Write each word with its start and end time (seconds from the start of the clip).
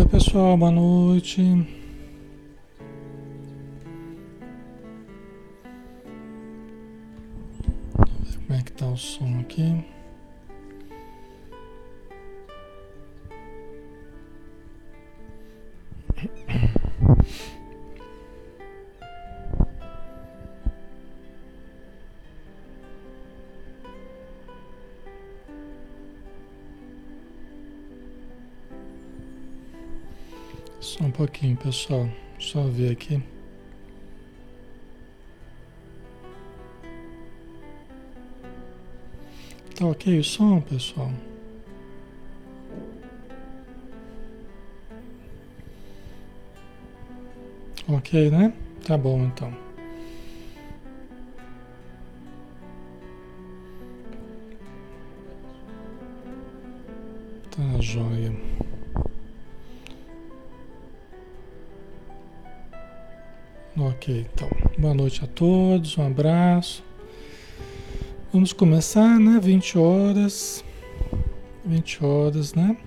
Oi 0.00 0.08
pessoal, 0.08 0.56
boa 0.56 0.70
noite. 0.70 1.42
Só 31.00 31.06
um 31.06 31.10
pouquinho, 31.10 31.56
pessoal. 31.56 32.10
Só 32.38 32.62
ver 32.64 32.92
aqui. 32.92 33.22
Tá 39.74 39.86
ok 39.86 40.18
o 40.18 40.22
som, 40.22 40.60
pessoal? 40.60 41.10
Ok, 47.88 48.30
né? 48.30 48.52
Tá 48.86 48.98
bom 48.98 49.24
então. 49.24 49.50
Tá 57.50 57.80
joia. 57.80 58.49
Ok, 64.00 64.26
então. 64.32 64.48
Boa 64.78 64.94
noite 64.94 65.22
a 65.22 65.26
todos, 65.26 65.98
um 65.98 66.06
abraço. 66.06 66.82
Vamos 68.32 68.50
começar, 68.50 69.20
né? 69.20 69.38
20 69.38 69.76
horas. 69.76 70.64
20 71.66 72.02
horas, 72.02 72.54
né? 72.54 72.78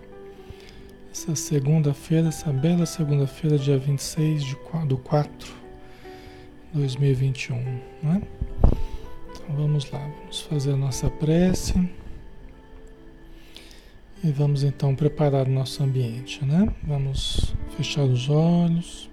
Essa 1.11 1.35
segunda-feira, 1.35 2.29
essa 2.29 2.51
bela 2.51 2.87
segunda-feira, 2.87 3.59
dia 3.59 3.77
26 3.77 4.43
de, 4.43 4.57
do 4.87 4.97
4 4.97 5.53
de 6.73 6.79
2021, 6.79 7.57
né? 8.01 8.19
Então 9.29 9.55
vamos 9.55 9.91
lá, 9.91 9.99
vamos 9.99 10.41
fazer 10.41 10.71
a 10.71 10.77
nossa 10.77 11.11
prece. 11.11 11.75
E 14.23 14.31
vamos 14.31 14.63
então 14.63 14.95
preparar 14.95 15.47
o 15.47 15.51
nosso 15.51 15.83
ambiente, 15.83 16.43
né? 16.43 16.73
Vamos 16.81 17.53
fechar 17.77 18.01
os 18.01 18.29
olhos 18.29 19.12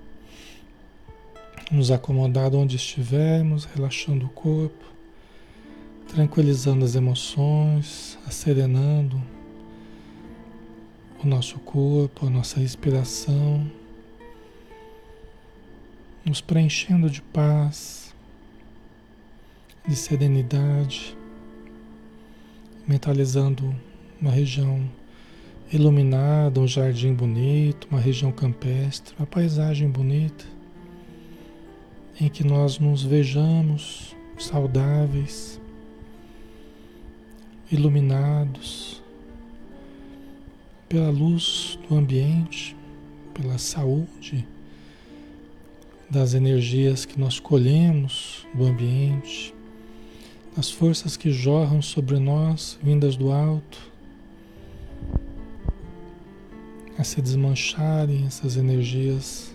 nos 1.71 1.93
acomodar 1.93 2.53
onde 2.53 2.75
estivermos, 2.75 3.65
relaxando 3.65 4.27
o 4.27 4.31
corpo, 4.31 4.85
tranquilizando 6.09 6.85
as 6.85 6.97
emoções, 6.97 8.19
acerenando 8.27 9.23
o 11.23 11.27
nosso 11.27 11.61
corpo, 11.61 12.27
a 12.27 12.31
nossa 12.31 12.59
respiração, 12.59 13.71
nos 16.25 16.41
preenchendo 16.41 17.09
de 17.09 17.23
paz, 17.23 18.13
de 19.87 19.95
serenidade, 19.95 21.17
mentalizando 22.87 23.73
uma 24.21 24.33
região 24.33 24.91
iluminada, 25.73 26.61
um 26.61 26.67
jardim 26.67 27.15
bonito, 27.15 27.87
uma 27.89 28.01
região 28.01 28.33
campestre, 28.33 29.15
uma 29.17 29.27
paisagem 29.27 29.89
bonita 29.89 30.60
em 32.21 32.29
que 32.29 32.45
nós 32.45 32.79
nos 32.79 33.03
vejamos 33.03 34.15
saudáveis, 34.39 35.59
iluminados 37.73 39.03
pela 40.87 41.09
luz 41.09 41.79
do 41.89 41.97
ambiente, 41.97 42.77
pela 43.33 43.57
saúde 43.57 44.47
das 46.11 46.35
energias 46.35 47.07
que 47.07 47.19
nós 47.19 47.41
colhemos 47.41 48.47
do 48.53 48.67
ambiente, 48.67 49.55
das 50.55 50.71
forças 50.71 51.17
que 51.17 51.31
jorram 51.31 51.81
sobre 51.81 52.19
nós, 52.19 52.79
vindas 52.83 53.17
do 53.17 53.33
alto, 53.33 53.79
a 56.99 57.05
se 57.05 57.23
desmancharem 57.23 58.27
essas 58.27 58.57
energias 58.57 59.55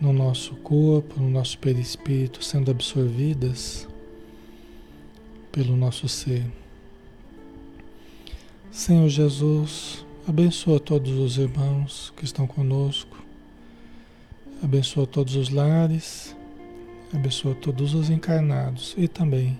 no 0.00 0.12
nosso 0.12 0.54
corpo, 0.56 1.20
no 1.20 1.28
nosso 1.28 1.58
perispírito, 1.58 2.42
sendo 2.42 2.70
absorvidas 2.70 3.86
pelo 5.52 5.76
nosso 5.76 6.08
ser. 6.08 6.46
Senhor 8.70 9.08
Jesus, 9.08 10.06
abençoa 10.26 10.80
todos 10.80 11.10
os 11.12 11.36
irmãos 11.36 12.12
que 12.16 12.24
estão 12.24 12.46
conosco, 12.46 13.16
abençoa 14.62 15.06
todos 15.06 15.34
os 15.36 15.50
lares, 15.50 16.34
abençoa 17.12 17.54
todos 17.54 17.94
os 17.94 18.08
encarnados 18.08 18.94
e 18.96 19.06
também 19.08 19.58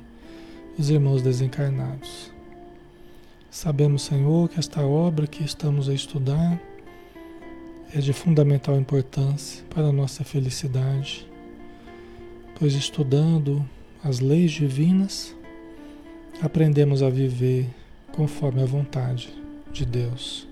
os 0.79 0.89
irmãos 0.89 1.23
desencarnados. 1.23 2.31
Sabemos, 3.51 4.03
Senhor, 4.03 4.49
que 4.49 4.61
esta 4.61 4.81
obra 4.81 5.27
que 5.27 5.43
estamos 5.43 5.89
a 5.89 5.93
estudar 5.93 6.61
é 7.93 7.99
de 7.99 8.13
fundamental 8.13 8.77
importância 8.77 9.65
para 9.69 9.87
a 9.87 9.93
nossa 9.93 10.23
felicidade, 10.23 11.27
pois 12.57 12.75
estudando 12.75 13.69
as 14.03 14.21
leis 14.21 14.53
divinas, 14.53 15.35
aprendemos 16.41 17.03
a 17.03 17.11
viver 17.11 17.69
conforme 18.13 18.63
a 18.63 18.67
vontade 18.67 19.31
de 19.73 19.85
Deus. 19.85 20.47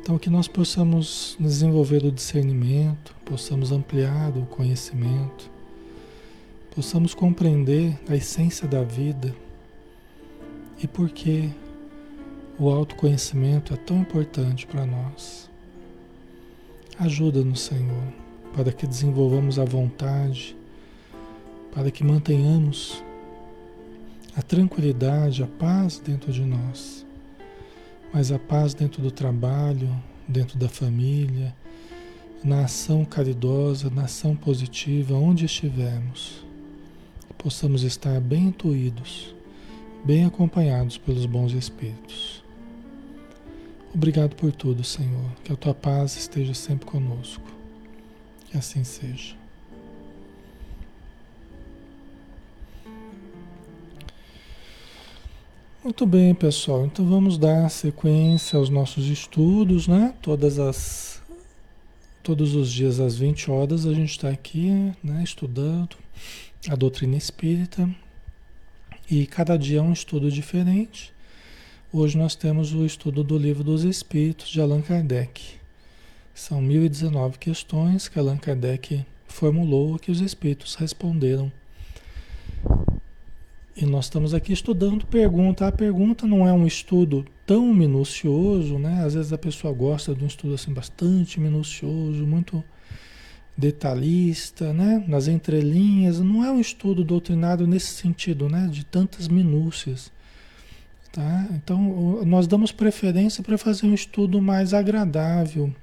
Então, 0.00 0.18
que 0.18 0.28
nós 0.28 0.46
possamos 0.46 1.36
desenvolver 1.40 2.04
o 2.04 2.12
discernimento, 2.12 3.14
possamos 3.24 3.72
ampliar 3.72 4.36
o 4.36 4.46
conhecimento, 4.46 5.50
possamos 6.74 7.14
compreender 7.14 7.98
a 8.08 8.14
essência 8.14 8.68
da 8.68 8.82
vida 8.82 9.34
e 10.82 10.86
por 10.86 11.10
que 11.10 11.50
o 12.58 12.68
autoconhecimento 12.68 13.72
é 13.72 13.76
tão 13.76 13.98
importante 13.98 14.66
para 14.66 14.84
nós. 14.84 15.47
Ajuda-nos, 17.00 17.60
Senhor, 17.60 18.12
para 18.56 18.72
que 18.72 18.84
desenvolvamos 18.84 19.56
a 19.56 19.64
vontade, 19.64 20.56
para 21.72 21.92
que 21.92 22.02
mantenhamos 22.02 23.04
a 24.34 24.42
tranquilidade, 24.42 25.44
a 25.44 25.46
paz 25.46 26.02
dentro 26.04 26.32
de 26.32 26.44
nós, 26.44 27.06
mas 28.12 28.32
a 28.32 28.38
paz 28.38 28.74
dentro 28.74 29.00
do 29.00 29.12
trabalho, 29.12 29.88
dentro 30.26 30.58
da 30.58 30.68
família, 30.68 31.54
na 32.42 32.64
ação 32.64 33.04
caridosa, 33.04 33.88
na 33.90 34.06
ação 34.06 34.34
positiva, 34.34 35.14
onde 35.14 35.44
estivermos, 35.44 36.44
possamos 37.36 37.84
estar 37.84 38.20
bem 38.20 38.46
intuídos, 38.46 39.32
bem 40.04 40.24
acompanhados 40.24 40.98
pelos 40.98 41.26
bons 41.26 41.52
espíritos. 41.52 42.37
Obrigado 43.94 44.36
por 44.36 44.52
tudo, 44.52 44.84
Senhor. 44.84 45.30
Que 45.42 45.52
a 45.52 45.56
tua 45.56 45.74
paz 45.74 46.16
esteja 46.16 46.54
sempre 46.54 46.86
conosco. 46.86 47.44
Que 48.46 48.56
assim 48.58 48.84
seja. 48.84 49.34
Muito 55.82 56.04
bem, 56.04 56.34
pessoal. 56.34 56.84
Então 56.84 57.08
vamos 57.08 57.38
dar 57.38 57.70
sequência 57.70 58.58
aos 58.58 58.68
nossos 58.68 59.06
estudos, 59.06 59.88
né? 59.88 60.14
Todas 60.20 60.58
as 60.58 61.22
todos 62.22 62.54
os 62.54 62.70
dias 62.70 63.00
às 63.00 63.16
20 63.16 63.50
horas 63.50 63.86
a 63.86 63.94
gente 63.94 64.10
está 64.10 64.28
aqui, 64.28 64.92
né, 65.02 65.22
estudando 65.24 65.96
a 66.68 66.76
doutrina 66.76 67.16
espírita. 67.16 67.88
E 69.10 69.26
cada 69.26 69.56
dia 69.56 69.78
é 69.78 69.82
um 69.82 69.94
estudo 69.94 70.30
diferente. 70.30 71.10
Hoje 71.90 72.18
nós 72.18 72.34
temos 72.34 72.74
o 72.74 72.84
estudo 72.84 73.24
do 73.24 73.38
Livro 73.38 73.64
dos 73.64 73.82
Espíritos 73.82 74.50
de 74.50 74.60
Allan 74.60 74.82
Kardec. 74.82 75.42
São 76.34 76.60
1019 76.60 77.38
questões 77.38 78.08
que 78.08 78.18
Allan 78.18 78.36
Kardec 78.36 79.06
formulou 79.26 79.98
que 79.98 80.10
os 80.10 80.20
espíritos 80.20 80.74
responderam. 80.74 81.50
E 83.74 83.86
nós 83.86 84.04
estamos 84.04 84.34
aqui 84.34 84.52
estudando 84.52 85.06
pergunta. 85.06 85.66
A 85.66 85.72
pergunta 85.72 86.26
não 86.26 86.46
é 86.46 86.52
um 86.52 86.66
estudo 86.66 87.24
tão 87.46 87.72
minucioso, 87.72 88.78
né? 88.78 89.02
Às 89.02 89.14
vezes 89.14 89.32
a 89.32 89.38
pessoa 89.38 89.72
gosta 89.72 90.14
de 90.14 90.22
um 90.22 90.26
estudo 90.26 90.52
assim 90.52 90.74
bastante 90.74 91.40
minucioso, 91.40 92.26
muito 92.26 92.62
detalhista, 93.56 94.74
né? 94.74 95.02
Nas 95.08 95.26
entrelinhas, 95.26 96.20
não 96.20 96.44
é 96.44 96.50
um 96.50 96.60
estudo 96.60 97.02
doutrinário 97.02 97.66
nesse 97.66 97.94
sentido, 97.94 98.46
né? 98.46 98.68
De 98.70 98.84
tantas 98.84 99.26
minúcias 99.26 100.12
Tá? 101.12 101.46
Então, 101.52 102.22
nós 102.24 102.46
damos 102.46 102.70
preferência 102.70 103.42
para 103.42 103.56
fazer 103.56 103.86
um 103.86 103.94
estudo 103.94 104.40
mais 104.40 104.74
agradável. 104.74 105.74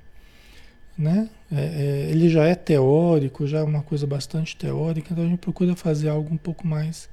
Né? 0.98 1.30
É, 1.52 1.62
é, 1.62 2.12
ele 2.12 2.30
já 2.30 2.46
é 2.46 2.56
teórico, 2.56 3.46
já 3.46 3.60
é 3.60 3.64
uma 3.64 3.82
coisa 3.82 4.08
bastante 4.08 4.56
teórica, 4.56 5.10
então 5.12 5.26
a 5.26 5.28
gente 5.28 5.40
procura 5.40 5.76
fazer 5.76 6.10
algo 6.10 6.34
um 6.34 6.38
pouco 6.38 6.66
mais 6.66 7.10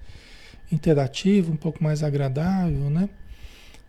interativo, 0.71 1.53
um 1.53 1.57
pouco 1.57 1.83
mais 1.83 2.03
agradável. 2.03 2.91
Né? 2.91 3.09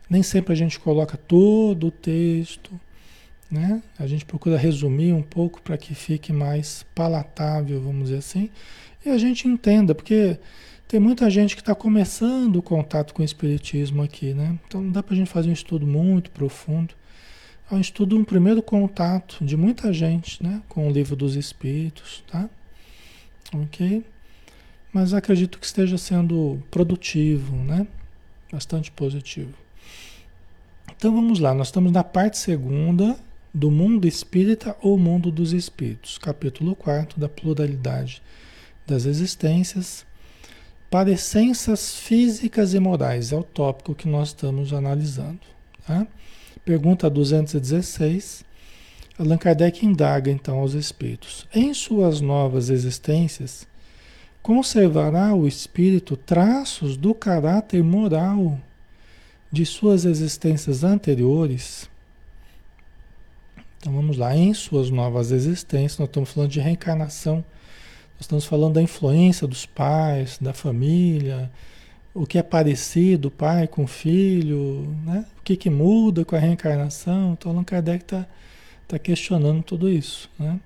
Nem 0.10 0.24
sempre 0.24 0.54
a 0.54 0.56
gente 0.56 0.80
coloca 0.80 1.18
todo 1.18 1.88
o 1.88 1.92
texto. 1.92 2.72
Né? 3.52 3.84
A 4.00 4.08
gente 4.08 4.25
procura 4.25 4.58
resumir 4.58 5.14
um 5.14 5.22
pouco 5.22 5.62
para 5.62 5.78
que 5.78 5.94
fique 5.94 6.34
mais 6.34 6.84
palatável, 6.96 7.80
vamos 7.80 8.06
dizer 8.06 8.18
assim, 8.18 8.50
e 9.06 9.10
a 9.10 9.18
gente 9.18 9.48
entenda, 9.48 9.94
porque 9.94 10.40
tem 10.94 11.00
muita 11.00 11.28
gente 11.28 11.56
que 11.56 11.62
está 11.63 11.74
começando 11.74 12.57
o 12.57 12.62
contato 12.62 13.16
com 13.16 13.24
o 13.24 13.25
Espiritismo 13.25 14.04
aqui, 14.04 14.31
né? 14.31 14.60
Então 14.68 14.80
não 14.80 14.92
dá 14.92 15.01
para 15.01 15.16
a 15.16 15.18
gente 15.18 15.28
fazer 15.28 15.50
um 15.50 15.54
estudo 15.54 15.88
muito 15.88 16.30
profundo. 16.30 16.94
É 17.72 17.74
um 17.74 17.81
estudo, 17.81 18.16
um 18.16 18.24
primeiro 18.24 18.62
contato 18.62 19.44
de 19.44 19.57
muita 19.57 19.92
gente, 19.92 20.44
né? 20.44 20.62
Com 20.69 20.88
o 20.88 20.92
livro 20.92 21.16
dos 21.16 21.36
Espíritos, 21.36 22.24
tá? 22.28 22.48
Ok? 23.56 24.06
Mas 24.94 25.16
acredito 25.16 25.57
que 25.57 25.66
esteja 25.66 25.98
sendo 25.98 26.62
produtivo, 26.69 27.56
né? 27.56 27.88
Bastante 28.51 28.92
positivo. 28.92 29.57
Então 30.96 31.12
vamos 31.12 31.39
lá, 31.39 31.56
nós 31.56 31.69
estamos 31.69 31.92
na 31.92 32.04
parte 32.04 32.38
segunda 32.38 33.18
do 33.51 33.72
mundo 33.72 34.07
espírita 34.07 34.78
ou 34.80 34.96
mundo 35.00 35.31
dos 35.31 35.54
espíritos, 35.54 36.19
capítulo 36.19 36.75
4 36.75 37.19
da 37.19 37.28
pluralidade 37.28 38.22
das 38.86 39.06
existências 39.07 40.06
parecências 40.94 41.95
físicas 41.95 42.75
e 42.75 42.80
morais, 42.80 43.31
é 43.31 43.36
o 43.36 43.42
tópico 43.42 43.95
que 43.95 44.07
nós 44.07 44.28
estamos 44.28 44.72
analisando. 44.72 45.40
Tá? 45.88 46.06
Pergunta 46.63 47.10
216. 47.10 48.45
Allan 49.18 49.40
Kardec 49.40 49.84
indaga 49.84 50.30
então 50.30 50.60
aos 50.60 50.75
espíritos: 50.75 51.48
em 51.51 51.74
suas 51.74 52.22
novas 52.22 52.69
existências, 52.69 53.68
conservará 54.44 55.34
o 55.34 55.48
espírito 55.48 56.16
traços 56.16 56.96
do 56.96 57.16
caráter 57.16 57.84
moral 57.84 58.60
de 59.51 59.66
suas 59.66 60.06
existências 60.06 60.84
anteriores? 60.84 61.89
Então 63.80 63.92
vamos 63.92 64.16
lá, 64.16 64.38
em 64.38 64.54
suas 64.54 64.92
novas 64.92 65.31
existências, 65.31 65.98
nós 65.98 66.07
estamos 66.07 66.30
falando 66.30 66.51
de 66.51 66.60
reencarnação 66.60 67.44
estamos 68.24 68.46
falando 68.46 68.75
da 68.75 68.81
influência 68.81 69.48
dos 69.48 69.66
pais, 69.66 70.38
da 70.40 70.54
família, 70.54 71.52
o 72.14 72.25
que 72.25 72.38
é 72.38 72.44
parecido 72.44 73.31
pai 73.31 73.68
com 73.68 73.88
filho, 73.88 74.88
né? 75.06 75.25
o 75.40 75.44
que, 75.44 75.56
que 75.56 75.70
muda 75.70 76.24
com 76.24 76.36
a 76.36 76.40
reencarnação. 76.40 77.34
Então, 77.34 77.52
Allan 77.52 77.64
Kardec 77.64 78.04
está 78.04 78.25
tá 78.88 79.00
questionando 79.00 79.64
tudo 79.64 79.90
isso. 79.90 80.30
Né? 80.38 80.60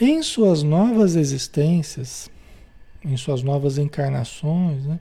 Em 0.00 0.22
suas 0.22 0.62
novas 0.62 1.14
existências, 1.14 2.30
em 3.04 3.16
suas 3.16 3.42
novas 3.42 3.78
encarnações, 3.78 4.84
né? 4.84 4.98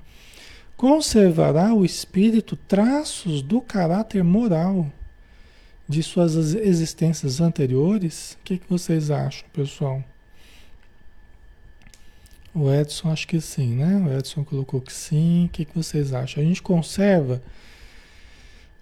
conservará 0.75 1.73
o 1.73 1.83
espírito 1.83 2.55
traços 2.55 3.41
do 3.41 3.59
caráter 3.59 4.23
moral 4.23 4.87
de 5.87 6.03
suas 6.03 6.35
existências 6.35 7.41
anteriores? 7.41 8.37
O 8.39 8.43
que, 8.43 8.57
que 8.57 8.69
vocês 8.69 9.09
acham, 9.09 9.47
pessoal? 9.51 10.03
O 12.53 12.71
Edson 12.71 13.11
acho 13.11 13.27
que 13.27 13.39
sim, 13.39 13.75
né? 13.75 14.03
O 14.05 14.17
Edson 14.17 14.43
colocou 14.43 14.81
que 14.81 14.91
sim. 14.91 15.45
O 15.45 15.49
que, 15.49 15.65
que 15.65 15.75
vocês 15.75 16.13
acham? 16.13 16.43
A 16.43 16.45
gente 16.45 16.61
conserva 16.61 17.41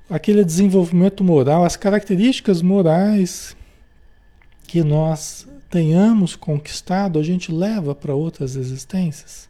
aquele 0.09 0.43
desenvolvimento 0.43 1.23
moral, 1.23 1.65
as 1.65 1.75
características 1.75 2.61
morais 2.61 3.55
que 4.67 4.83
nós 4.83 5.47
tenhamos 5.69 6.35
conquistado, 6.35 7.19
a 7.19 7.23
gente 7.23 7.51
leva 7.51 7.93
para 7.93 8.15
outras 8.15 8.55
existências. 8.55 9.49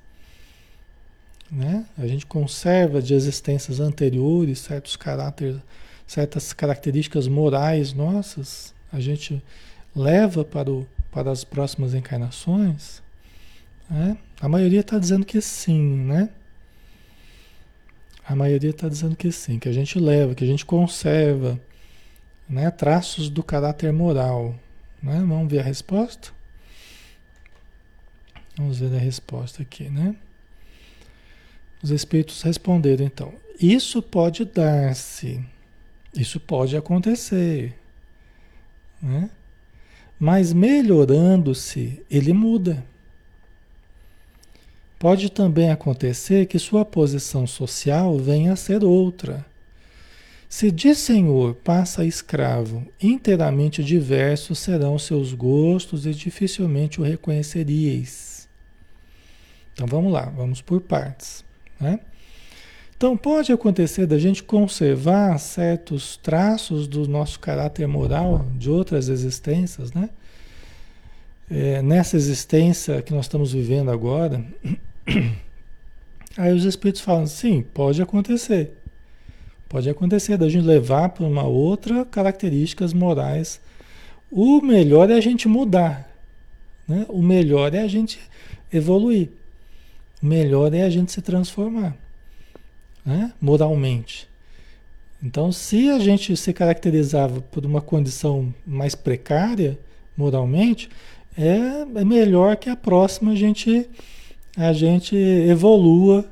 Né? 1.52 1.86
A 1.98 2.06
gente 2.08 2.26
conserva 2.26 3.02
de 3.02 3.14
existências 3.14 3.80
anteriores 3.80 4.60
certos 4.60 4.96
caráteres, 4.96 5.58
certas 6.06 6.54
características 6.54 7.28
morais 7.28 7.94
nossas, 7.94 8.74
a 8.92 9.00
gente 9.00 9.42
leva 9.96 10.44
para, 10.44 10.72
o, 10.72 10.88
para 11.12 11.32
as 11.32 11.44
próximas 11.44 11.94
encarnações. 11.94 13.02
Né? 13.90 14.18
A 14.40 14.48
maioria 14.48 14.82
está 14.82 15.00
dizendo 15.00 15.26
que 15.26 15.42
sim, 15.42 15.82
né? 16.06 16.30
A 18.28 18.36
maioria 18.36 18.72
está 18.72 18.90
dizendo 18.90 19.16
que 19.16 19.32
sim, 19.32 19.58
que 19.58 19.70
a 19.70 19.74
gente 19.74 19.98
leva, 20.00 20.36
que 20.36 20.44
a 20.44 20.48
gente 20.48 20.66
conserva 20.66 21.60
né? 22.48 22.70
traços 22.72 23.30
do 23.30 23.42
caráter 23.42 23.92
moral. 23.94 24.56
Né? 25.02 25.18
Vamos 25.20 25.50
ver 25.50 25.60
a 25.60 25.64
resposta? 25.64 26.30
Vamos 28.58 28.80
ver 28.80 28.94
a 28.96 29.00
resposta 29.00 29.62
aqui, 29.62 29.90
né? 29.90 30.16
Os 31.82 31.92
espíritos 31.92 32.42
responderam 32.42 33.06
então: 33.06 33.34
Isso 33.60 34.02
pode 34.02 34.44
dar-se, 34.46 35.44
isso 36.16 36.40
pode 36.40 36.76
acontecer, 36.76 37.78
né? 39.02 39.30
mas 40.20 40.52
melhorando-se, 40.54 42.04
ele 42.10 42.34
muda. 42.34 42.84
Pode 45.00 45.32
também 45.32 45.70
acontecer 45.70 46.48
que 46.48 46.58
sua 46.58 46.84
posição 46.84 47.46
social 47.46 48.18
venha 48.18 48.54
a 48.54 48.56
ser 48.56 48.84
outra. 48.84 49.46
Se 50.50 50.72
de 50.72 50.96
senhor 50.96 51.56
passa 51.56 52.06
escravo, 52.06 52.86
inteiramente 53.02 53.84
diversos 53.84 54.60
serão 54.60 54.98
seus 54.98 55.34
gostos 55.34 56.06
e 56.06 56.14
dificilmente 56.14 57.00
o 57.00 57.04
reconheceríeis. 57.04 58.48
Então 59.74 59.86
vamos 59.86 60.12
lá, 60.12 60.32
vamos 60.36 60.62
por 60.62 60.82
partes. 60.82 61.44
Né? 61.80 62.00
Então 62.96 63.16
pode 63.16 63.52
acontecer 63.52 64.08
da 64.08 64.18
gente 64.18 64.42
conservar 64.42 65.38
certos 65.38 66.18
traços 66.18 66.88
do 66.88 67.08
nosso 67.08 67.40
caráter 67.40 67.88
moral 67.88 68.48
de 68.58 68.72
outras 68.72 69.10
existências, 69.10 69.92
né? 69.92 70.10
É, 71.50 71.82
nessa 71.82 72.18
existência 72.18 73.02
que 73.02 73.14
nós 73.14 73.26
estamos 73.26 73.54
vivendo 73.54 73.90
agora, 73.90 74.46
Aí 76.38 76.54
os 76.54 76.66
espíritos 76.66 77.02
falam: 77.02 77.26
sim, 77.26 77.64
pode 77.74 78.02
acontecer. 78.02 78.78
Pode 79.68 79.90
acontecer 79.90 80.38
da 80.38 80.48
gente 80.48 80.66
levar 80.66 81.10
para 81.10 81.26
uma 81.26 81.44
outra 81.44 82.06
características 82.06 82.94
morais. 82.94 83.60
O 84.32 84.62
melhor 84.62 85.10
é 85.10 85.16
a 85.16 85.22
gente 85.22 85.48
mudar. 85.48 86.08
Né? 86.88 87.06
O 87.10 87.22
melhor 87.22 87.74
é 87.74 87.82
a 87.82 87.88
gente 87.88 88.20
evoluir. 88.72 89.30
O 90.22 90.26
melhor 90.26 90.74
é 90.74 90.84
a 90.84 90.90
gente 90.90 91.12
se 91.12 91.22
transformar 91.22 91.98
né? 93.06 93.34
moralmente. 93.42 94.28
Então, 95.22 95.52
se 95.52 95.90
a 95.90 96.00
gente 96.00 96.38
se 96.38 96.54
caracterizava 96.54 97.42
por 97.42 97.66
uma 97.66 97.82
condição 97.82 98.54
mais 98.66 98.94
precária 98.94 99.78
moralmente, 100.16 100.90
é, 101.38 102.00
é 102.00 102.06
melhor 102.06 102.56
que 102.58 102.70
a 102.70 102.76
próxima 102.76 103.32
a 103.34 103.36
gente 103.36 103.88
a 104.58 104.74
gente 104.74 105.16
evolua, 105.16 106.26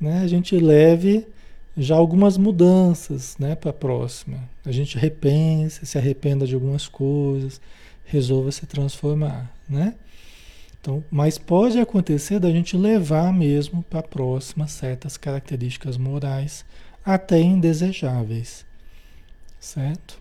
né? 0.00 0.22
a 0.22 0.26
gente 0.26 0.56
leve 0.58 1.24
já 1.76 1.94
algumas 1.94 2.36
mudanças 2.36 3.36
né, 3.38 3.54
para 3.54 3.70
a 3.70 3.72
próxima. 3.72 4.38
A 4.64 4.72
gente 4.72 4.98
repense, 4.98 5.86
se 5.86 5.96
arrependa 5.96 6.46
de 6.46 6.54
algumas 6.54 6.88
coisas, 6.88 7.60
resolva 8.04 8.50
se 8.50 8.66
transformar. 8.66 9.54
Né? 9.68 9.94
Então, 10.80 11.04
mas 11.10 11.38
pode 11.38 11.78
acontecer 11.78 12.40
da 12.40 12.50
gente 12.50 12.76
levar 12.76 13.32
mesmo 13.32 13.84
para 13.84 14.00
a 14.00 14.02
próxima 14.02 14.66
certas 14.66 15.16
características 15.16 15.96
morais, 15.96 16.64
até 17.04 17.40
indesejáveis. 17.40 18.66
Certo? 19.60 20.18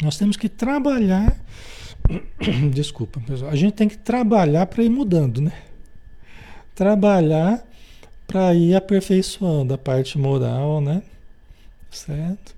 Nós 0.00 0.16
temos 0.16 0.36
que 0.36 0.48
trabalhar. 0.48 1.36
Desculpa, 2.72 3.20
pessoal. 3.20 3.50
A 3.50 3.56
gente 3.56 3.74
tem 3.74 3.88
que 3.88 3.98
trabalhar 3.98 4.66
para 4.66 4.82
ir 4.82 4.90
mudando, 4.90 5.40
né? 5.40 5.52
trabalhar 6.74 7.64
para 8.26 8.54
ir 8.54 8.74
aperfeiçoando 8.74 9.72
a 9.74 9.78
parte 9.78 10.18
moral, 10.18 10.80
né? 10.80 11.02
Certo? 11.90 12.54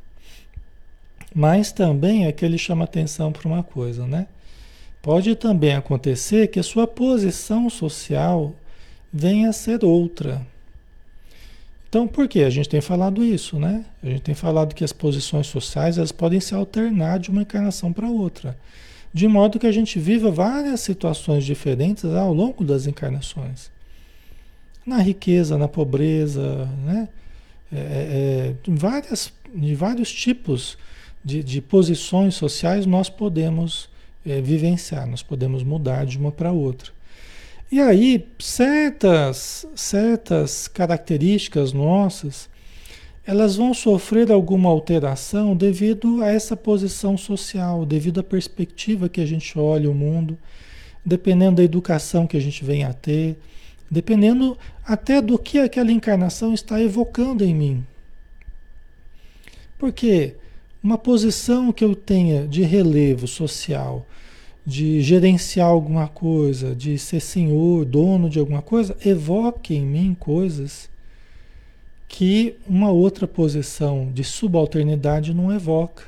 Mas 1.35 1.71
também 1.71 2.27
é 2.27 2.33
que 2.33 2.45
ele 2.45 2.57
chama 2.57 2.85
atenção 2.85 3.31
para 3.31 3.47
uma 3.47 3.63
coisa, 3.63 4.07
né? 4.07 4.27
Pode 5.03 5.37
também 5.37 5.75
acontecer 5.75 6.49
que 6.49 6.59
a 6.59 6.63
sua 6.63 6.87
posição 6.87 7.69
social 7.69 8.55
venha 9.13 9.51
a 9.51 9.53
ser 9.53 9.85
outra. 9.85 10.45
Então, 11.89 12.09
por 12.09 12.27
que? 12.27 12.43
A 12.43 12.51
gente 12.51 12.69
tem 12.69 12.81
falado 12.81 13.23
isso, 13.23 13.59
né? 13.59 13.85
A 14.03 14.07
gente 14.07 14.23
tem 14.23 14.35
falado 14.35 14.75
que 14.75 14.83
as 14.83 14.93
posições 14.93 15.47
sociais 15.47 15.99
elas 15.99 16.11
podem 16.11 16.41
se 16.41 16.55
alternar 16.55 17.19
de 17.19 17.31
uma 17.31 17.43
encarnação 17.43 17.93
para 17.93 18.09
outra, 18.09 18.57
de 19.17 19.27
modo 19.27 19.59
que 19.59 19.67
a 19.67 19.73
gente 19.73 19.99
viva 19.99 20.31
várias 20.31 20.81
situações 20.81 21.43
diferentes 21.43 22.05
ao 22.05 22.35
longo 22.35 22.63
das 22.63 22.87
encarnações 22.87 23.71
na 24.85 24.99
riqueza, 24.99 25.57
na 25.57 25.67
pobreza, 25.67 26.69
né? 26.85 27.09
é, 27.73 27.79
é, 27.79 28.55
várias, 28.69 29.33
de 29.55 29.75
vários 29.75 30.13
tipos 30.13 30.77
de, 31.25 31.43
de 31.43 31.63
posições 31.63 32.35
sociais 32.35 32.85
nós 32.85 33.09
podemos 33.09 33.89
é, 34.25 34.43
vivenciar, 34.43 35.07
nós 35.07 35.23
podemos 35.23 35.63
mudar 35.63 36.05
de 36.05 36.19
uma 36.19 36.31
para 36.31 36.53
outra. 36.53 36.93
E 37.73 37.81
aí, 37.81 38.29
certas, 38.39 39.67
certas 39.75 40.69
características 40.69 41.73
nossas, 41.73 42.51
elas 43.27 43.57
vão 43.57 43.75
sofrer 43.75 44.31
alguma 44.31 44.71
alteração 44.71 45.57
devido 45.57 46.23
a 46.23 46.29
essa 46.29 46.57
posição 46.57 47.19
social, 47.19 47.85
devido 47.85 48.21
à 48.21 48.23
perspectiva 48.23 49.09
que 49.09 49.21
a 49.21 49.27
gente 49.27 49.59
olha 49.59 49.91
o 49.91 49.95
mundo, 49.95 50.39
dependendo 51.05 51.57
da 51.57 51.65
educação 51.65 52.27
que 52.27 52.37
a 52.37 52.41
gente 52.41 52.65
vem 52.65 52.85
a 52.85 52.93
ter, 52.93 53.37
dependendo 53.91 54.57
até 54.85 55.21
do 55.21 55.37
que 55.39 55.59
aquela 55.59 55.91
encarnação 55.91 56.55
está 56.55 56.81
evocando 56.81 57.45
em 57.45 57.53
mim. 57.53 57.85
Porque 59.77 60.37
uma 60.81 60.97
posição 60.97 61.73
que 61.73 61.85
eu 61.85 61.97
tenha 61.97 62.47
de 62.47 62.63
relevo 62.63 63.27
social, 63.27 64.07
de 64.65 65.01
gerenciar 65.01 65.67
alguma 65.67 66.07
coisa, 66.07 66.77
de 66.77 66.97
ser 66.97 67.21
senhor, 67.21 67.85
dono 67.85 68.31
de 68.31 68.39
alguma 68.39 68.63
coisa, 68.63 68.97
evoque 69.05 69.75
em 69.75 69.85
mim 69.85 70.17
coisas 70.19 70.89
que 72.09 72.57
uma 72.67 72.91
outra 72.91 73.27
posição 73.27 74.11
de 74.13 74.23
subalternidade 74.23 75.35
não 75.35 75.53
evoca. 75.53 76.05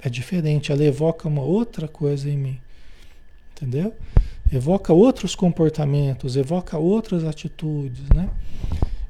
É 0.00 0.08
diferente, 0.08 0.70
ela 0.72 0.84
evoca 0.84 1.28
uma 1.28 1.42
outra 1.42 1.88
coisa 1.88 2.28
em 2.28 2.36
mim. 2.36 2.60
Entendeu? 3.56 3.94
Evoca 4.52 4.92
outros 4.92 5.34
comportamentos, 5.34 6.36
evoca 6.36 6.78
outras 6.78 7.24
atitudes, 7.24 8.08
né? 8.14 8.30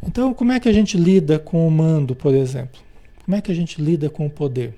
Então, 0.02 0.32
como 0.32 0.52
é 0.52 0.60
que 0.60 0.68
a 0.68 0.72
gente 0.72 0.96
lida 0.96 1.38
com 1.38 1.66
o 1.66 1.70
mando, 1.70 2.14
por 2.14 2.34
exemplo? 2.34 2.80
Como 3.24 3.36
é 3.36 3.40
que 3.40 3.52
a 3.52 3.54
gente 3.54 3.80
lida 3.80 4.08
com 4.08 4.26
o 4.26 4.30
poder? 4.30 4.74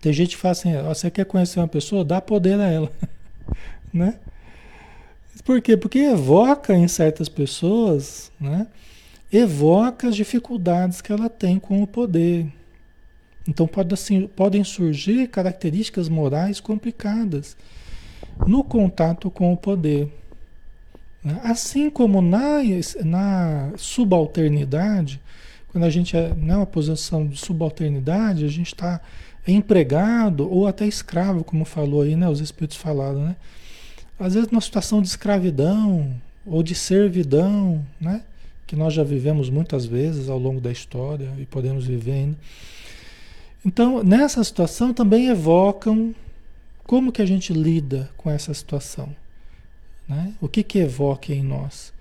Tem 0.00 0.12
gente 0.12 0.36
que 0.36 0.42
fala 0.42 0.52
assim, 0.52 0.72
você 0.82 1.10
quer 1.10 1.24
conhecer 1.26 1.60
uma 1.60 1.68
pessoa, 1.68 2.04
dá 2.04 2.20
poder 2.20 2.58
a 2.58 2.66
ela, 2.66 2.90
né? 3.92 4.18
Por 5.44 5.60
quê? 5.60 5.76
Porque 5.76 5.98
evoca 5.98 6.74
em 6.74 6.88
certas 6.88 7.28
pessoas, 7.28 8.32
né? 8.40 8.66
Evoca 9.32 10.08
as 10.08 10.16
dificuldades 10.16 11.00
que 11.00 11.12
ela 11.12 11.28
tem 11.28 11.58
com 11.58 11.82
o 11.82 11.86
poder. 11.86 12.46
Então 13.48 13.66
pode, 13.66 13.92
assim, 13.92 14.26
podem 14.26 14.62
surgir 14.62 15.28
características 15.28 16.08
morais 16.08 16.60
complicadas 16.60 17.56
no 18.46 18.62
contato 18.62 19.30
com 19.30 19.52
o 19.52 19.56
poder. 19.56 20.12
Né? 21.24 21.40
Assim 21.42 21.90
como 21.90 22.20
na, 22.20 22.58
na 23.04 23.72
subalternidade, 23.76 25.20
quando 25.68 25.84
a 25.84 25.90
gente 25.90 26.16
é 26.16 26.32
numa 26.34 26.66
posição 26.66 27.26
de 27.26 27.38
subalternidade, 27.38 28.44
a 28.44 28.48
gente 28.48 28.74
está 28.74 29.00
empregado 29.46 30.48
ou 30.48 30.66
até 30.66 30.86
escravo, 30.86 31.42
como 31.42 31.64
falou 31.64 32.02
aí, 32.02 32.14
né? 32.14 32.28
Os 32.28 32.40
espíritos 32.40 32.76
falaram, 32.76 33.24
né? 33.24 33.36
Às 34.20 34.34
vezes 34.34 34.50
numa 34.50 34.60
situação 34.60 35.02
de 35.02 35.08
escravidão 35.08 36.14
ou 36.46 36.62
de 36.62 36.74
servidão, 36.74 37.84
né? 38.00 38.22
Que 38.72 38.76
nós 38.76 38.94
já 38.94 39.04
vivemos 39.04 39.50
muitas 39.50 39.84
vezes 39.84 40.30
ao 40.30 40.38
longo 40.38 40.58
da 40.58 40.72
história 40.72 41.30
e 41.36 41.44
podemos 41.44 41.84
viver 41.84 42.12
ainda. 42.12 42.38
Então, 43.62 44.02
nessa 44.02 44.42
situação 44.42 44.94
também 44.94 45.28
evocam 45.28 46.14
como 46.82 47.12
que 47.12 47.20
a 47.20 47.26
gente 47.26 47.52
lida 47.52 48.08
com 48.16 48.30
essa 48.30 48.54
situação. 48.54 49.14
Né? 50.08 50.32
O 50.40 50.48
que, 50.48 50.62
que 50.62 50.78
evoca 50.78 51.34
em 51.34 51.42
nós? 51.42 51.92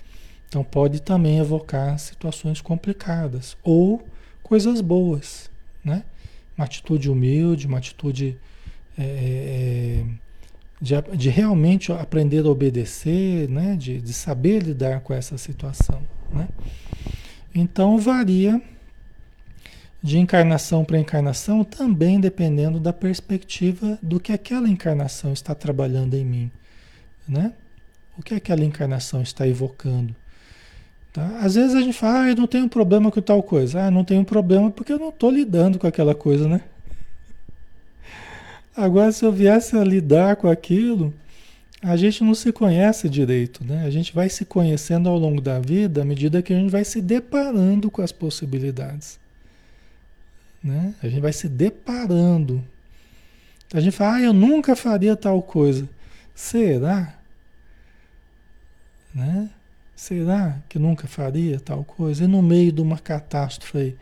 Então, 0.48 0.64
pode 0.64 1.02
também 1.02 1.40
evocar 1.40 2.00
situações 2.00 2.62
complicadas 2.62 3.58
ou 3.66 4.02
coisas 4.42 4.80
boas. 4.80 5.52
Né? 5.84 6.06
Uma 6.58 6.64
atitude 6.64 7.12
humilde, 7.12 7.68
uma 7.68 7.80
atitude 7.80 8.38
é, 8.98 10.06
de, 10.82 10.94
de, 11.18 11.30
realmente 11.30 11.92
aprender 11.92 12.46
a 12.46 12.50
obedecer, 12.50 13.50
né? 13.50 13.76
de, 13.76 14.00
de 14.00 14.14
saber 14.14 14.64
lidar 14.64 15.02
com 15.02 15.14
essa 15.14 15.38
situação. 15.38 16.02
Né? 16.34 16.48
Então 17.54 17.98
varia 17.98 18.62
de 20.02 20.18
encarnação 20.18 20.84
para 20.84 20.98
encarnação, 20.98 21.64
também 21.64 22.20
dependendo 22.20 22.80
da 22.80 22.92
perspectiva 22.92 24.00
do 24.02 24.20
que 24.20 24.34
aquela 24.34 24.68
encarnação 24.68 25.32
está 25.32 25.54
trabalhando 25.54 26.16
em 26.16 26.26
mim. 26.26 26.52
Né? 27.28 27.54
O 28.18 28.24
que 28.24 28.34
aquela 28.34 28.64
encarnação 28.64 29.22
está 29.22 29.48
evocando. 29.48 30.16
Tá? 31.14 31.40
Às 31.40 31.56
vezes 31.56 31.76
a 31.76 31.82
gente 31.82 31.98
fala, 31.98 32.24
ah, 32.24 32.30
eu 32.30 32.36
não 32.36 32.48
tenho 32.48 32.68
problema 32.68 33.12
com 33.12 33.22
tal 33.22 33.44
coisa. 33.44 33.84
Ah, 33.84 33.92
não 33.92 34.04
tenho 34.04 34.24
problema 34.24 34.72
porque 34.72 34.94
eu 34.94 35.00
não 35.00 35.10
estou 35.10 35.30
lidando 35.30 35.78
com 35.78 35.86
aquela 35.86 36.16
coisa, 36.16 36.48
né? 36.48 36.62
Agora, 38.76 39.12
se 39.12 39.24
eu 39.24 39.32
viesse 39.32 39.76
a 39.78 39.84
lidar 39.84 40.38
com 40.38 40.50
aquilo, 40.50 41.14
a 41.82 41.96
gente 41.96 42.24
não 42.24 42.36
se 42.36 42.52
conhece 42.52 43.10
direito, 43.10 43.64
né? 43.64 43.86
A 43.86 43.90
gente 43.90 44.14
vai 44.14 44.30
se 44.30 44.46
conhecendo 44.46 45.10
ao 45.10 45.18
longo 45.18 45.42
da 45.42 45.60
vida 45.60 46.02
à 46.02 46.06
medida 46.06 46.42
que 46.42 46.54
a 46.54 46.56
gente 46.56 46.70
vai 46.70 46.84
se 46.84 47.02
deparando 47.02 47.90
com 47.90 48.02
as 48.02 48.12
possibilidades. 48.12 49.20
Né? 50.64 50.94
A 51.02 51.08
gente 51.08 51.22
vai 51.22 51.34
se 51.34 51.50
deparando. 51.50 52.64
A 53.74 53.80
gente 53.80 53.96
fala, 53.96 54.18
ah, 54.18 54.22
eu 54.22 54.34
nunca 54.34 54.76
faria 54.76 55.16
tal 55.16 55.42
coisa. 55.42 55.90
Será? 56.36 57.16
Né? 59.14 59.50
Será 59.96 60.60
que 60.70 60.78
nunca 60.78 61.08
faria 61.08 61.60
tal 61.60 61.84
coisa? 61.84 62.24
E 62.24 62.28
no 62.28 62.42
meio 62.42 62.72
de 62.72 62.82
uma 62.82 63.00
catástrofe 63.00 63.96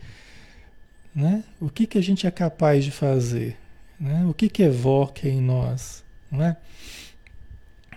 né? 1.14 1.44
O 1.60 1.70
que, 1.70 1.88
que 1.88 1.98
a 1.98 2.02
gente 2.02 2.28
é 2.28 2.32
capaz 2.32 2.86
de 2.86 2.92
fazer? 2.92 3.58
Né? 4.00 4.26
O 4.26 4.34
que, 4.34 4.48
que 4.48 4.64
evoca 4.64 5.28
em 5.28 5.42
nós? 5.42 6.04
Não 6.32 6.44
é? 6.44 6.56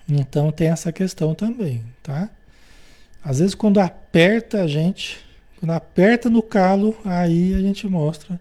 Então 0.08 0.50
tem 0.50 0.68
essa 0.68 0.92
questão 0.92 1.34
também, 1.34 1.82
tá? 2.02 2.30
Às 3.24 3.38
vezes 3.38 3.54
quando 3.54 3.78
aperta 3.78 4.62
a 4.62 4.66
gente, 4.66 5.18
quando 5.58 5.70
aperta 5.70 6.28
no 6.28 6.42
calo, 6.42 6.96
aí 7.04 7.54
a 7.54 7.60
gente 7.60 7.86
mostra 7.86 8.40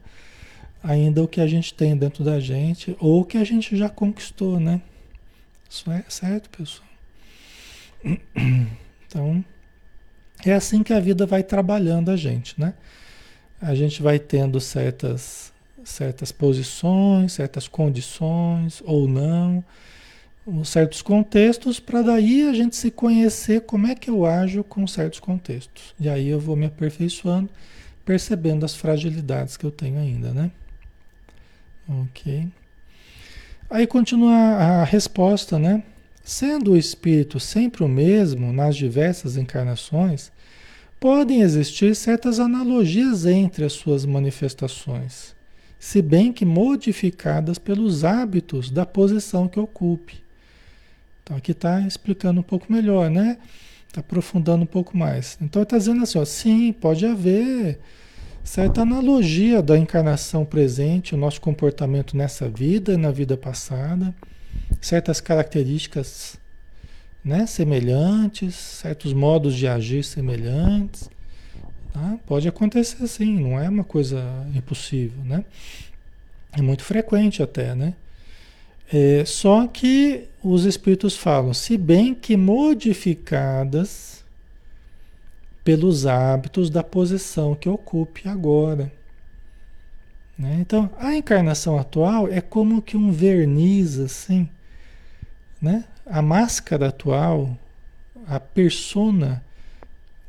ainda 0.84 1.22
o 1.22 1.28
que 1.28 1.40
a 1.40 1.48
gente 1.48 1.74
tem 1.74 1.96
dentro 1.96 2.24
da 2.24 2.40
gente 2.40 2.96
ou 3.00 3.22
o 3.22 3.26
que 3.26 3.38
a 3.38 3.44
gente 3.44 3.78
já 3.78 3.90
conquistou, 3.90 4.60
né? 4.60 4.82
Isso 5.70 5.90
é 5.92 6.04
certo, 6.10 6.50
pessoal? 6.50 6.88
Então, 9.08 9.44
é 10.46 10.54
assim 10.54 10.84
que 10.84 10.94
a 10.94 11.00
vida 11.02 11.26
vai 11.26 11.44
trabalhando 11.44 12.12
a 12.12 12.16
gente, 12.16 12.58
né? 12.58 12.74
A 13.62 13.76
gente 13.76 14.02
vai 14.02 14.18
tendo 14.18 14.58
certas 14.62 15.52
certas 15.84 16.32
posições, 16.32 17.34
certas 17.34 17.68
condições 17.68 18.82
ou 18.86 19.10
não 19.10 19.62
certos 20.64 21.02
contextos 21.02 21.80
para 21.80 22.02
daí 22.02 22.48
a 22.48 22.54
gente 22.54 22.76
se 22.76 22.90
conhecer 22.90 23.62
como 23.62 23.88
é 23.88 23.96
que 23.96 24.10
eu 24.10 24.26
ajo 24.26 24.64
com 24.64 24.88
certos 24.88 25.20
contextos. 25.20 25.94
E 26.00 26.10
aí 26.10 26.28
eu 26.28 26.40
vou 26.40 26.56
me 26.56 26.66
aperfeiçoando, 26.66 27.50
percebendo 28.04 28.66
as 28.66 28.76
fragilidades 28.76 29.56
que 29.56 29.66
eu 29.66 29.72
tenho 29.72 30.00
ainda, 30.00 30.34
né? 30.34 30.52
Ok. 31.88 32.48
Aí 33.70 33.86
continua 33.86 34.34
a 34.34 34.84
resposta, 34.84 35.58
né? 35.60 35.84
Sendo 36.24 36.72
o 36.72 36.78
espírito 36.78 37.40
sempre 37.40 37.84
o 37.84 37.88
mesmo 37.88 38.52
nas 38.52 38.76
diversas 38.76 39.38
encarnações, 39.38 40.32
podem 41.00 41.42
existir 41.42 41.96
certas 41.96 42.40
analogias 42.40 43.26
entre 43.26 43.66
as 43.66 43.74
suas 43.74 44.06
manifestações, 44.06 45.36
se 45.80 46.00
bem 46.02 46.32
que 46.32 46.46
modificadas 46.46 47.58
pelos 47.58 48.04
hábitos 48.04 48.70
da 48.70 48.86
posição 48.86 49.48
que 49.48 49.60
ocupe. 49.60 50.22
Então 51.32 51.38
aqui 51.38 51.54
está 51.54 51.80
explicando 51.88 52.42
um 52.42 52.44
pouco 52.44 52.70
melhor, 52.70 53.10
né? 53.10 53.38
Está 53.88 54.02
aprofundando 54.02 54.64
um 54.64 54.68
pouco 54.68 54.98
mais. 54.98 55.38
Então 55.42 55.64
está 55.64 55.78
dizendo 55.78 56.04
assim, 56.04 56.20
ó, 56.20 56.26
sim, 56.26 56.74
pode 56.74 57.06
haver 57.06 57.80
certa 58.44 58.82
analogia 58.82 59.62
da 59.62 59.78
encarnação 59.78 60.44
presente, 60.44 61.16
o 61.16 61.18
nosso 61.18 61.40
comportamento 61.40 62.18
nessa 62.18 62.50
vida 62.50 62.98
na 62.98 63.12
vida 63.12 63.38
passada, 63.38 64.14
certas 64.82 65.22
características 65.22 66.38
né, 67.24 67.46
semelhantes, 67.46 68.54
certos 68.54 69.14
modos 69.14 69.56
de 69.56 69.70
agir 69.70 70.04
semelhantes. 70.04 71.10
Tá? 71.94 72.20
Pode 72.28 72.46
acontecer 72.50 73.08
sim, 73.08 73.40
não 73.40 73.58
é 73.58 73.70
uma 73.70 73.86
coisa 73.86 74.22
impossível, 74.54 75.24
né? 75.24 75.46
É 76.52 76.62
muito 76.62 76.84
frequente 76.84 77.42
até, 77.42 77.74
né? 77.74 77.94
É, 78.94 79.24
só 79.24 79.68
que 79.68 80.28
os 80.44 80.66
espíritos 80.66 81.16
falam, 81.16 81.54
se 81.54 81.78
bem 81.78 82.14
que 82.14 82.36
modificadas 82.36 84.26
pelos 85.64 86.06
hábitos 86.06 86.70
da 86.70 86.84
posição 86.84 87.56
que 87.56 87.70
ocupe 87.70 88.28
agora. 88.28 88.92
Né? 90.38 90.58
Então, 90.60 90.90
a 90.98 91.16
encarnação 91.16 91.78
atual 91.78 92.28
é 92.28 92.42
como 92.42 92.82
que 92.82 92.98
um 92.98 93.12
verniz 93.12 94.00
assim, 94.00 94.50
né? 95.62 95.86
A 96.06 96.22
máscara 96.22 96.88
atual, 96.88 97.56
a 98.28 98.40
persona 98.40 99.44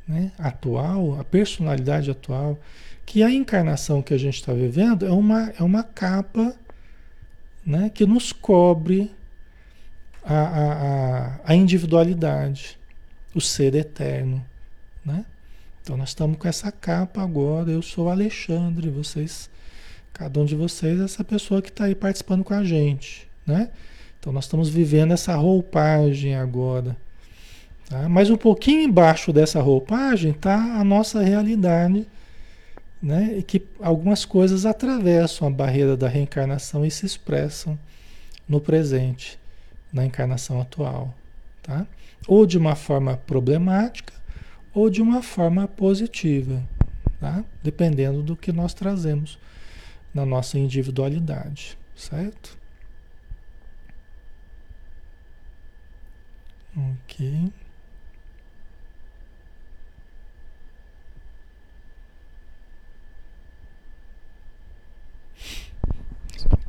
né, 0.06 0.30
atual, 0.38 1.18
a 1.18 1.24
personalidade 1.24 2.10
atual, 2.10 2.58
que 3.06 3.22
a 3.22 3.30
encarnação 3.30 4.02
que 4.02 4.12
a 4.12 4.18
gente 4.18 4.34
está 4.34 4.52
vivendo 4.52 5.06
é 5.06 5.10
uma, 5.10 5.52
é 5.58 5.62
uma 5.62 5.82
capa 5.82 6.54
né, 7.64 7.90
que 7.92 8.04
nos 8.04 8.32
cobre 8.32 9.10
a, 10.24 10.34
a, 10.34 11.40
a 11.44 11.54
individualidade, 11.54 12.78
o 13.34 13.40
ser 13.40 13.74
eterno. 13.74 14.44
Né? 15.04 15.24
Então 15.82 15.96
nós 15.96 16.10
estamos 16.10 16.38
com 16.38 16.46
essa 16.46 16.70
capa 16.70 17.22
agora, 17.22 17.70
eu 17.70 17.82
sou 17.82 18.08
Alexandre, 18.08 18.88
vocês, 18.88 19.50
cada 20.12 20.40
um 20.40 20.44
de 20.44 20.54
vocês 20.54 21.00
é 21.00 21.04
essa 21.04 21.24
pessoa 21.24 21.60
que 21.60 21.70
está 21.70 21.84
aí 21.84 21.94
participando 21.94 22.44
com 22.44 22.54
a 22.54 22.62
gente. 22.62 23.28
Né? 23.46 23.70
Então 24.18 24.32
nós 24.32 24.44
estamos 24.44 24.68
vivendo 24.68 25.12
essa 25.12 25.34
roupagem 25.34 26.36
agora. 26.36 26.96
Tá? 27.88 28.08
Mas 28.08 28.30
um 28.30 28.36
pouquinho 28.36 28.82
embaixo 28.82 29.32
dessa 29.32 29.60
roupagem 29.60 30.30
está 30.30 30.56
a 30.56 30.84
nossa 30.84 31.20
realidade, 31.22 32.06
né? 33.02 33.38
e 33.38 33.42
que 33.42 33.66
algumas 33.80 34.24
coisas 34.24 34.64
atravessam 34.64 35.48
a 35.48 35.50
barreira 35.50 35.96
da 35.96 36.08
reencarnação 36.08 36.86
e 36.86 36.90
se 36.90 37.04
expressam 37.04 37.78
no 38.48 38.60
presente, 38.60 39.38
na 39.92 40.04
encarnação 40.04 40.60
atual. 40.60 41.12
Tá? 41.62 41.86
Ou 42.28 42.46
de 42.46 42.56
uma 42.56 42.76
forma 42.76 43.16
problemática, 43.16 44.12
ou 44.72 44.88
de 44.88 45.02
uma 45.02 45.22
forma 45.22 45.66
positiva, 45.66 46.62
tá? 47.20 47.44
dependendo 47.62 48.22
do 48.22 48.36
que 48.36 48.52
nós 48.52 48.72
trazemos 48.72 49.38
na 50.14 50.24
nossa 50.24 50.58
individualidade, 50.58 51.76
certo? 51.96 52.56
Ok. 56.76 57.52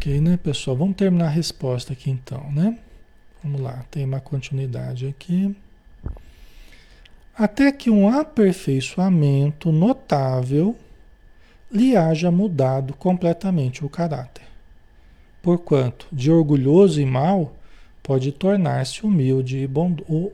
Ok, 0.04 0.20
né, 0.20 0.36
pessoal? 0.36 0.76
Vamos 0.76 0.98
terminar 0.98 1.28
a 1.28 1.30
resposta 1.30 1.94
aqui 1.94 2.12
então, 2.12 2.52
né? 2.52 2.78
Vamos 3.42 3.62
lá, 3.62 3.86
tem 3.90 4.04
uma 4.04 4.20
continuidade 4.20 5.08
aqui. 5.08 5.56
Até 7.34 7.72
que 7.72 7.90
um 7.90 8.10
aperfeiçoamento 8.10 9.72
notável 9.72 10.78
lhe 11.72 11.96
haja 11.96 12.30
mudado 12.30 12.94
completamente 12.96 13.86
o 13.86 13.90
caráter. 13.90 14.44
Porquanto, 15.42 16.06
de 16.12 16.30
orgulhoso 16.30 17.00
e 17.00 17.06
mau, 17.06 17.56
pode 18.04 18.34
tornar-se 18.34 19.06
humilde 19.06 19.60
e, 19.60 19.70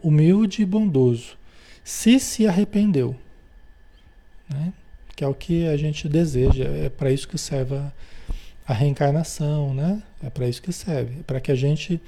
humilde 0.01 0.63
e 0.63 0.65
bondoso, 0.65 1.37
se 1.83 2.19
se 2.19 2.47
arrependeu. 2.47 3.15
Né? 4.49 4.73
Que 5.15 5.23
é 5.23 5.27
o 5.27 5.35
que 5.35 5.67
a 5.67 5.77
gente 5.77 6.09
deseja, 6.09 6.63
é 6.63 6.89
para 6.89 7.11
isso 7.11 7.27
que 7.27 7.37
serve 7.37 7.75
a 7.75 7.91
a 8.69 8.73
reencarnação, 8.73 9.73
né? 9.73 9.99
É 10.23 10.29
para 10.29 10.47
isso 10.47 10.61
que 10.61 10.71
serve, 10.71 11.21
é 11.21 11.23
para 11.23 11.41
que 11.41 11.51
a 11.51 11.55
gente 11.55 11.99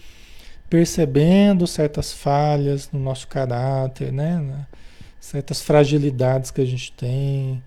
percebendo 0.69 1.65
certas 1.65 2.13
falhas 2.13 2.87
no 2.91 2.99
nosso 2.99 3.27
caráter, 3.27 4.13
né? 4.13 4.67
Certas 5.19 5.59
fragilidades 5.59 6.51
que 6.51 6.61
a 6.61 6.65
gente 6.65 6.91
tem, 6.91 7.63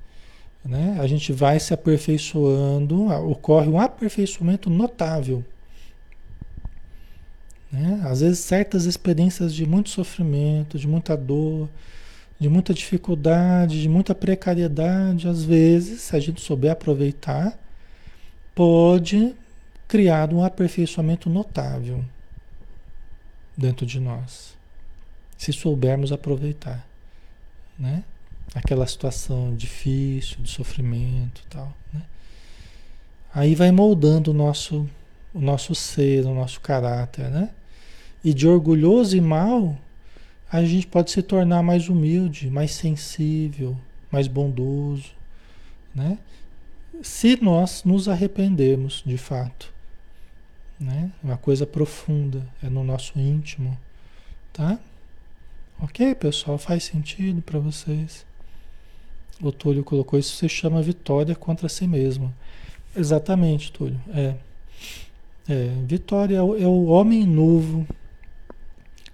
né? 0.64 0.96
A 1.00 1.09
gente 1.09 1.33
vai 1.33 1.59
se 1.59 1.74
aperfeiçoando, 1.74 3.09
ocorre 3.28 3.68
um 3.68 3.80
aperfeiçoamento 3.80 4.70
notável. 4.70 5.44
Né? 7.72 8.00
Às 8.04 8.20
vezes 8.20 8.38
certas 8.38 8.85
experiências 8.85 9.52
de 9.52 9.66
muito 9.66 9.90
sofrimento, 9.90 10.78
de 10.78 10.87
muita 10.87 11.16
dor, 11.16 11.68
de 12.38 12.48
muita 12.48 12.72
dificuldade, 12.72 13.83
de 13.83 13.88
muita 13.88 14.14
precariedade, 14.14 15.26
às 15.26 15.42
vezes, 15.42 16.02
se 16.02 16.14
a 16.14 16.20
gente 16.20 16.40
souber 16.40 16.70
aproveitar, 16.70 17.59
pode 18.54 19.34
criar 19.88 20.32
um 20.32 20.42
aperfeiçoamento 20.42 21.28
notável 21.28 22.04
dentro 23.56 23.86
de 23.86 24.00
nós, 24.00 24.56
se 25.36 25.52
soubermos 25.52 26.12
aproveitar, 26.12 26.86
né? 27.78 28.04
Aquela 28.54 28.86
situação 28.86 29.54
difícil, 29.54 30.38
de 30.40 30.50
sofrimento 30.50 31.42
tal, 31.50 31.72
né? 31.92 32.02
Aí 33.34 33.54
vai 33.54 33.72
moldando 33.72 34.30
o 34.30 34.34
nosso, 34.34 34.88
o 35.32 35.40
nosso 35.40 35.74
ser, 35.74 36.24
o 36.24 36.34
nosso 36.34 36.60
caráter, 36.60 37.28
né? 37.30 37.50
E 38.22 38.32
de 38.32 38.46
orgulhoso 38.46 39.16
e 39.16 39.20
mal, 39.20 39.76
a 40.50 40.64
gente 40.64 40.86
pode 40.86 41.10
se 41.10 41.20
tornar 41.20 41.62
mais 41.62 41.88
humilde, 41.88 42.48
mais 42.48 42.72
sensível, 42.72 43.76
mais 44.10 44.28
bondoso, 44.28 45.10
né? 45.94 46.18
Se 47.02 47.42
nós 47.42 47.85
nos 47.85 48.09
arrependermos 48.09 49.02
de 49.04 49.16
fato. 49.16 49.72
Né? 50.78 51.11
Uma 51.22 51.37
coisa 51.37 51.66
profunda, 51.66 52.46
é 52.62 52.68
no 52.68 52.83
nosso 52.83 53.18
íntimo. 53.18 53.78
Tá? 54.52 54.78
Ok, 55.80 56.14
pessoal? 56.14 56.59
Faz 56.59 56.85
sentido 56.85 57.42
para 57.42 57.59
vocês? 57.59 58.24
O 59.40 59.50
Túlio 59.50 59.83
colocou 59.83 60.18
isso, 60.18 60.37
se 60.37 60.48
chama 60.48 60.80
vitória 60.80 61.35
contra 61.35 61.68
si 61.68 61.87
mesmo. 61.87 62.33
Exatamente, 62.96 63.72
Túlio. 63.72 64.00
É. 64.14 64.35
é 65.48 65.68
vitória 65.85 66.37
é 66.37 66.42
o, 66.42 66.57
é 66.57 66.66
o 66.66 66.85
homem 66.87 67.26
novo 67.26 67.87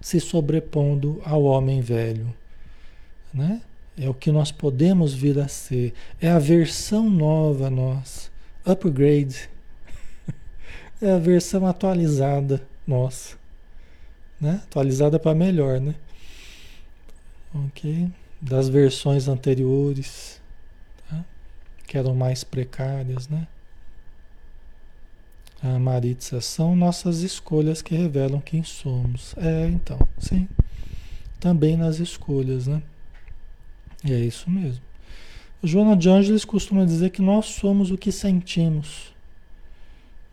se 0.01 0.21
sobrepondo 0.21 1.21
ao 1.25 1.43
homem 1.45 1.81
velho. 1.81 2.35
Né? 3.33 3.61
É 3.99 4.09
o 4.09 4.15
que 4.15 4.31
nós 4.31 4.51
podemos 4.51 5.13
vir 5.13 5.39
a 5.39 5.49
ser. 5.49 5.93
É 6.21 6.31
a 6.31 6.39
versão 6.39 7.11
nova 7.11 7.71
nossa. 7.71 8.31
Upgrade. 8.65 9.49
É 11.03 11.13
a 11.13 11.19
versão 11.19 11.67
atualizada 11.67 12.63
nossa. 12.87 13.35
Né? 14.39 14.61
Atualizada 14.65 15.19
para 15.19 15.35
melhor, 15.35 15.81
né? 15.81 15.95
Ok? 17.55 18.11
Das 18.39 18.69
versões 18.69 19.27
anteriores. 19.27 20.43
Tá? 21.09 21.25
Que 21.87 21.97
eram 21.97 22.15
mais 22.15 22.45
precárias, 22.45 23.29
né? 23.29 23.49
A 25.63 25.79
Maritza, 25.79 26.41
são 26.41 26.75
nossas 26.75 27.21
escolhas 27.21 27.83
que 27.83 27.95
revelam 27.95 28.41
quem 28.41 28.63
somos. 28.63 29.35
É, 29.37 29.67
então, 29.69 29.99
sim. 30.19 30.49
Também 31.39 31.77
nas 31.77 31.99
escolhas, 31.99 32.67
né? 32.67 32.83
É 34.05 34.19
isso 34.19 34.49
mesmo. 34.51 34.83
Joana 35.63 35.95
de 35.95 36.09
Angeles 36.09 36.45
costuma 36.45 36.87
dizer 36.87 37.11
que 37.11 37.21
nós 37.21 37.47
somos 37.47 37.91
o 37.91 37.99
que 37.99 38.11
sentimos. 38.11 39.13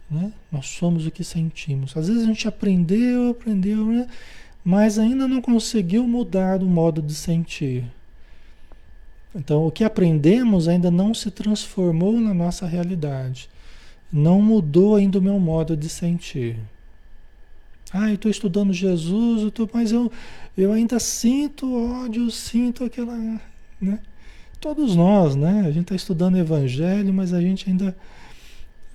Né? 0.09 0.31
Nós 0.51 0.67
somos 0.67 1.05
o 1.05 1.11
que 1.11 1.23
sentimos. 1.23 1.95
Às 1.97 2.07
vezes 2.07 2.23
a 2.23 2.27
gente 2.27 2.47
aprendeu, 2.47 3.29
aprendeu, 3.29 3.85
né? 3.85 4.07
mas 4.63 4.97
ainda 4.97 5.27
não 5.27 5.41
conseguiu 5.41 6.07
mudar 6.07 6.61
o 6.63 6.65
modo 6.65 7.01
de 7.01 7.13
sentir. 7.13 7.83
Então, 9.35 9.67
o 9.67 9.71
que 9.71 9.83
aprendemos 9.83 10.67
ainda 10.67 10.89
não 10.89 11.13
se 11.13 11.29
transformou 11.29 12.19
na 12.19 12.33
nossa 12.33 12.65
realidade. 12.65 13.49
Não 14.11 14.41
mudou 14.41 14.95
ainda 14.95 15.19
o 15.19 15.21
meu 15.21 15.39
modo 15.39 15.75
de 15.75 15.89
sentir. 15.89 16.57
Ah, 17.93 18.09
eu 18.09 18.15
estou 18.15 18.31
estudando 18.31 18.73
Jesus, 18.73 19.43
eu 19.43 19.51
tô, 19.51 19.69
mas 19.73 19.91
eu, 19.91 20.11
eu 20.57 20.71
ainda 20.71 20.99
sinto 20.99 21.73
ódio, 22.03 22.29
sinto 22.31 22.83
aquela 22.83 23.39
né? 23.79 23.99
Todos 24.59 24.95
nós, 24.95 25.35
né? 25.35 25.61
A 25.61 25.71
gente 25.71 25.83
está 25.83 25.95
estudando 25.95 26.37
Evangelho, 26.37 27.13
mas 27.13 27.33
a 27.33 27.39
gente 27.39 27.69
ainda, 27.69 27.95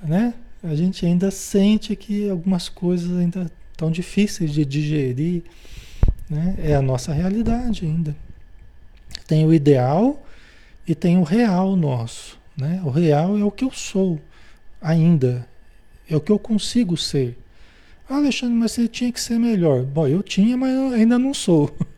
né? 0.03 0.35
A 0.63 0.75
gente 0.75 1.05
ainda 1.07 1.31
sente 1.31 1.95
que 1.97 2.29
algumas 2.29 2.69
coisas 2.69 3.17
ainda 3.17 3.51
estão 3.71 3.91
difíceis 3.91 4.53
de 4.53 4.65
digerir, 4.65 5.43
né? 6.29 6.57
É 6.59 6.75
a 6.75 6.83
nossa 6.83 7.13
realidade 7.13 7.85
ainda. 7.85 8.15
Tem 9.27 9.47
o 9.47 9.55
ideal 9.55 10.25
e 10.87 10.95
tem 10.95 11.19
o 11.19 11.23
real 11.23 11.77
nosso, 11.77 12.39
né? 12.57 12.81
O 12.85 12.91
real 12.91 13.39
é 13.39 13.45
o 13.45 13.51
que 13.51 13.65
eu 13.65 13.71
sou 13.71 14.21
ainda, 14.81 15.47
é 16.09 16.17
o 16.17 16.21
que 16.21 16.33
eu 16.33 16.39
consigo 16.39 16.97
ser. 16.97 17.39
Ah, 18.09 18.17
Alexandre, 18.17 18.55
mas 18.55 18.73
você 18.73 18.89
tinha 18.89 19.13
que 19.13 19.21
ser 19.21 19.39
melhor. 19.39 19.85
Bom, 19.85 20.07
eu 20.07 20.23
tinha, 20.23 20.57
mas 20.57 20.75
eu 20.75 20.91
ainda 20.91 21.19
não 21.19 21.33
sou. 21.33 21.75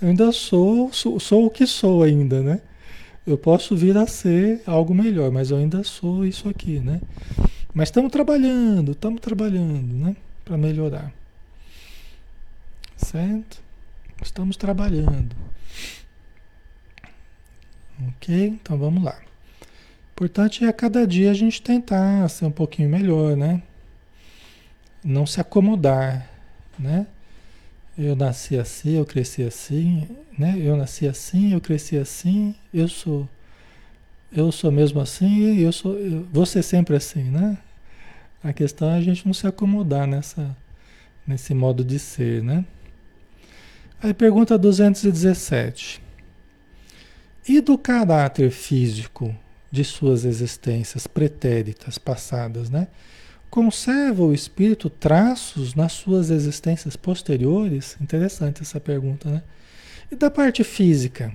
Eu 0.00 0.08
ainda 0.08 0.32
sou, 0.32 0.92
sou, 0.92 1.20
sou 1.20 1.46
o 1.46 1.50
que 1.50 1.66
sou 1.66 2.02
ainda, 2.02 2.42
né? 2.42 2.60
Eu 3.26 3.36
posso 3.36 3.76
vir 3.76 3.96
a 3.98 4.06
ser 4.06 4.62
algo 4.66 4.94
melhor, 4.94 5.30
mas 5.30 5.50
eu 5.50 5.58
ainda 5.58 5.84
sou 5.84 6.24
isso 6.24 6.48
aqui, 6.48 6.80
né? 6.80 7.00
Mas 7.74 7.88
estamos 7.88 8.10
trabalhando, 8.10 8.92
estamos 8.92 9.20
trabalhando, 9.20 9.94
né? 9.94 10.16
Para 10.44 10.56
melhorar. 10.56 11.12
Certo? 12.96 13.62
Estamos 14.22 14.56
trabalhando. 14.56 15.36
Ok? 18.08 18.46
Então 18.46 18.78
vamos 18.78 19.04
lá. 19.04 19.18
Importante 20.12 20.64
é 20.64 20.68
a 20.68 20.72
cada 20.72 21.06
dia 21.06 21.30
a 21.30 21.34
gente 21.34 21.60
tentar 21.60 22.28
ser 22.28 22.46
um 22.46 22.50
pouquinho 22.50 22.88
melhor, 22.88 23.36
né? 23.36 23.62
Não 25.04 25.26
se 25.26 25.40
acomodar, 25.40 26.28
né? 26.78 27.06
Eu 28.02 28.16
nasci 28.16 28.56
assim, 28.56 28.96
eu 28.96 29.04
cresci 29.04 29.42
assim, 29.42 30.08
né? 30.38 30.54
Eu 30.58 30.74
nasci 30.74 31.06
assim, 31.06 31.52
eu 31.52 31.60
cresci 31.60 31.98
assim, 31.98 32.54
eu 32.72 32.88
sou 32.88 33.28
eu 34.32 34.50
sou 34.50 34.72
mesmo 34.72 35.00
assim, 35.00 35.58
eu 35.58 35.70
sou 35.70 35.98
eu, 35.98 36.26
vou 36.32 36.46
ser 36.46 36.62
sempre 36.62 36.96
assim, 36.96 37.24
né? 37.24 37.58
A 38.42 38.54
questão 38.54 38.88
é 38.88 38.96
a 38.96 39.02
gente 39.02 39.26
não 39.26 39.34
se 39.34 39.46
acomodar 39.46 40.06
nessa 40.06 40.56
nesse 41.26 41.52
modo 41.52 41.84
de 41.84 41.98
ser, 41.98 42.42
né? 42.42 42.64
Aí 44.02 44.14
pergunta 44.14 44.56
217. 44.56 46.00
E 47.46 47.60
do 47.60 47.76
caráter 47.76 48.50
físico 48.50 49.36
de 49.70 49.84
suas 49.84 50.24
existências 50.24 51.06
pretéritas 51.06 51.98
passadas, 51.98 52.70
né? 52.70 52.88
Conserva 53.50 54.22
o 54.22 54.32
espírito 54.32 54.88
traços 54.88 55.74
nas 55.74 55.92
suas 55.92 56.30
existências 56.30 56.96
posteriores? 56.96 57.96
Interessante 58.00 58.62
essa 58.62 58.78
pergunta, 58.78 59.28
né? 59.28 59.42
E 60.10 60.14
da 60.14 60.30
parte 60.30 60.62
física? 60.62 61.32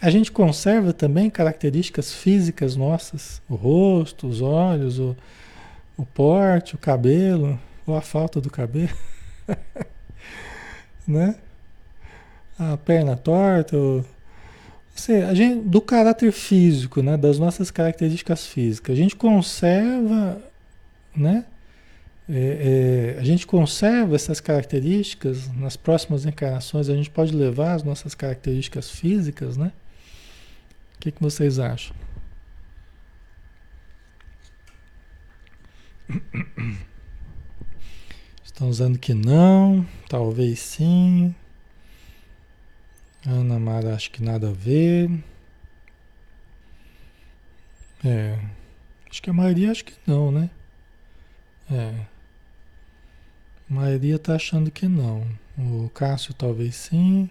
A 0.00 0.10
gente 0.10 0.30
conserva 0.30 0.92
também 0.92 1.30
características 1.30 2.12
físicas 2.12 2.76
nossas, 2.76 3.40
o 3.48 3.54
rosto, 3.54 4.26
os 4.26 4.42
olhos, 4.42 4.98
o, 4.98 5.16
o 5.96 6.04
porte, 6.04 6.74
o 6.74 6.78
cabelo, 6.78 7.58
ou 7.86 7.96
a 7.96 8.02
falta 8.02 8.40
do 8.40 8.50
cabelo, 8.50 8.96
né? 11.06 11.36
A 12.58 12.76
perna 12.76 13.16
torta, 13.16 13.76
a 13.76 14.02
gente, 15.34 15.60
do 15.68 15.80
caráter 15.80 16.32
físico, 16.32 17.02
né, 17.02 17.16
das 17.16 17.38
nossas 17.38 17.70
características 17.70 18.46
físicas, 18.46 18.94
a 18.94 18.96
gente 18.96 19.16
conserva, 19.16 20.40
né, 21.14 21.44
é, 22.28 23.14
é, 23.16 23.20
a 23.20 23.24
gente 23.24 23.46
conserva 23.46 24.14
essas 24.14 24.40
características 24.40 25.52
nas 25.54 25.76
próximas 25.76 26.24
encarnações, 26.24 26.88
a 26.88 26.94
gente 26.94 27.10
pode 27.10 27.34
levar 27.34 27.74
as 27.74 27.82
nossas 27.82 28.14
características 28.14 28.90
físicas, 28.90 29.56
né? 29.56 29.72
O 30.96 31.00
que, 31.00 31.10
que 31.10 31.20
vocês 31.20 31.58
acham? 31.58 31.96
Estão 38.44 38.68
usando 38.68 38.98
que 38.98 39.12
não, 39.14 39.86
talvez 40.08 40.60
sim. 40.60 41.34
Ana 43.26 43.58
Mara, 43.58 43.94
acho 43.94 44.10
que 44.10 44.22
nada 44.22 44.50
a 44.50 44.52
ver. 44.52 45.08
É. 48.04 48.38
Acho 49.08 49.22
que 49.22 49.30
a 49.30 49.32
maioria 49.32 49.70
acho 49.70 49.84
que 49.84 49.94
não, 50.06 50.32
né? 50.32 50.50
É. 51.70 52.06
A 53.70 53.74
maioria 53.74 54.18
tá 54.18 54.34
achando 54.34 54.70
que 54.70 54.88
não. 54.88 55.26
O 55.56 55.88
Cássio 55.90 56.34
talvez 56.34 56.74
sim. 56.74 57.30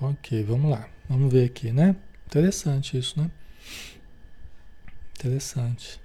Ok, 0.00 0.42
vamos 0.42 0.70
lá. 0.70 0.88
Vamos 1.08 1.32
ver 1.32 1.44
aqui, 1.44 1.70
né? 1.70 1.94
Interessante 2.26 2.98
isso, 2.98 3.20
né? 3.20 3.30
Interessante. 5.18 6.00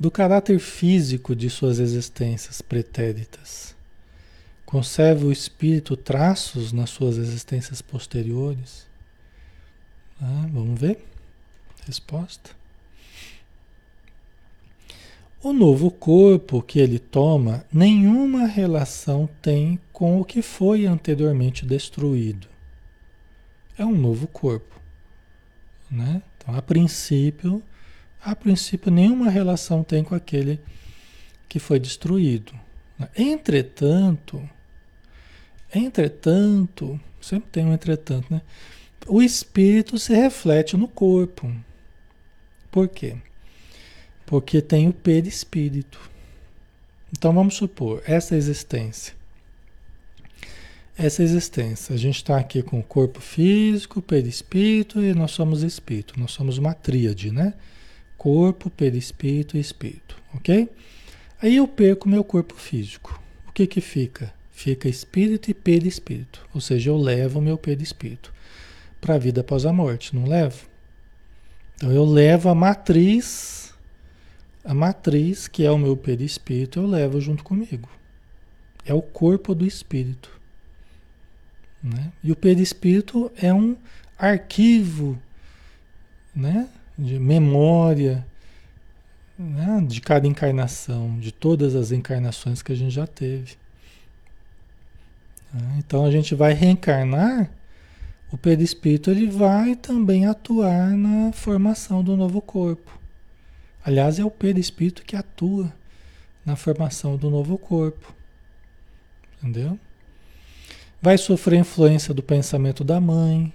Do 0.00 0.10
caráter 0.10 0.58
físico 0.58 1.36
de 1.36 1.50
suas 1.50 1.78
existências 1.78 2.62
pretéritas. 2.62 3.73
Conserva 4.64 5.26
o 5.26 5.32
espírito 5.32 5.96
traços 5.96 6.72
nas 6.72 6.90
suas 6.90 7.16
existências 7.16 7.82
posteriores? 7.82 8.86
Ah, 10.20 10.48
vamos 10.52 10.80
ver? 10.80 11.04
Resposta. 11.86 12.50
O 15.42 15.52
novo 15.52 15.90
corpo 15.90 16.62
que 16.62 16.78
ele 16.78 16.98
toma 16.98 17.66
nenhuma 17.70 18.46
relação 18.46 19.28
tem 19.42 19.78
com 19.92 20.18
o 20.18 20.24
que 20.24 20.40
foi 20.40 20.86
anteriormente 20.86 21.66
destruído. 21.66 22.48
É 23.76 23.84
um 23.84 23.94
novo 23.94 24.26
corpo, 24.26 24.80
né? 25.90 26.22
Então, 26.38 26.54
a 26.54 26.62
princípio, 26.62 27.62
a 28.22 28.34
princípio 28.34 28.90
nenhuma 28.90 29.28
relação 29.28 29.84
tem 29.84 30.02
com 30.02 30.14
aquele 30.14 30.58
que 31.46 31.58
foi 31.58 31.78
destruído. 31.78 32.63
Entretanto, 33.16 34.48
Entretanto, 35.74 37.00
sempre 37.20 37.50
tem 37.50 37.64
um 37.64 37.72
entretanto, 37.72 38.32
né? 38.32 38.40
O 39.08 39.20
espírito 39.20 39.98
se 39.98 40.14
reflete 40.14 40.76
no 40.76 40.86
corpo. 40.86 41.52
Por 42.70 42.88
quê? 42.88 43.16
Porque 44.24 44.62
tem 44.62 44.88
o 44.88 44.92
perispírito. 44.92 45.98
Então 47.12 47.32
vamos 47.32 47.56
supor, 47.56 48.02
essa 48.06 48.36
existência. 48.36 49.14
Essa 50.96 51.24
existência, 51.24 51.92
a 51.92 51.98
gente 51.98 52.16
está 52.16 52.38
aqui 52.38 52.62
com 52.62 52.78
o 52.78 52.82
corpo 52.82 53.20
físico, 53.20 54.00
perispírito 54.00 55.02
e 55.02 55.12
nós 55.12 55.32
somos 55.32 55.64
espírito. 55.64 56.18
Nós 56.20 56.30
somos 56.30 56.56
uma 56.56 56.72
tríade, 56.72 57.32
né? 57.32 57.52
Corpo, 58.16 58.70
perispírito 58.70 59.56
e 59.56 59.60
espírito, 59.60 60.16
ok? 60.32 60.68
Aí 61.40 61.56
eu 61.56 61.68
perco 61.68 62.08
meu 62.08 62.24
corpo 62.24 62.54
físico. 62.54 63.20
O 63.46 63.52
que 63.52 63.66
que 63.66 63.80
fica? 63.80 64.32
Fica 64.52 64.88
espírito 64.88 65.50
e 65.50 65.54
perispírito. 65.54 66.46
Ou 66.54 66.60
seja, 66.60 66.90
eu 66.90 66.96
levo 66.96 67.38
o 67.38 67.42
meu 67.42 67.58
perispírito 67.58 68.32
para 69.00 69.16
a 69.16 69.18
vida 69.18 69.42
após 69.42 69.66
a 69.66 69.72
morte, 69.72 70.14
não 70.14 70.24
levo? 70.24 70.66
Então 71.76 71.92
eu 71.92 72.04
levo 72.04 72.48
a 72.48 72.54
matriz, 72.54 73.74
a 74.64 74.72
matriz 74.72 75.48
que 75.48 75.64
é 75.64 75.70
o 75.70 75.76
meu 75.76 75.96
perispírito, 75.96 76.80
eu 76.80 76.86
levo 76.86 77.20
junto 77.20 77.44
comigo. 77.44 77.88
É 78.86 78.94
o 78.94 79.02
corpo 79.02 79.54
do 79.54 79.66
espírito. 79.66 80.30
Né? 81.82 82.12
E 82.22 82.32
o 82.32 82.36
perispírito 82.36 83.30
é 83.36 83.52
um 83.52 83.76
arquivo 84.16 85.18
né? 86.34 86.68
de 86.96 87.18
memória 87.18 88.24
né? 89.38 89.84
de 89.86 90.00
cada 90.00 90.26
encarnação, 90.26 91.18
de 91.18 91.32
todas 91.32 91.74
as 91.74 91.92
encarnações 91.92 92.62
que 92.62 92.72
a 92.72 92.76
gente 92.76 92.92
já 92.92 93.06
teve. 93.06 93.56
Né? 95.52 95.76
Então 95.78 96.04
a 96.04 96.10
gente 96.10 96.34
vai 96.34 96.52
reencarnar, 96.52 97.50
o 98.32 98.38
perispírito 98.38 99.10
ele 99.10 99.28
vai 99.28 99.76
também 99.76 100.26
atuar 100.26 100.90
na 100.90 101.32
formação 101.32 102.02
do 102.02 102.16
novo 102.16 102.40
corpo. 102.40 102.98
Aliás, 103.84 104.18
é 104.18 104.24
o 104.24 104.30
perispírito 104.30 105.04
que 105.04 105.14
atua 105.14 105.72
na 106.44 106.56
formação 106.56 107.16
do 107.16 107.30
novo 107.30 107.58
corpo. 107.58 108.14
Entendeu? 109.38 109.78
Vai 111.00 111.18
sofrer 111.18 111.58
influência 111.58 112.14
do 112.14 112.22
pensamento 112.22 112.82
da 112.82 112.98
mãe, 112.98 113.52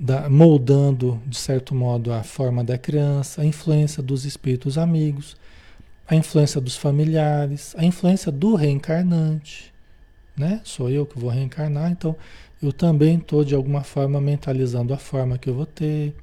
da, 0.00 0.28
moldando, 0.28 1.20
de 1.26 1.36
certo 1.36 1.74
modo, 1.74 2.12
a 2.12 2.22
forma 2.22 2.64
da 2.64 2.78
criança, 2.78 3.42
a 3.42 3.44
influência 3.44 4.02
dos 4.02 4.24
espíritos 4.24 4.76
amigos, 4.78 5.36
a 6.06 6.14
influência 6.14 6.60
dos 6.60 6.76
familiares, 6.76 7.74
a 7.78 7.84
influência 7.84 8.30
do 8.30 8.54
reencarnante 8.54 9.74
né? 10.36 10.60
Sou 10.64 10.90
eu 10.90 11.06
que 11.06 11.18
vou 11.18 11.30
reencarnar, 11.30 11.90
então 11.90 12.16
eu 12.62 12.72
também 12.72 13.18
estou 13.18 13.44
de 13.44 13.54
alguma 13.54 13.82
forma 13.82 14.20
mentalizando 14.20 14.92
a 14.92 14.98
forma 14.98 15.38
que 15.38 15.48
eu 15.48 15.54
vou 15.54 15.66
ter, 15.66 16.14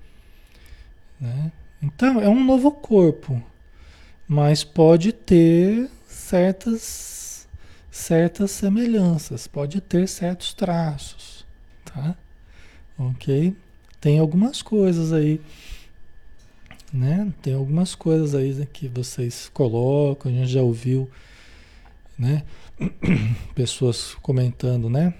né? 1.19 1.51
Então 1.81 2.19
é 2.21 2.27
um 2.27 2.43
novo 2.43 2.71
corpo, 2.71 3.41
mas 4.27 4.63
pode 4.63 5.11
ter 5.11 5.89
certas 6.07 7.47
certas 7.89 8.51
semelhanças, 8.51 9.47
pode 9.47 9.81
ter 9.81 10.07
certos 10.07 10.53
traços, 10.53 11.45
tá? 11.85 12.15
Ok? 12.97 13.55
Tem 13.99 14.19
algumas 14.19 14.61
coisas 14.61 15.13
aí, 15.13 15.39
né? 16.91 17.31
Tem 17.41 17.53
algumas 17.53 17.95
coisas 17.95 18.33
aí 18.35 18.65
que 18.65 18.87
vocês 18.87 19.49
colocam, 19.53 20.31
a 20.31 20.35
gente 20.35 20.51
já 20.51 20.61
ouviu, 20.61 21.09
né? 22.17 22.43
pessoas 23.53 24.15
comentando, 24.21 24.89
né? 24.89 25.13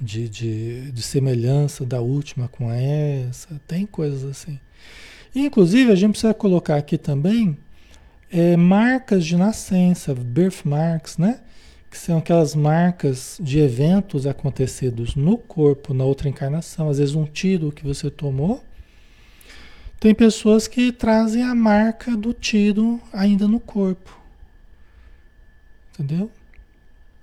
De, 0.00 0.28
de, 0.28 0.92
de, 0.92 1.02
semelhança 1.02 1.84
da 1.84 2.00
última 2.00 2.48
com 2.48 2.72
essa, 2.72 3.60
tem 3.66 3.84
coisas 3.84 4.24
assim. 4.24 4.58
E, 5.34 5.44
inclusive, 5.46 5.92
a 5.92 5.94
gente 5.94 6.12
precisa 6.12 6.32
colocar 6.32 6.76
aqui 6.76 6.96
também 6.96 7.56
é, 8.30 8.56
marcas 8.56 9.26
de 9.26 9.36
nascença, 9.36 10.14
birthmarks, 10.14 11.18
né? 11.18 11.40
Que 11.90 11.98
são 11.98 12.18
aquelas 12.18 12.54
marcas 12.54 13.38
de 13.42 13.58
eventos 13.58 14.26
acontecidos 14.26 15.16
no 15.16 15.36
corpo, 15.36 15.92
na 15.92 16.04
outra 16.04 16.28
encarnação. 16.28 16.88
Às 16.88 16.98
vezes, 16.98 17.14
um 17.14 17.24
tiro 17.24 17.72
que 17.72 17.84
você 17.84 18.10
tomou. 18.10 18.62
Tem 19.98 20.14
pessoas 20.14 20.68
que 20.68 20.92
trazem 20.92 21.42
a 21.42 21.54
marca 21.54 22.16
do 22.16 22.32
tiro 22.32 23.00
ainda 23.12 23.48
no 23.48 23.58
corpo. 23.58 24.18
Entendeu? 25.92 26.30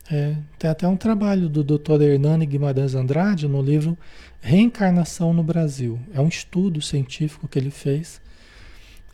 É, 0.09 0.35
tem 0.57 0.69
até 0.69 0.87
um 0.87 0.95
trabalho 0.95 1.49
do 1.49 1.63
Dr. 1.63 2.01
Hernani 2.01 2.45
Guimarães 2.45 2.95
Andrade 2.95 3.47
no 3.47 3.61
livro 3.61 3.97
Reencarnação 4.39 5.33
no 5.33 5.43
Brasil. 5.43 5.99
É 6.13 6.21
um 6.21 6.27
estudo 6.27 6.81
científico 6.81 7.47
que 7.47 7.59
ele 7.59 7.71
fez 7.71 8.21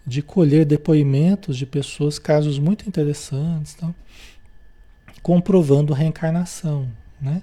de 0.05 0.21
colher 0.21 0.65
depoimentos 0.65 1.57
de 1.57 1.65
pessoas, 1.65 2.19
casos 2.19 2.59
muito 2.59 2.87
interessantes, 2.87 3.73
então, 3.75 3.95
comprovando 5.23 5.93
reencarnação, 5.93 6.87
né? 7.19 7.41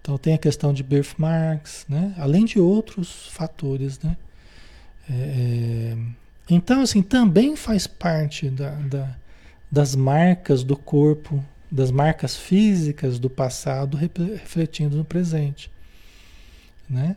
Então 0.00 0.16
tem 0.16 0.32
a 0.32 0.38
questão 0.38 0.72
de 0.72 0.82
birthmarks, 0.82 1.84
né? 1.88 2.14
Além 2.16 2.46
de 2.46 2.58
outros 2.58 3.26
fatores, 3.28 4.00
né? 4.00 4.16
É, 5.10 5.94
é 5.94 5.96
então, 6.50 6.80
assim, 6.80 7.02
também 7.02 7.54
faz 7.56 7.86
parte 7.86 8.48
da, 8.48 8.70
da, 8.70 9.16
das 9.70 9.94
marcas 9.94 10.64
do 10.64 10.76
corpo, 10.76 11.44
das 11.70 11.90
marcas 11.90 12.36
físicas 12.36 13.18
do 13.18 13.28
passado 13.28 13.98
refletindo 13.98 14.96
no 14.96 15.04
presente, 15.04 15.70
né? 16.88 17.16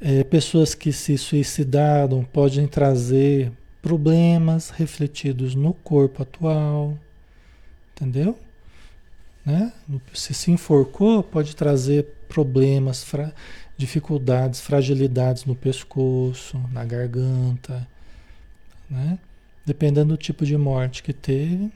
É, 0.00 0.22
pessoas 0.22 0.74
que 0.74 0.92
se 0.92 1.16
suicidaram 1.16 2.22
podem 2.22 2.68
trazer 2.68 3.50
problemas 3.80 4.70
refletidos 4.70 5.54
no 5.54 5.72
corpo 5.72 6.22
atual, 6.22 6.96
entendeu? 7.92 8.38
Né? 9.46 9.72
Se 10.12 10.34
se 10.34 10.50
enforcou, 10.50 11.22
pode 11.22 11.54
trazer 11.54 12.04
problemas, 12.28 13.04
fra 13.04 13.32
dificuldades, 13.78 14.60
fragilidades 14.60 15.44
no 15.44 15.54
pescoço, 15.54 16.60
na 16.72 16.84
garganta, 16.84 17.86
né? 18.90 19.18
Dependendo 19.64 20.14
do 20.14 20.16
tipo 20.16 20.44
de 20.44 20.56
morte 20.56 21.02
que 21.02 21.12
teve, 21.12 21.70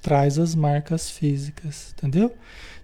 traz 0.00 0.38
as 0.38 0.54
marcas 0.54 1.10
físicas, 1.10 1.92
entendeu? 1.96 2.32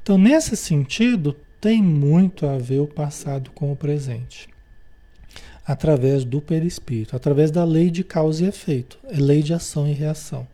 Então, 0.03 0.19
nesse 0.19 0.57
sentido, 0.57 1.37
tem 1.61 1.81
muito 1.81 2.47
a 2.47 2.59
ver 2.59 2.81
o 2.81 2.87
passado 2.87 3.51
com 3.53 3.71
o 3.71 3.77
presente 3.77 4.49
através 5.65 6.25
do 6.25 6.41
perispírito, 6.41 7.15
através 7.15 7.51
da 7.51 7.65
lei 7.65 7.91
de 7.91 8.03
causa 8.03 8.45
e 8.45 8.49
efeito, 8.49 8.99
é 9.05 9.17
lei 9.17 9.43
de 9.43 9.55
ação 9.55 9.87
e 9.87 9.93
reação. 9.93 10.47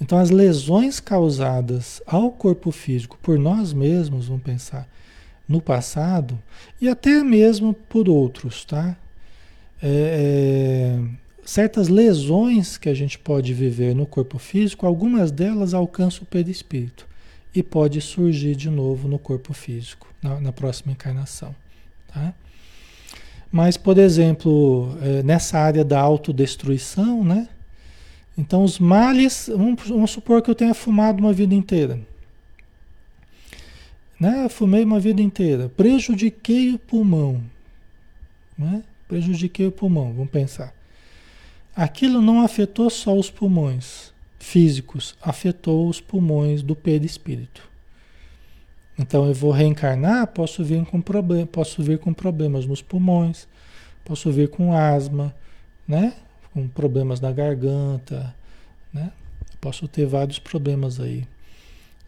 Então, 0.00 0.18
as 0.18 0.30
lesões 0.30 1.00
causadas 1.00 2.02
ao 2.06 2.30
corpo 2.30 2.70
físico 2.70 3.18
por 3.22 3.38
nós 3.38 3.72
mesmos, 3.72 4.26
vamos 4.26 4.42
pensar, 4.42 4.88
no 5.48 5.60
passado, 5.60 6.38
e 6.80 6.88
até 6.88 7.22
mesmo 7.22 7.74
por 7.74 8.08
outros, 8.08 8.64
tá? 8.64 8.96
É, 9.82 10.98
é, 10.98 11.00
certas 11.44 11.88
lesões 11.88 12.78
que 12.78 12.88
a 12.88 12.94
gente 12.94 13.18
pode 13.18 13.52
viver 13.52 13.94
no 13.94 14.06
corpo 14.06 14.38
físico, 14.38 14.86
algumas 14.86 15.30
delas 15.30 15.74
alcançam 15.74 16.22
o 16.22 16.26
perispírito 16.26 17.06
e 17.54 17.62
pode 17.62 18.00
surgir 18.00 18.56
de 18.56 18.70
novo 18.70 19.06
no 19.06 19.18
corpo 19.18 19.52
físico, 19.52 20.08
na, 20.22 20.40
na 20.40 20.52
próxima 20.52 20.92
encarnação, 20.92 21.54
tá? 22.12 22.34
Mas, 23.52 23.76
por 23.76 23.98
exemplo, 23.98 24.98
é, 25.00 25.22
nessa 25.22 25.58
área 25.58 25.84
da 25.84 26.00
autodestruição, 26.00 27.22
né? 27.22 27.48
Então, 28.36 28.64
os 28.64 28.78
males, 28.78 29.48
vamos, 29.48 29.88
vamos 29.88 30.10
supor 30.10 30.42
que 30.42 30.50
eu 30.50 30.54
tenha 30.54 30.74
fumado 30.74 31.22
uma 31.22 31.32
vida 31.32 31.54
inteira. 31.54 32.00
Né? 34.18 34.48
Fumei 34.48 34.84
uma 34.84 34.98
vida 34.98 35.22
inteira. 35.22 35.68
Prejudiquei 35.68 36.72
o 36.72 36.78
pulmão. 36.78 37.42
Né? 38.58 38.82
Prejudiquei 39.06 39.66
o 39.66 39.72
pulmão, 39.72 40.12
vamos 40.12 40.30
pensar. 40.30 40.74
Aquilo 41.76 42.22
não 42.22 42.42
afetou 42.42 42.88
só 42.88 43.16
os 43.16 43.30
pulmões 43.30 44.14
físicos, 44.38 45.16
afetou 45.22 45.88
os 45.88 46.00
pulmões 46.00 46.62
do 46.62 46.76
perispírito. 46.76 47.68
Então 48.96 49.26
eu 49.26 49.34
vou 49.34 49.50
reencarnar, 49.50 50.26
posso 50.28 50.62
vir 50.62 50.84
com 50.84 51.00
problema, 51.00 51.46
posso 51.46 51.82
vir 51.82 51.98
com 51.98 52.12
problemas 52.12 52.66
nos 52.66 52.80
pulmões, 52.80 53.48
posso 54.04 54.30
vir 54.30 54.48
com 54.48 54.72
asma, 54.72 55.34
né? 55.88 56.14
Com 56.54 56.66
problemas 56.68 57.20
na 57.20 57.32
garganta, 57.32 58.34
né? 58.92 59.12
Posso 59.60 59.86
ter 59.86 60.06
vários 60.06 60.38
problemas 60.38 60.98
aí 60.98 61.26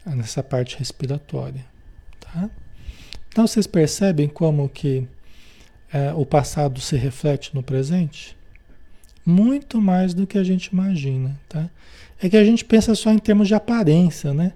nessa 0.07 0.43
parte 0.43 0.79
respiratória, 0.79 1.65
tá? 2.21 2.49
Então 3.29 3.47
vocês 3.47 3.67
percebem 3.67 4.29
como 4.29 4.69
que 4.69 5.07
é, 5.93 6.13
o 6.15 6.25
passado 6.25 6.81
se 6.81 6.97
reflete 6.97 7.55
no 7.55 7.63
presente? 7.63 8.37
Muito 9.25 9.81
mais 9.81 10.15
do 10.15 10.27
que 10.27 10.39
a 10.39 10.45
gente 10.45 10.67
imagina, 10.67 11.39
tá? 11.49 11.69
É 12.23 12.29
que 12.29 12.37
a 12.37 12.45
gente 12.45 12.65
pensa 12.65 12.95
só 12.95 13.11
em 13.11 13.19
termos 13.19 13.49
de 13.49 13.55
aparência, 13.55 14.33
né? 14.33 14.53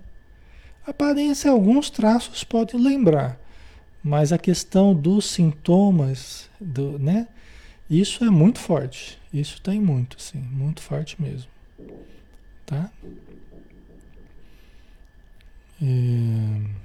Aparência, 0.86 1.50
alguns 1.50 1.90
traços 1.90 2.42
podem 2.44 2.80
lembrar, 2.80 3.38
mas 4.02 4.32
a 4.32 4.38
questão 4.38 4.94
dos 4.94 5.26
sintomas, 5.26 6.48
do, 6.60 6.98
né? 6.98 7.26
Isso 7.90 8.24
é 8.24 8.30
muito 8.30 8.60
forte. 8.60 9.18
Isso 9.34 9.60
tem 9.60 9.80
muito, 9.80 10.22
sim, 10.22 10.38
muito 10.38 10.80
forte 10.80 11.20
mesmo. 11.20 11.50
Tá? 12.64 12.88
É... 15.82 16.80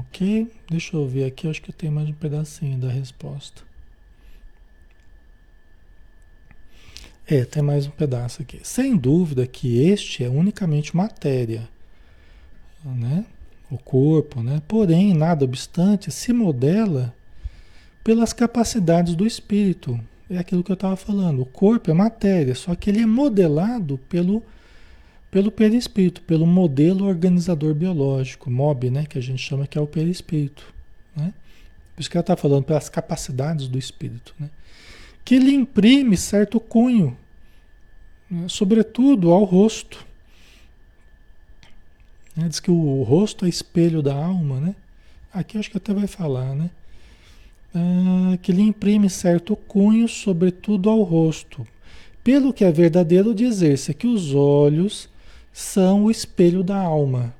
Ok, 0.00 0.52
deixa 0.70 0.96
eu 0.96 1.08
ver 1.08 1.24
aqui, 1.24 1.48
acho 1.48 1.60
que 1.62 1.72
tem 1.72 1.90
mais 1.90 2.08
um 2.08 2.12
pedacinho 2.12 2.78
da 2.78 2.88
resposta. 2.88 3.62
É, 7.26 7.44
tem 7.44 7.62
mais 7.62 7.86
um 7.86 7.90
pedaço 7.90 8.42
aqui. 8.42 8.60
Sem 8.62 8.96
dúvida 8.96 9.46
que 9.46 9.80
este 9.86 10.24
é 10.24 10.28
unicamente 10.28 10.96
matéria, 10.96 11.68
né? 12.84 13.26
O 13.70 13.76
corpo, 13.76 14.42
né? 14.42 14.62
Porém, 14.66 15.12
nada 15.14 15.44
obstante, 15.44 16.10
se 16.10 16.32
modela 16.32 17.14
pelas 18.02 18.32
capacidades 18.32 19.14
do 19.14 19.26
espírito. 19.26 19.98
É 20.30 20.38
aquilo 20.38 20.62
que 20.62 20.70
eu 20.70 20.74
estava 20.74 20.96
falando. 20.96 21.42
O 21.42 21.46
corpo 21.46 21.90
é 21.90 21.94
matéria, 21.94 22.54
só 22.54 22.74
que 22.74 22.90
ele 22.90 23.00
é 23.00 23.06
modelado 23.06 23.98
pelo 24.08 24.42
pelo 25.30 25.52
perispírito, 25.52 26.22
pelo 26.22 26.46
modelo 26.46 27.04
organizador 27.04 27.74
biológico, 27.74 28.50
MOB, 28.50 28.90
né, 28.90 29.04
que 29.06 29.18
a 29.18 29.20
gente 29.20 29.42
chama 29.42 29.66
que 29.66 29.76
é 29.76 29.80
o 29.80 29.86
perispírito, 29.86 30.64
né? 31.14 31.34
Por 31.94 32.00
isso 32.00 32.10
que 32.10 32.16
ela 32.16 32.22
está 32.22 32.36
falando 32.36 32.64
pelas 32.64 32.88
capacidades 32.88 33.68
do 33.68 33.76
espírito, 33.76 34.34
né? 34.38 34.48
que 35.24 35.38
lhe 35.38 35.52
imprime 35.52 36.16
certo 36.16 36.58
cunho, 36.58 37.14
né, 38.30 38.46
sobretudo 38.48 39.30
ao 39.30 39.44
rosto. 39.44 40.06
Né, 42.34 42.48
diz 42.48 42.60
que 42.60 42.70
o, 42.70 43.02
rosto 43.02 43.44
é 43.44 43.48
espelho 43.48 44.00
da 44.00 44.14
alma, 44.14 44.58
né? 44.58 44.74
Aqui 45.30 45.58
acho 45.58 45.70
que 45.70 45.76
até 45.76 45.92
vai 45.92 46.06
falar, 46.06 46.54
né? 46.54 46.70
Ah, 47.74 48.38
que 48.40 48.52
lhe 48.52 48.62
imprime 48.62 49.10
certo 49.10 49.54
cunho, 49.54 50.08
sobretudo 50.08 50.88
ao 50.88 51.02
rosto. 51.02 51.66
Pelo 52.24 52.52
que 52.52 52.64
é 52.64 52.72
verdadeiro 52.72 53.34
dizer-se 53.34 53.94
que 53.94 54.06
os 54.06 54.34
olhos 54.34 55.08
são 55.52 56.04
o 56.04 56.10
espelho 56.10 56.62
da 56.62 56.76
alma. 56.76 57.34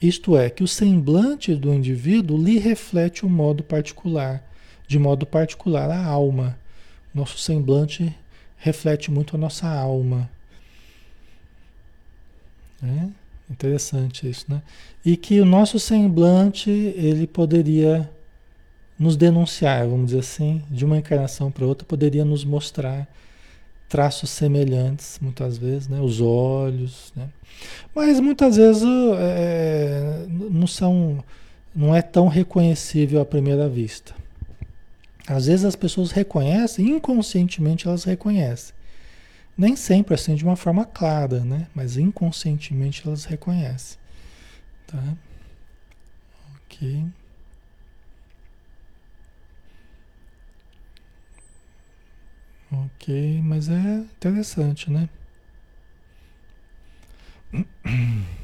Isto 0.00 0.36
é, 0.36 0.50
que 0.50 0.64
o 0.64 0.68
semblante 0.68 1.54
do 1.54 1.72
indivíduo 1.72 2.36
lhe 2.36 2.58
reflete 2.58 3.24
um 3.24 3.28
modo 3.28 3.62
particular 3.62 4.42
de 4.92 4.98
modo 4.98 5.24
particular 5.24 5.90
a 5.90 6.04
alma. 6.04 6.58
Nosso 7.14 7.38
semblante 7.38 8.14
reflete 8.58 9.10
muito 9.10 9.36
a 9.36 9.38
nossa 9.38 9.66
alma. 9.66 10.30
É 12.82 13.08
interessante 13.50 14.28
isso, 14.28 14.44
né? 14.48 14.60
E 15.02 15.16
que 15.16 15.40
o 15.40 15.46
nosso 15.46 15.78
semblante 15.78 16.70
ele 16.70 17.26
poderia 17.26 18.10
nos 19.02 19.16
denunciar, 19.16 19.84
vamos 19.84 20.06
dizer 20.06 20.20
assim, 20.20 20.62
de 20.70 20.84
uma 20.84 20.96
encarnação 20.96 21.50
para 21.50 21.66
outra, 21.66 21.84
poderia 21.84 22.24
nos 22.24 22.44
mostrar 22.44 23.08
traços 23.88 24.30
semelhantes, 24.30 25.18
muitas 25.20 25.58
vezes, 25.58 25.88
né? 25.88 26.00
Os 26.00 26.20
olhos, 26.20 27.12
né? 27.16 27.28
Mas 27.92 28.20
muitas 28.20 28.56
vezes 28.56 28.84
é, 29.18 30.24
não 30.28 30.68
são, 30.68 31.22
não 31.74 31.92
é 31.92 32.00
tão 32.00 32.28
reconhecível 32.28 33.20
à 33.20 33.24
primeira 33.24 33.68
vista. 33.68 34.14
Às 35.26 35.46
vezes 35.46 35.64
as 35.64 35.74
pessoas 35.74 36.12
reconhecem, 36.12 36.88
inconscientemente 36.88 37.88
elas 37.88 38.04
reconhecem. 38.04 38.72
Nem 39.58 39.74
sempre 39.74 40.14
assim 40.14 40.36
de 40.36 40.44
uma 40.44 40.54
forma 40.54 40.84
clara, 40.84 41.40
né? 41.40 41.66
Mas 41.74 41.96
inconscientemente 41.96 43.02
elas 43.04 43.24
reconhecem. 43.24 43.98
Tá? 44.86 45.02
Ok. 46.64 47.04
Ok, 52.72 53.42
mas 53.44 53.68
é 53.68 53.96
interessante, 53.98 54.90
né? 54.90 55.08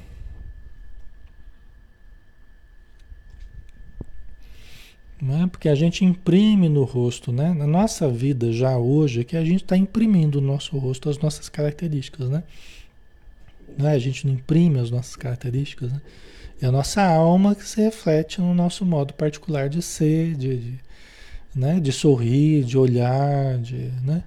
Né? 5.20 5.48
Porque 5.50 5.68
a 5.68 5.74
gente 5.74 6.04
imprime 6.04 6.68
no 6.68 6.84
rosto, 6.84 7.32
né? 7.32 7.52
Na 7.52 7.66
nossa 7.66 8.08
vida 8.08 8.52
já 8.52 8.78
hoje, 8.78 9.20
é 9.22 9.24
que 9.24 9.36
a 9.36 9.44
gente 9.44 9.64
está 9.64 9.76
imprimindo 9.76 10.40
no 10.40 10.46
nosso 10.46 10.78
rosto 10.78 11.10
as 11.10 11.18
nossas 11.18 11.48
características, 11.48 12.30
né? 12.30 12.44
Não 13.76 13.88
é? 13.88 13.94
A 13.94 13.98
gente 13.98 14.26
não 14.26 14.34
imprime 14.34 14.78
as 14.78 14.92
nossas 14.92 15.16
características, 15.16 15.92
né? 15.92 16.00
É 16.62 16.66
a 16.66 16.72
nossa 16.72 17.02
alma 17.02 17.54
que 17.54 17.66
se 17.66 17.80
reflete 17.80 18.40
no 18.40 18.54
nosso 18.54 18.84
modo 18.84 19.12
particular 19.14 19.68
de 19.68 19.82
ser, 19.82 20.34
de, 20.36 20.56
de, 20.56 20.78
né? 21.58 21.80
de 21.80 21.90
sorrir, 21.90 22.62
de 22.64 22.78
olhar, 22.78 23.58
de, 23.58 23.90
né? 24.04 24.22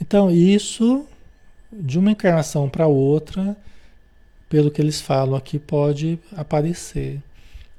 Então, 0.00 0.30
isso 0.30 1.04
de 1.72 1.98
uma 1.98 2.12
encarnação 2.12 2.68
para 2.68 2.86
outra, 2.86 3.56
pelo 4.48 4.70
que 4.70 4.80
eles 4.80 5.00
falam 5.00 5.34
aqui, 5.34 5.58
pode 5.58 6.16
aparecer, 6.36 7.20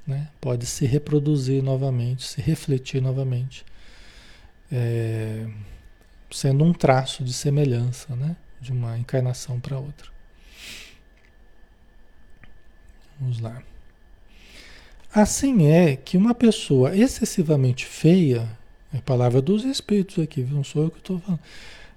né? 0.06 0.28
pode 0.38 0.66
se 0.66 0.84
reproduzir 0.84 1.62
novamente, 1.62 2.22
se 2.22 2.42
refletir 2.42 3.00
novamente, 3.00 3.64
é, 4.70 5.48
sendo 6.30 6.62
um 6.62 6.72
traço 6.74 7.24
de 7.24 7.32
semelhança 7.32 8.14
né? 8.14 8.36
de 8.60 8.72
uma 8.72 8.98
encarnação 8.98 9.58
para 9.58 9.78
outra. 9.78 10.10
Vamos 13.18 13.40
lá. 13.40 13.62
Assim 15.12 15.66
é 15.66 15.96
que 15.96 16.16
uma 16.16 16.34
pessoa 16.34 16.96
excessivamente 16.96 17.84
feia, 17.84 18.48
é 18.94 18.98
a 18.98 19.02
palavra 19.02 19.42
dos 19.42 19.64
espíritos 19.64 20.22
aqui, 20.22 20.42
não 20.42 20.62
sou 20.62 20.84
eu 20.84 20.90
que 20.90 20.98
estou 20.98 21.18
falando 21.18 21.40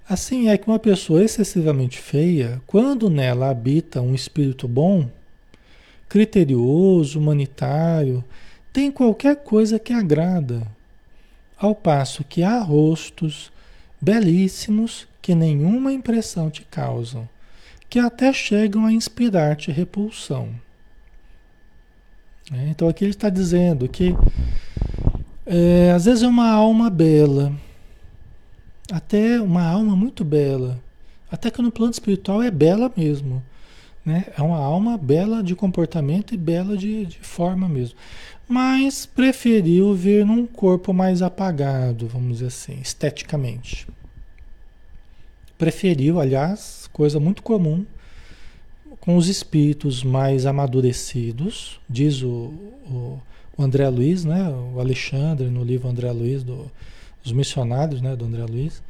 Assim 0.08 0.50
é 0.50 0.58
que 0.58 0.68
uma 0.68 0.80
pessoa 0.80 1.24
excessivamente 1.24 1.98
feia, 1.98 2.62
quando 2.68 3.10
nela 3.10 3.50
habita 3.50 4.02
um 4.02 4.14
espírito 4.14 4.68
bom, 4.68 5.10
criterioso, 6.10 7.20
humanitário, 7.20 8.24
tem 8.74 8.92
qualquer 8.92 9.38
coisa 9.38 9.80
que 9.80 9.94
agrada, 9.94 10.68
ao 11.58 11.74
passo 11.74 12.24
que 12.24 12.44
há 12.44 12.60
rostos 12.60 13.50
belíssimos 14.02 15.08
que 15.22 15.34
nenhuma 15.34 15.94
impressão 15.94 16.50
te 16.50 16.64
causam, 16.64 17.30
que 17.90 17.98
até 17.98 18.34
chegam 18.34 18.86
a 18.86 18.92
inspirar-te 18.92 19.72
repulsão. 19.72 20.50
É, 22.54 22.70
então 22.70 22.88
aqui 22.88 23.04
ele 23.04 23.12
está 23.12 23.30
dizendo 23.30 23.88
que 23.88 24.16
é, 25.46 25.92
às 25.92 26.06
vezes 26.06 26.24
é 26.24 26.28
uma 26.28 26.50
alma 26.50 26.90
bela, 26.90 27.52
até 28.92 29.42
uma 29.42 29.64
alma 29.64 29.96
muito 29.96 30.24
bela. 30.24 30.80
Até 31.32 31.50
que 31.50 31.62
no 31.62 31.72
plano 31.72 31.92
espiritual 31.92 32.44
é 32.44 32.52
bela 32.52 32.92
mesmo. 32.96 33.44
Né? 34.06 34.26
É 34.38 34.42
uma 34.42 34.58
alma 34.58 34.98
bela 34.98 35.42
de 35.42 35.56
comportamento 35.56 36.34
e 36.34 36.38
bela 36.38 36.78
de, 36.78 37.08
de 37.08 37.18
forma 37.20 37.68
mesmo. 37.68 37.98
Mas 38.48 39.06
preferiu 39.06 39.96
vir 39.96 40.26
num 40.26 40.46
corpo 40.46 40.94
mais 40.94 41.22
apagado, 41.22 42.08
vamos 42.08 42.34
dizer 42.34 42.48
assim, 42.48 42.80
esteticamente. 42.82 43.88
Preferiu, 45.58 46.20
aliás, 46.20 46.90
coisa 46.92 47.20
muito 47.20 47.42
comum, 47.42 47.86
com 49.04 49.18
os 49.18 49.28
espíritos 49.28 50.02
mais 50.02 50.46
amadurecidos, 50.46 51.78
diz 51.90 52.22
o, 52.22 52.54
o, 52.90 53.20
o 53.58 53.62
André 53.62 53.90
Luiz, 53.90 54.24
né? 54.24 54.48
o 54.74 54.80
Alexandre, 54.80 55.50
no 55.50 55.62
livro 55.62 55.90
André 55.90 56.10
Luiz, 56.10 56.42
do, 56.42 56.72
os 57.22 57.34
missionários, 57.34 58.02
né, 58.02 58.16
do 58.16 58.24
André 58.24 58.46
Luiz. 58.46 58.82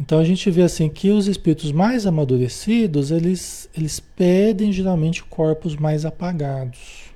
Então 0.00 0.18
a 0.18 0.24
gente 0.24 0.50
vê 0.50 0.62
assim 0.62 0.88
que 0.88 1.10
os 1.10 1.26
espíritos 1.26 1.70
mais 1.70 2.06
amadurecidos, 2.06 3.10
eles, 3.10 3.68
eles 3.76 4.00
pedem 4.00 4.72
geralmente 4.72 5.22
corpos 5.22 5.76
mais 5.76 6.06
apagados. 6.06 7.10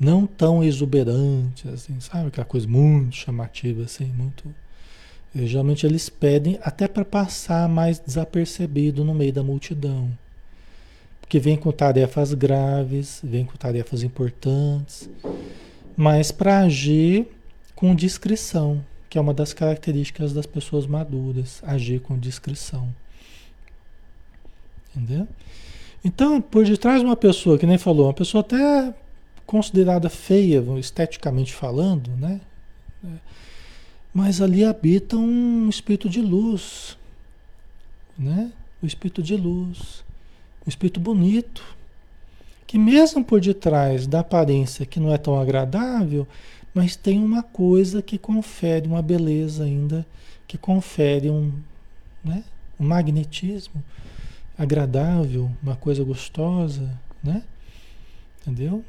Não 0.00 0.26
tão 0.26 0.64
exuberantes, 0.64 1.64
assim, 1.72 2.00
sabe? 2.00 2.26
Aquela 2.26 2.44
coisa 2.44 2.66
muito 2.66 3.14
chamativa, 3.14 3.84
assim, 3.84 4.06
muito. 4.06 4.52
E, 5.34 5.46
geralmente 5.46 5.86
eles 5.86 6.08
pedem 6.08 6.58
até 6.62 6.88
para 6.88 7.04
passar 7.04 7.68
mais 7.68 7.98
desapercebido 7.98 9.04
no 9.04 9.14
meio 9.14 9.32
da 9.32 9.42
multidão. 9.42 10.10
Porque 11.20 11.38
vem 11.38 11.56
com 11.56 11.70
tarefas 11.70 12.32
graves, 12.32 13.20
vem 13.22 13.44
com 13.44 13.56
tarefas 13.56 14.02
importantes, 14.02 15.08
mas 15.96 16.32
para 16.32 16.60
agir 16.60 17.26
com 17.74 17.94
discrição, 17.94 18.84
que 19.10 19.18
é 19.18 19.20
uma 19.20 19.34
das 19.34 19.52
características 19.52 20.32
das 20.32 20.46
pessoas 20.46 20.86
maduras, 20.86 21.62
agir 21.62 22.00
com 22.00 22.18
discrição. 22.18 22.88
Entendeu? 24.96 25.28
Então, 26.02 26.40
por 26.40 26.64
detrás 26.64 27.00
de 27.00 27.06
uma 27.06 27.16
pessoa, 27.16 27.58
que 27.58 27.66
nem 27.66 27.76
falou, 27.76 28.06
uma 28.06 28.14
pessoa 28.14 28.40
até 28.40 28.94
considerada 29.44 30.08
feia, 30.08 30.62
esteticamente 30.78 31.52
falando, 31.52 32.10
né? 32.16 32.40
Mas 34.12 34.40
ali 34.40 34.64
habita 34.64 35.16
um 35.16 35.68
espírito 35.68 36.08
de 36.08 36.20
luz, 36.20 36.96
né? 38.18 38.52
O 38.82 38.86
espírito 38.86 39.22
de 39.22 39.36
luz, 39.36 40.04
um 40.66 40.68
espírito 40.68 40.98
bonito, 41.00 41.62
que 42.66 42.78
mesmo 42.78 43.24
por 43.24 43.40
detrás 43.40 44.06
da 44.06 44.20
aparência 44.20 44.84
que 44.84 45.00
não 45.00 45.12
é 45.12 45.18
tão 45.18 45.40
agradável, 45.40 46.26
mas 46.74 46.94
tem 46.94 47.18
uma 47.18 47.42
coisa 47.42 48.02
que 48.02 48.18
confere 48.18 48.86
uma 48.86 49.02
beleza 49.02 49.64
ainda, 49.64 50.06
que 50.46 50.58
confere 50.58 51.30
um, 51.30 51.52
né, 52.24 52.44
um 52.78 52.86
magnetismo 52.86 53.82
agradável, 54.56 55.50
uma 55.62 55.76
coisa 55.76 56.04
gostosa, 56.04 56.98
né? 57.22 57.42
Entendeu? 58.42 58.84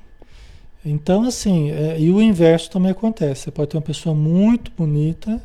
Então, 0.84 1.24
assim, 1.24 1.72
é, 1.72 2.00
e 2.00 2.10
o 2.10 2.22
inverso 2.22 2.72
também 2.72 2.92
acontece. 2.92 3.44
Você 3.44 3.52
pode 3.52 3.72
ter 3.72 3.78
uma 3.78 3.84
pessoa 3.84 4.16
muito 4.16 4.72
bonita, 4.72 5.42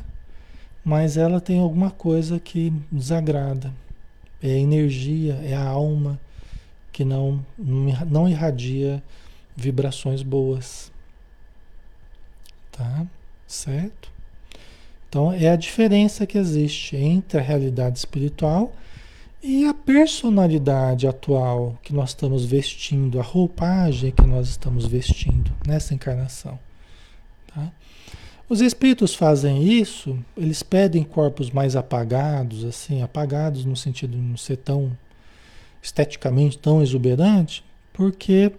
mas 0.83 1.17
ela 1.17 1.41
tem 1.41 1.59
alguma 1.59 1.91
coisa 1.91 2.39
que 2.39 2.71
desagrada. 2.91 3.73
É 4.41 4.47
a 4.47 4.59
energia, 4.59 5.33
é 5.43 5.53
a 5.53 5.67
alma 5.67 6.19
que 6.91 7.03
não, 7.03 7.45
não 7.57 8.29
irradia 8.29 9.03
vibrações 9.55 10.21
boas. 10.21 10.91
Tá? 12.71 13.05
Certo? 13.47 14.11
Então 15.09 15.31
é 15.31 15.49
a 15.49 15.55
diferença 15.55 16.25
que 16.25 16.37
existe 16.37 16.95
entre 16.95 17.39
a 17.39 17.41
realidade 17.41 17.97
espiritual 17.97 18.73
e 19.47 19.63
a 19.65 19.75
personalidade 19.75 21.07
atual 21.07 21.77
que 21.83 21.93
nós 21.93 22.09
estamos 22.09 22.43
vestindo, 22.43 23.19
a 23.19 23.23
roupagem 23.23 24.11
que 24.11 24.25
nós 24.25 24.49
estamos 24.49 24.87
vestindo 24.87 25.51
nessa 25.67 25.93
encarnação. 25.93 26.57
Tá? 27.53 27.71
Os 28.49 28.59
espíritos 28.59 29.13
fazem 29.13 29.63
isso, 29.63 30.17
eles 30.35 30.63
pedem 30.63 31.03
corpos 31.03 31.51
mais 31.51 31.75
apagados, 31.75 32.63
assim, 32.65 33.03
apagados 33.03 33.65
no 33.65 33.75
sentido 33.75 34.17
de 34.17 34.23
não 34.23 34.35
ser 34.35 34.57
tão 34.57 34.97
esteticamente 35.79 36.57
tão 36.57 36.81
exuberante, 36.81 37.63
porque 37.93 38.51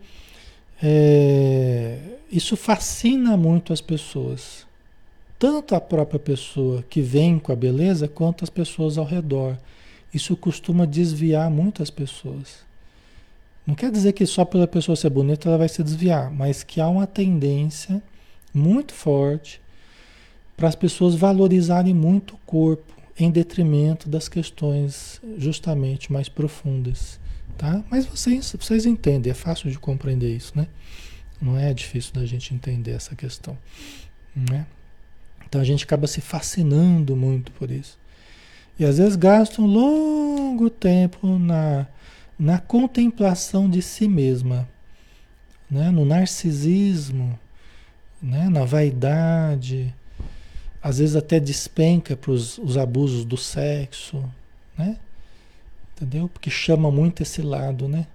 é, 0.80 1.98
isso 2.30 2.56
fascina 2.56 3.36
muito 3.36 3.72
as 3.72 3.80
pessoas. 3.80 4.64
Tanto 5.36 5.74
a 5.74 5.80
própria 5.80 6.20
pessoa 6.20 6.84
que 6.88 7.00
vem 7.00 7.40
com 7.40 7.50
a 7.50 7.56
beleza, 7.56 8.06
quanto 8.06 8.44
as 8.44 8.50
pessoas 8.50 8.96
ao 8.96 9.04
redor. 9.04 9.58
Isso 10.12 10.36
costuma 10.36 10.86
desviar 10.86 11.50
muitas 11.50 11.90
pessoas. 11.90 12.64
Não 13.66 13.74
quer 13.74 13.90
dizer 13.90 14.12
que 14.12 14.24
só 14.24 14.44
pela 14.44 14.66
pessoa 14.66 14.94
ser 14.94 15.10
bonita 15.10 15.48
ela 15.48 15.58
vai 15.58 15.68
se 15.68 15.82
desviar, 15.82 16.30
mas 16.30 16.62
que 16.62 16.80
há 16.80 16.88
uma 16.88 17.06
tendência 17.06 18.02
muito 18.54 18.94
forte 18.94 19.60
para 20.56 20.68
as 20.68 20.74
pessoas 20.74 21.14
valorizarem 21.14 21.92
muito 21.92 22.34
o 22.34 22.38
corpo 22.46 22.94
em 23.18 23.30
detrimento 23.30 24.08
das 24.08 24.28
questões 24.28 25.20
justamente 25.36 26.12
mais 26.12 26.28
profundas, 26.28 27.18
tá? 27.58 27.82
Mas 27.90 28.06
vocês, 28.06 28.54
vocês 28.58 28.86
entendem, 28.86 29.30
é 29.30 29.34
fácil 29.34 29.70
de 29.70 29.78
compreender 29.78 30.34
isso, 30.34 30.52
né? 30.54 30.68
Não 31.40 31.58
é 31.58 31.72
difícil 31.74 32.14
da 32.14 32.24
gente 32.24 32.54
entender 32.54 32.92
essa 32.92 33.14
questão. 33.14 33.56
Né? 34.34 34.66
Então 35.46 35.60
a 35.60 35.64
gente 35.64 35.84
acaba 35.84 36.06
se 36.06 36.20
fascinando 36.20 37.16
muito 37.16 37.52
por 37.52 37.70
isso. 37.70 37.98
E 38.78 38.84
às 38.84 38.98
vezes 38.98 39.16
gasta 39.16 39.62
um 39.62 39.66
longo 39.66 40.68
tempo 40.68 41.38
na, 41.38 41.86
na 42.38 42.58
contemplação 42.58 43.68
de 43.68 43.80
si 43.80 44.06
mesma, 44.06 44.68
né? 45.70 45.90
no 45.90 46.04
narcisismo, 46.04 47.38
né? 48.22 48.48
na 48.48 48.64
vaidade, 48.64 49.94
às 50.82 50.98
vezes 50.98 51.16
até 51.16 51.40
despenca 51.40 52.16
para 52.16 52.30
os 52.30 52.76
abusos 52.76 53.24
do 53.24 53.36
sexo, 53.36 54.22
né? 54.76 54.98
Entendeu? 55.96 56.28
Porque 56.28 56.50
chama 56.50 56.90
muito 56.90 57.22
esse 57.22 57.40
lado, 57.40 57.88
né? 57.88 58.06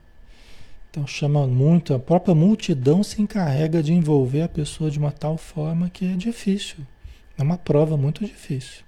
Então 0.89 1.07
chama 1.07 1.47
muito, 1.47 1.93
a 1.93 1.99
própria 1.99 2.35
multidão 2.35 3.01
se 3.01 3.21
encarrega 3.21 3.81
de 3.81 3.91
envolver 3.91 4.43
a 4.43 4.49
pessoa 4.49 4.91
de 4.91 4.99
uma 4.99 5.11
tal 5.11 5.37
forma 5.37 5.89
que 5.89 6.05
é 6.05 6.15
difícil. 6.15 6.77
É 7.37 7.41
uma 7.41 7.57
prova 7.57 7.97
muito 7.97 8.25
difícil. 8.25 8.83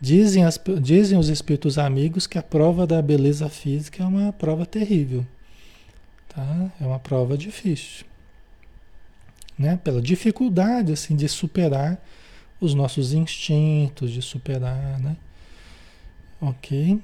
Dizem, 0.00 0.44
as, 0.44 0.60
dizem 0.80 1.18
os 1.18 1.28
espíritos 1.28 1.76
amigos 1.76 2.26
que 2.26 2.38
a 2.38 2.42
prova 2.42 2.86
da 2.86 3.02
beleza 3.02 3.48
física 3.48 4.02
é 4.02 4.06
uma 4.06 4.32
prova 4.32 4.64
terrível. 4.64 5.26
Tá? 6.28 6.70
É 6.80 6.86
uma 6.86 6.98
prova 6.98 7.36
difícil. 7.36 8.06
Né? 9.58 9.76
Pela 9.82 10.00
dificuldade 10.00 10.92
assim, 10.92 11.16
de 11.16 11.28
superar 11.28 12.00
os 12.60 12.74
nossos 12.74 13.12
instintos, 13.12 14.12
de 14.12 14.22
superar. 14.22 15.00
Né? 15.00 15.16
Ok? 16.40 17.00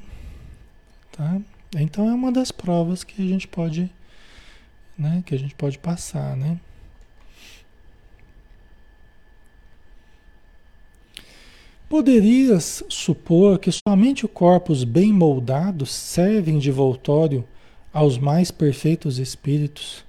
Tá? 1.11 1.41
Então 1.77 2.09
é 2.09 2.15
uma 2.15 2.31
das 2.31 2.53
provas 2.53 3.03
que 3.03 3.21
a 3.21 3.27
gente 3.27 3.49
pode, 3.49 3.91
né, 4.97 5.23
que 5.27 5.35
a 5.35 5.39
gente 5.39 5.55
pode 5.55 5.79
passar, 5.79 6.37
né? 6.37 6.59
Poderias 11.95 12.83
supor 12.89 13.57
que 13.57 13.71
somente 13.71 14.27
corpos 14.27 14.83
bem 14.83 15.13
moldados 15.13 15.93
servem 15.93 16.59
de 16.59 16.73
voltório 16.73 17.45
aos 17.93 18.19
mais 18.19 18.51
perfeitos 18.51 19.21
espíritos, 19.21 20.05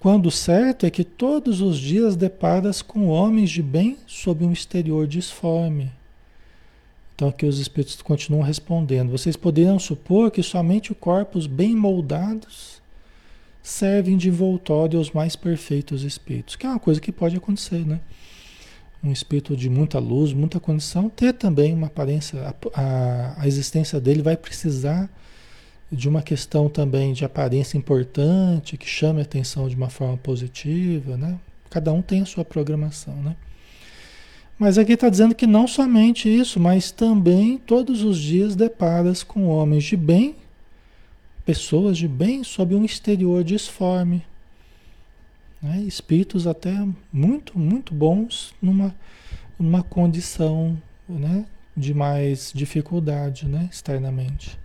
quando 0.00 0.28
certo 0.28 0.86
é 0.86 0.90
que 0.90 1.04
todos 1.04 1.60
os 1.60 1.78
dias 1.78 2.16
deparas 2.16 2.82
com 2.82 3.06
homens 3.06 3.48
de 3.48 3.62
bem 3.62 3.96
sob 4.08 4.44
um 4.44 4.50
exterior 4.50 5.06
disforme. 5.06 5.92
Então 7.14 7.28
aqui 7.28 7.46
os 7.46 7.60
espíritos 7.60 8.02
continuam 8.02 8.42
respondendo. 8.42 9.12
Vocês 9.12 9.36
poderiam 9.36 9.78
supor 9.78 10.32
que 10.32 10.42
somente 10.42 10.92
corpos 10.96 11.46
bem 11.46 11.76
moldados 11.76 12.82
servem 13.62 14.16
de 14.16 14.28
envoltório 14.28 14.98
aos 14.98 15.12
mais 15.12 15.36
perfeitos 15.36 16.02
espíritos, 16.02 16.56
que 16.56 16.66
é 16.66 16.68
uma 16.68 16.80
coisa 16.80 17.00
que 17.00 17.12
pode 17.12 17.36
acontecer, 17.36 17.86
né? 17.86 18.00
Um 19.02 19.12
espírito 19.12 19.56
de 19.56 19.70
muita 19.70 19.98
luz, 19.98 20.32
muita 20.32 20.60
condição, 20.60 21.08
ter 21.08 21.32
também 21.32 21.72
uma 21.72 21.86
aparência, 21.86 22.54
a, 22.74 23.34
a, 23.38 23.46
existência 23.46 23.98
dele 24.00 24.22
vai 24.22 24.36
precisar 24.36 25.08
de 25.90 26.08
uma 26.08 26.22
questão 26.22 26.68
também 26.68 27.12
de 27.12 27.24
aparência 27.24 27.78
importante, 27.78 28.76
que 28.76 28.86
chame 28.86 29.20
a 29.20 29.22
atenção 29.22 29.68
de 29.68 29.74
uma 29.74 29.88
forma 29.88 30.16
positiva, 30.18 31.16
né? 31.16 31.38
Cada 31.70 31.92
um 31.92 32.02
tem 32.02 32.20
a 32.20 32.26
sua 32.26 32.44
programação, 32.44 33.14
né? 33.16 33.36
Mas 34.58 34.76
aqui 34.76 34.92
está 34.92 35.08
dizendo 35.08 35.34
que 35.34 35.46
não 35.46 35.66
somente 35.66 36.28
isso, 36.28 36.60
mas 36.60 36.90
também 36.90 37.56
todos 37.56 38.02
os 38.02 38.18
dias 38.18 38.54
deparas 38.54 39.22
com 39.22 39.46
homens 39.46 39.84
de 39.84 39.96
bem 39.96 40.36
pessoas 41.46 41.96
de 41.96 42.06
bem 42.06 42.44
sob 42.44 42.74
um 42.74 42.84
exterior 42.84 43.42
disforme. 43.42 44.22
Né? 45.62 45.80
Espíritos 45.82 46.46
até 46.46 46.72
muito, 47.12 47.58
muito 47.58 47.94
bons 47.94 48.54
numa, 48.60 48.94
numa 49.58 49.82
condição 49.82 50.80
né? 51.08 51.44
de 51.76 51.92
mais 51.92 52.52
dificuldade 52.54 53.46
né? 53.46 53.68
externamente. 53.70 54.58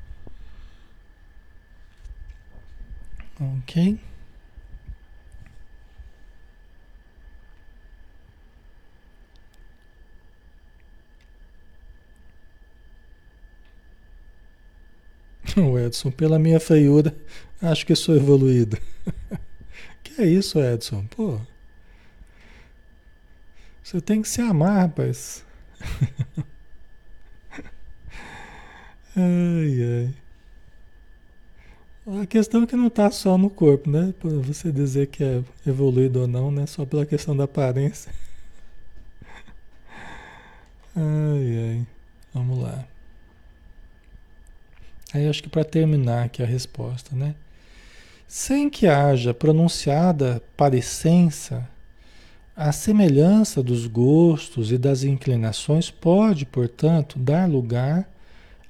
Ok? 3.40 4.00
O 15.58 15.80
Edson, 15.80 16.12
pela 16.12 16.38
minha 16.38 16.60
feiura, 16.60 17.16
acho 17.62 17.86
que 17.86 17.96
sou 17.96 18.16
evoluído. 18.16 18.78
é 20.18 20.26
isso, 20.26 20.60
Edson? 20.60 21.06
Pô. 21.08 21.40
Você 23.84 24.02
tem 24.02 24.22
que 24.22 24.28
se 24.28 24.42
amar, 24.42 24.88
rapaz. 24.88 25.46
ai, 29.16 29.84
ai. 29.84 30.14
A 32.22 32.26
questão 32.26 32.64
é 32.64 32.68
que 32.68 32.76
não 32.76 32.88
está 32.88 33.10
só 33.10 33.38
no 33.38 33.50
corpo, 33.50 33.90
né? 33.90 34.14
Você 34.22 34.72
dizer 34.72 35.08
que 35.08 35.24
é 35.24 35.44
evoluído 35.66 36.22
ou 36.22 36.28
não, 36.28 36.52
né? 36.52 36.66
Só 36.68 36.86
pela 36.86 37.06
questão 37.06 37.36
da 37.36 37.46
aparência. 37.46 38.12
Ai, 40.96 41.58
ai. 41.58 41.88
Vamos 42.34 42.60
lá. 42.60 42.86
Aí 45.14 45.28
acho 45.28 45.42
que 45.44 45.50
para 45.50 45.64
terminar 45.64 46.26
aqui 46.26 46.44
a 46.44 46.46
resposta, 46.46 47.16
né? 47.16 47.36
Sem 48.28 48.70
que 48.70 48.88
haja 48.88 49.34
pronunciada 49.34 50.42
parecença, 50.58 51.68
a 52.56 52.72
semelhança 52.72 53.62
dos 53.62 53.86
gostos 53.86 54.72
e 54.72 54.78
das 54.78 55.04
inclinações 55.04 55.92
pode, 55.92 56.46
portanto, 56.46 57.20
dar 57.20 57.50
lugar 57.50 58.10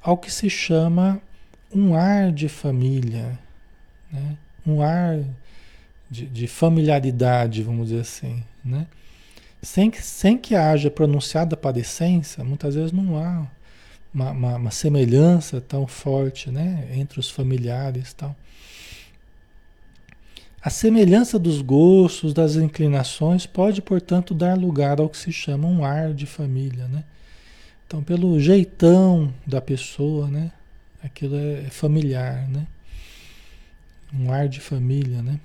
ao 0.01 0.17
que 0.17 0.31
se 0.31 0.49
chama 0.49 1.21
um 1.71 1.95
ar 1.95 2.31
de 2.31 2.47
família, 2.47 3.37
né? 4.11 4.37
um 4.65 4.81
ar 4.81 5.19
de, 6.09 6.25
de 6.25 6.47
familiaridade, 6.47 7.61
vamos 7.61 7.89
dizer 7.89 8.01
assim. 8.01 8.43
Né? 8.63 8.87
Sem, 9.61 9.89
que, 9.89 10.01
sem 10.01 10.37
que 10.37 10.55
haja 10.55 10.89
pronunciada 10.89 11.57
parecença, 11.57 12.43
muitas 12.43 12.75
vezes 12.75 12.91
não 12.91 13.17
há 13.17 13.47
uma, 14.13 14.31
uma, 14.31 14.55
uma, 14.55 14.71
semelhança 14.71 15.59
tão 15.59 15.85
forte 15.85 16.49
né, 16.49 16.87
entre 16.93 17.19
os 17.19 17.29
familiares 17.29 18.13
tal. 18.13 18.35
A 20.65 20.71
semelhança 20.71 21.37
dos 21.37 21.61
gostos, 21.61 22.33
das 22.33 22.55
inclinações, 22.55 23.45
pode, 23.45 23.83
portanto, 23.83 24.33
dar 24.33 24.57
lugar 24.57 24.99
ao 24.99 25.07
que 25.07 25.15
se 25.15 25.31
chama 25.31 25.67
um 25.67 25.85
ar 25.85 26.11
de 26.11 26.25
família. 26.25 26.87
Né? 26.87 27.03
Então, 27.85 28.03
pelo 28.03 28.39
jeitão 28.39 29.31
da 29.45 29.61
pessoa, 29.61 30.27
né, 30.27 30.51
aquilo 31.03 31.35
é 31.35 31.69
familiar. 31.69 32.49
Né? 32.49 32.65
Um 34.11 34.31
ar 34.31 34.49
de 34.49 34.59
família. 34.59 35.21
Né? 35.21 35.39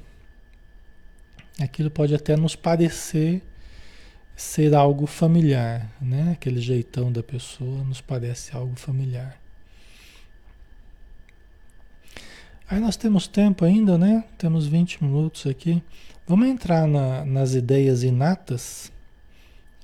Aquilo 1.60 1.90
pode 1.90 2.14
até 2.14 2.34
nos 2.34 2.56
parecer 2.56 3.42
ser 4.34 4.74
algo 4.74 5.06
familiar, 5.06 5.86
né? 6.00 6.32
Aquele 6.32 6.62
jeitão 6.62 7.12
da 7.12 7.22
pessoa 7.22 7.84
nos 7.84 8.00
parece 8.00 8.56
algo 8.56 8.74
familiar. 8.74 9.38
Aí 12.70 12.78
nós 12.78 12.96
temos 12.96 13.26
tempo 13.26 13.64
ainda, 13.64 13.98
né? 13.98 14.22
Temos 14.38 14.64
20 14.64 15.02
minutos 15.02 15.44
aqui. 15.44 15.82
Vamos 16.24 16.46
entrar 16.46 16.86
na, 16.86 17.24
nas 17.24 17.54
ideias 17.54 18.04
inatas, 18.04 18.92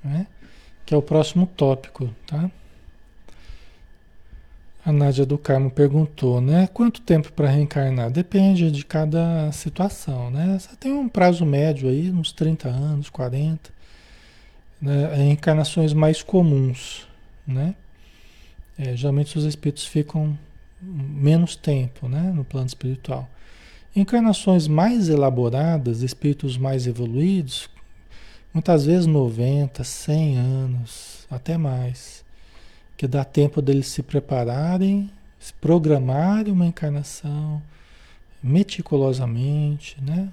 né? 0.04 0.28
Que 0.84 0.94
é 0.94 0.96
o 0.96 1.02
próximo 1.02 1.48
tópico, 1.48 2.08
tá? 2.28 2.48
A 4.84 4.92
Nádia 4.92 5.26
do 5.26 5.36
Carmo 5.36 5.68
perguntou, 5.68 6.40
né? 6.40 6.68
Quanto 6.72 7.00
tempo 7.00 7.32
para 7.32 7.50
reencarnar? 7.50 8.08
Depende 8.08 8.70
de 8.70 8.84
cada 8.84 9.50
situação, 9.50 10.30
né? 10.30 10.56
Você 10.56 10.76
tem 10.76 10.92
um 10.92 11.08
prazo 11.08 11.44
médio 11.44 11.88
aí, 11.88 12.08
uns 12.12 12.30
30 12.30 12.68
anos, 12.68 13.10
40 13.10 13.68
né, 14.80 15.28
encarnações 15.28 15.92
mais 15.92 16.22
comuns, 16.22 17.08
né? 17.44 17.74
É, 18.78 18.94
geralmente 18.94 19.36
os 19.36 19.44
espíritos 19.44 19.84
ficam 19.86 20.38
menos 20.80 21.56
tempo, 21.56 22.08
né, 22.08 22.32
no 22.34 22.44
plano 22.44 22.66
espiritual. 22.66 23.28
Encarnações 23.94 24.68
mais 24.68 25.08
elaboradas, 25.08 26.02
espíritos 26.02 26.58
mais 26.58 26.86
evoluídos, 26.86 27.68
muitas 28.52 28.84
vezes 28.86 29.06
90, 29.06 29.82
100 29.82 30.36
anos, 30.36 31.26
até 31.30 31.56
mais, 31.56 32.24
que 32.96 33.06
dá 33.06 33.24
tempo 33.24 33.62
deles 33.62 33.88
se 33.88 34.02
prepararem, 34.02 35.10
se 35.38 35.52
programarem 35.54 36.52
uma 36.52 36.66
encarnação 36.66 37.62
meticulosamente, 38.42 39.96
né? 40.02 40.30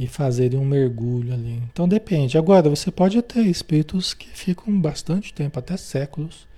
e 0.00 0.06
fazerem 0.06 0.58
um 0.58 0.64
mergulho 0.64 1.34
ali. 1.34 1.62
Então 1.70 1.86
depende. 1.86 2.38
Agora, 2.38 2.70
você 2.70 2.90
pode 2.90 3.20
ter 3.20 3.44
espíritos 3.44 4.14
que 4.14 4.28
ficam 4.28 4.80
bastante 4.80 5.30
tempo, 5.30 5.58
até 5.58 5.76
séculos, 5.76 6.48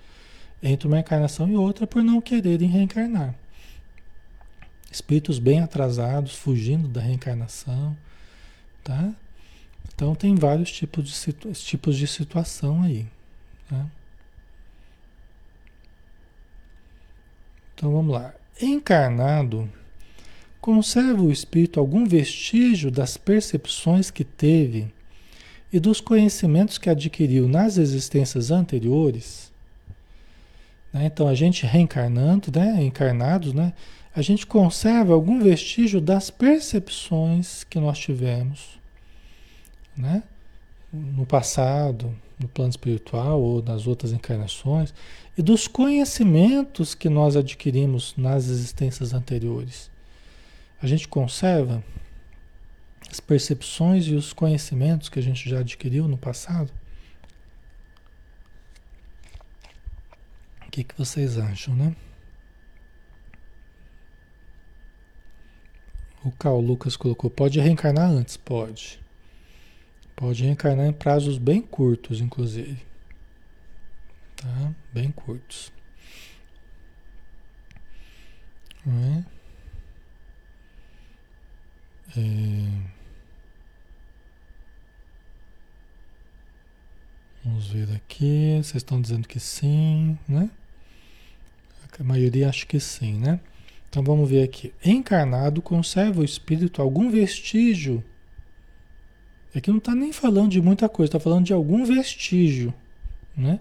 entre 0.63 0.87
uma 0.87 0.99
encarnação 0.99 1.47
e 1.49 1.55
outra 1.55 1.85
por 1.85 2.01
não 2.01 2.21
quererem 2.21 2.67
reencarnar. 2.67 3.35
Espíritos 4.91 5.37
bem 5.37 5.59
atrasados, 5.59 6.35
fugindo 6.35 6.87
da 6.87 7.01
reencarnação, 7.01 7.95
tá? 8.83 9.13
Então 9.93 10.15
tem 10.15 10.33
vários 10.35 10.71
tipos 10.71 11.03
de, 11.05 11.33
tipos 11.55 11.97
de 11.97 12.07
situação 12.07 12.81
aí. 12.81 13.05
Tá? 13.69 13.85
Então 17.75 17.91
vamos 17.91 18.13
lá. 18.13 18.33
Encarnado 18.61 19.69
Conserva 20.63 21.21
o 21.21 21.29
espírito 21.29 21.77
algum 21.77 22.05
vestígio 22.05 22.89
das 22.89 23.17
percepções 23.17 24.09
que 24.09 24.23
teve 24.23 24.87
e 25.73 25.77
dos 25.77 25.99
conhecimentos 25.99 26.77
que 26.77 26.89
adquiriu 26.89 27.49
nas 27.49 27.77
existências 27.77 28.49
anteriores? 28.49 29.51
Né? 30.93 31.05
Então, 31.05 31.27
a 31.27 31.33
gente 31.33 31.65
reencarnando, 31.65 32.51
né? 32.57 32.83
encarnados, 32.83 33.53
né? 33.53 33.73
a 34.15 34.21
gente 34.21 34.45
conserva 34.45 35.13
algum 35.13 35.41
vestígio 35.41 35.99
das 35.99 36.29
percepções 36.29 37.63
que 37.63 37.79
nós 37.79 37.97
tivemos 37.97 38.79
né? 39.97 40.23
no 40.91 41.25
passado, 41.25 42.15
no 42.39 42.47
plano 42.47 42.69
espiritual 42.69 43.41
ou 43.41 43.63
nas 43.63 43.87
outras 43.87 44.11
encarnações, 44.11 44.93
e 45.35 45.41
dos 45.41 45.67
conhecimentos 45.67 46.93
que 46.93 47.09
nós 47.09 47.35
adquirimos 47.35 48.13
nas 48.15 48.47
existências 48.47 49.13
anteriores. 49.13 49.89
A 50.81 50.85
gente 50.85 51.07
conserva 51.07 51.83
as 53.09 53.19
percepções 53.19 54.05
e 54.05 54.13
os 54.13 54.33
conhecimentos 54.33 55.09
que 55.09 55.19
a 55.19 55.23
gente 55.23 55.49
já 55.49 55.59
adquiriu 55.59 56.07
no 56.07 56.17
passado? 56.17 56.71
Que, 60.73 60.83
que 60.83 60.97
vocês 60.97 61.37
acham, 61.37 61.75
né? 61.75 61.95
O 66.25 66.31
Carl 66.31 66.59
Lucas 66.59 66.97
colocou, 66.97 67.29
pode 67.29 67.59
reencarnar 67.59 68.09
antes? 68.09 68.37
Pode. 68.37 68.99
Pode 70.15 70.43
reencarnar 70.43 70.87
em 70.87 70.93
prazos 70.93 71.37
bem 71.37 71.61
curtos, 71.61 72.19
inclusive. 72.21 72.83
tá? 74.35 74.73
Bem 74.91 75.11
curtos. 75.11 75.71
É? 78.87 79.23
É... 82.19 82.93
Vamos 87.43 87.67
ver 87.67 87.95
aqui. 87.95 88.55
Vocês 88.57 88.77
estão 88.77 88.99
dizendo 88.99 89.27
que 89.27 89.39
sim, 89.39 90.17
né? 90.27 90.49
A 91.99 92.03
maioria 92.03 92.49
acha 92.49 92.65
que 92.65 92.79
sim, 92.79 93.13
né? 93.13 93.39
Então 93.89 94.03
vamos 94.03 94.29
ver 94.29 94.43
aqui. 94.43 94.73
Encarnado 94.83 95.61
conserva 95.61 96.21
o 96.21 96.25
espírito 96.25 96.81
algum 96.81 97.09
vestígio. 97.09 98.03
Aqui 99.55 99.69
não 99.69 99.77
está 99.77 99.93
nem 99.93 100.11
falando 100.11 100.51
de 100.51 100.61
muita 100.61 100.89
coisa, 100.89 101.09
está 101.09 101.19
falando 101.19 101.45
de 101.45 101.53
algum 101.53 101.85
vestígio, 101.85 102.73
né? 103.37 103.59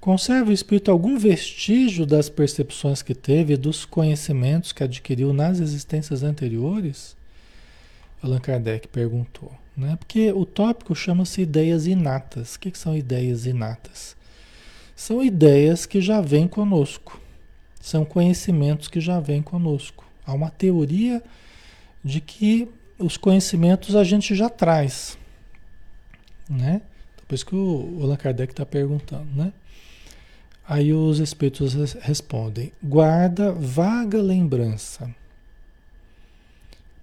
Conserva 0.00 0.48
o 0.48 0.54
espírito 0.54 0.90
algum 0.90 1.18
vestígio 1.18 2.06
das 2.06 2.30
percepções 2.30 3.02
que 3.02 3.14
teve, 3.14 3.58
dos 3.58 3.84
conhecimentos 3.84 4.72
que 4.72 4.82
adquiriu 4.82 5.34
nas 5.34 5.60
existências 5.60 6.22
anteriores? 6.22 7.14
Allan 8.22 8.40
Kardec 8.40 8.88
perguntou. 8.88 9.52
Né? 9.76 9.96
Porque 9.96 10.32
o 10.32 10.46
tópico 10.46 10.94
chama-se 10.94 11.42
ideias 11.42 11.86
inatas. 11.86 12.54
O 12.54 12.60
que, 12.60 12.70
que 12.70 12.78
são 12.78 12.96
ideias 12.96 13.44
inatas? 13.44 14.16
São 15.00 15.24
ideias 15.24 15.86
que 15.86 15.98
já 15.98 16.20
vêm 16.20 16.46
conosco, 16.46 17.18
são 17.80 18.04
conhecimentos 18.04 18.86
que 18.86 19.00
já 19.00 19.18
vêm 19.18 19.40
conosco. 19.40 20.04
Há 20.26 20.34
uma 20.34 20.50
teoria 20.50 21.22
de 22.04 22.20
que 22.20 22.68
os 22.98 23.16
conhecimentos 23.16 23.96
a 23.96 24.04
gente 24.04 24.34
já 24.34 24.50
traz, 24.50 25.16
né? 26.46 26.82
Depois 27.16 27.42
que 27.42 27.56
o 27.56 27.98
Allan 28.02 28.16
Kardec 28.16 28.52
está 28.52 28.66
perguntando, 28.66 29.24
né? 29.34 29.54
Aí 30.68 30.92
os 30.92 31.18
espíritos 31.18 31.72
respondem: 31.94 32.70
guarda 32.82 33.52
vaga 33.52 34.20
lembrança 34.20 35.10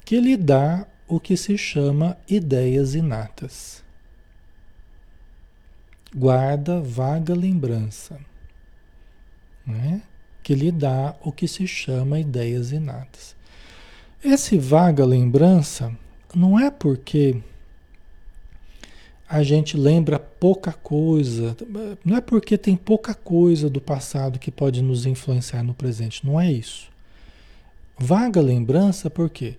que 0.06 0.20
lhe 0.20 0.38
dá 0.38 0.86
o 1.08 1.20
que 1.20 1.36
se 1.36 1.58
chama 1.58 2.16
ideias 2.30 2.94
inatas. 2.94 3.87
Guarda 6.18 6.82
vaga 6.82 7.36
lembrança, 7.36 8.20
né? 9.66 10.02
que 10.48 10.56
lhe 10.56 10.72
dá 10.72 11.14
o 11.22 11.30
que 11.30 11.46
se 11.46 11.68
chama 11.68 12.22
ideias 12.22 12.72
inatas. 12.72 13.36
Esse 14.24 14.58
vaga 14.58 15.06
lembrança 15.06 15.92
não 16.34 16.58
é 16.58 16.72
porque 16.72 17.36
a 19.28 19.44
gente 19.44 19.76
lembra 19.76 20.18
pouca 20.18 20.72
coisa, 20.72 21.54
não 22.04 22.16
é 22.16 22.22
porque 22.22 22.58
tem 22.58 22.78
pouca 22.78 23.14
coisa 23.14 23.70
do 23.70 23.82
passado 23.82 24.40
que 24.40 24.50
pode 24.50 24.82
nos 24.82 25.06
influenciar 25.06 25.64
no 25.64 25.74
presente, 25.74 26.26
não 26.26 26.40
é 26.40 26.50
isso. 26.50 26.90
Vaga 28.00 28.40
lembrança 28.40 29.10
por 29.10 29.30
quê? 29.30 29.56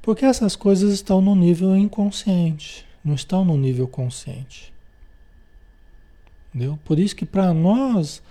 Porque 0.00 0.24
essas 0.24 0.56
coisas 0.56 0.94
estão 0.94 1.20
no 1.20 1.36
nível 1.36 1.76
inconsciente, 1.76 2.86
não 3.04 3.14
estão 3.14 3.44
no 3.44 3.56
nível 3.56 3.86
consciente. 3.86 4.72
Entendeu? 6.54 6.78
Por 6.84 6.98
isso 6.98 7.16
que 7.16 7.24
para 7.24 7.52
nós 7.54 8.22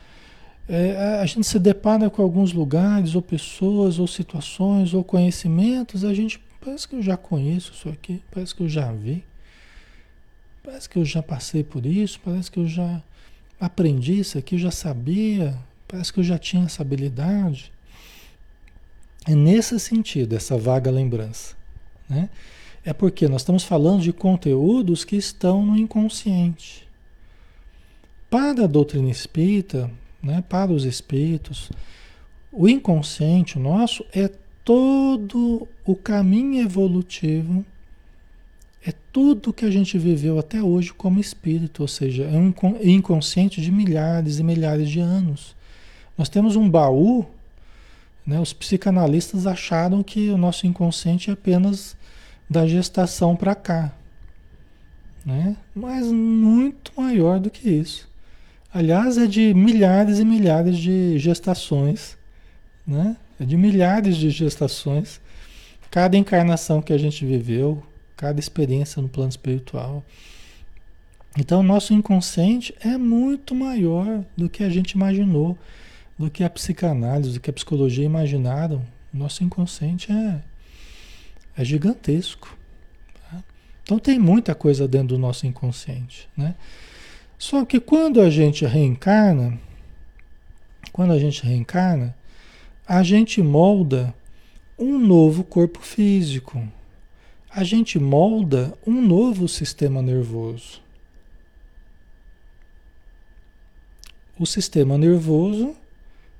é, 0.69 1.19
a 1.19 1.25
gente 1.25 1.45
se 1.45 1.59
depara 1.59 2.09
com 2.09 2.21
alguns 2.21 2.53
lugares, 2.53 3.15
ou 3.15 3.21
pessoas, 3.21 3.99
ou 3.99 4.07
situações, 4.07 4.93
ou 4.93 5.03
conhecimentos, 5.03 6.05
a 6.05 6.13
gente 6.13 6.39
parece 6.63 6.87
que 6.87 6.95
eu 6.95 7.01
já 7.01 7.17
conheço 7.17 7.73
isso 7.73 7.89
aqui, 7.89 8.21
parece 8.31 8.53
que 8.53 8.61
eu 8.61 8.69
já 8.69 8.91
vi. 8.91 9.23
Parece 10.63 10.87
que 10.87 10.99
eu 10.99 11.05
já 11.05 11.23
passei 11.23 11.63
por 11.63 11.85
isso, 11.85 12.19
parece 12.23 12.51
que 12.51 12.59
eu 12.59 12.67
já 12.67 13.01
aprendi 13.59 14.19
isso 14.19 14.37
aqui, 14.37 14.57
já 14.59 14.69
sabia, 14.69 15.57
parece 15.87 16.13
que 16.13 16.19
eu 16.19 16.23
já 16.23 16.37
tinha 16.37 16.65
essa 16.65 16.83
habilidade. 16.83 17.73
É 19.27 19.33
nesse 19.33 19.79
sentido, 19.79 20.35
essa 20.35 20.57
vaga 20.57 20.91
lembrança. 20.91 21.55
Né? 22.07 22.29
É 22.85 22.93
porque 22.93 23.27
nós 23.27 23.41
estamos 23.41 23.63
falando 23.63 24.01
de 24.01 24.13
conteúdos 24.13 25.03
que 25.03 25.15
estão 25.15 25.65
no 25.65 25.75
inconsciente. 25.75 26.87
Para 28.31 28.63
a 28.63 28.67
doutrina 28.67 29.11
espírita, 29.11 29.91
né, 30.23 30.41
para 30.47 30.71
os 30.71 30.85
espíritos, 30.85 31.69
o 32.51 32.67
inconsciente 32.67 33.59
nosso 33.59 34.05
é 34.13 34.29
todo 34.63 35.67
o 35.85 35.95
caminho 35.95 36.63
evolutivo 36.63 37.65
é 38.83 38.93
tudo 39.11 39.53
que 39.53 39.65
a 39.65 39.69
gente 39.69 39.97
viveu 39.97 40.39
até 40.39 40.61
hoje 40.61 40.93
como 40.93 41.19
espírito, 41.19 41.81
ou 41.83 41.87
seja, 41.87 42.23
é 42.23 42.35
um 42.35 42.53
inconsciente 42.81 43.61
de 43.61 43.71
milhares 43.71 44.39
e 44.39 44.43
milhares 44.43 44.89
de 44.89 44.99
anos. 44.99 45.55
Nós 46.17 46.29
temos 46.29 46.55
um 46.55 46.67
baú, 46.67 47.25
né? 48.25 48.39
os 48.39 48.53
psicanalistas 48.53 49.45
acharam 49.45 50.01
que 50.01 50.29
o 50.29 50.37
nosso 50.37 50.65
inconsciente 50.65 51.29
é 51.29 51.33
apenas 51.33 51.95
da 52.49 52.65
gestação 52.65 53.35
para 53.35 53.53
cá, 53.53 53.93
né? 55.23 55.55
mas 55.75 56.07
muito 56.07 56.91
maior 56.97 57.39
do 57.39 57.51
que 57.51 57.69
isso. 57.69 58.10
Aliás, 58.73 59.17
é 59.17 59.27
de 59.27 59.53
milhares 59.53 60.19
e 60.19 60.25
milhares 60.25 60.77
de 60.77 61.19
gestações, 61.19 62.17
né? 62.87 63.17
é 63.37 63.43
de 63.43 63.57
milhares 63.57 64.15
de 64.15 64.29
gestações. 64.29 65.19
Cada 65.89 66.15
encarnação 66.15 66.81
que 66.81 66.93
a 66.93 66.97
gente 66.97 67.25
viveu, 67.25 67.83
cada 68.15 68.39
experiência 68.39 69.01
no 69.01 69.09
plano 69.09 69.29
espiritual. 69.29 70.05
Então, 71.37 71.59
o 71.59 71.63
nosso 71.63 71.93
inconsciente 71.93 72.73
é 72.79 72.97
muito 72.97 73.53
maior 73.53 74.23
do 74.37 74.49
que 74.49 74.63
a 74.63 74.69
gente 74.69 74.91
imaginou, 74.91 75.57
do 76.17 76.29
que 76.29 76.41
a 76.41 76.49
psicanálise, 76.49 77.33
do 77.33 77.39
que 77.41 77.49
a 77.49 77.53
psicologia 77.53 78.05
imaginaram. 78.05 78.81
O 79.13 79.17
nosso 79.17 79.43
inconsciente 79.43 80.09
é, 80.13 80.41
é 81.57 81.65
gigantesco. 81.65 82.57
Tá? 83.29 83.43
Então, 83.83 83.99
tem 83.99 84.17
muita 84.17 84.55
coisa 84.55 84.87
dentro 84.87 85.09
do 85.09 85.17
nosso 85.17 85.45
inconsciente. 85.45 86.29
Né? 86.37 86.55
Só 87.41 87.65
que 87.65 87.79
quando 87.79 88.21
a 88.21 88.29
gente 88.29 88.65
reencarna, 88.65 89.59
quando 90.93 91.13
a 91.13 91.19
gente 91.19 91.43
reencarna, 91.43 92.15
a 92.87 93.01
gente 93.01 93.41
molda 93.41 94.13
um 94.77 94.97
novo 94.97 95.43
corpo 95.43 95.79
físico 95.79 96.61
a 97.53 97.65
gente 97.65 97.99
molda 97.99 98.73
um 98.87 99.01
novo 99.01 99.45
sistema 99.45 100.01
nervoso. 100.01 100.81
O 104.39 104.45
sistema 104.45 104.97
nervoso 104.97 105.75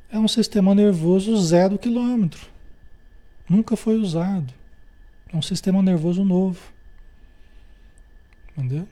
é 0.10 0.18
um 0.18 0.28
sistema 0.28 0.74
nervoso 0.74 1.36
zero 1.42 1.78
quilômetro. 1.78 2.48
Nunca 3.48 3.76
foi 3.76 3.98
usado. 3.98 4.54
É 5.32 5.36
um 5.36 5.42
sistema 5.42 5.82
nervoso 5.82 6.24
novo. 6.24 6.62
Entendeu? 8.58 8.88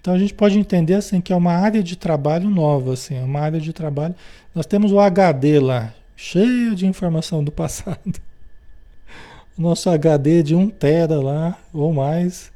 Então 0.00 0.14
a 0.14 0.18
gente 0.18 0.34
pode 0.34 0.58
entender 0.58 0.94
assim 0.94 1.20
que 1.20 1.32
é 1.32 1.36
uma 1.36 1.52
área 1.52 1.82
de 1.82 1.96
trabalho 1.96 2.48
nova, 2.48 2.94
assim, 2.94 3.16
é 3.16 3.22
uma 3.22 3.40
área 3.40 3.60
de 3.60 3.72
trabalho. 3.72 4.14
Nós 4.54 4.66
temos 4.66 4.92
o 4.92 5.00
HD 5.00 5.60
lá, 5.60 5.92
cheio 6.16 6.74
de 6.74 6.86
informação 6.86 7.42
do 7.42 7.50
passado 7.52 8.20
nosso 9.58 9.90
HD 9.90 10.42
de 10.42 10.54
1 10.54 10.70
tera 10.70 11.20
lá 11.20 11.58
ou 11.72 11.92
mais. 11.92 12.52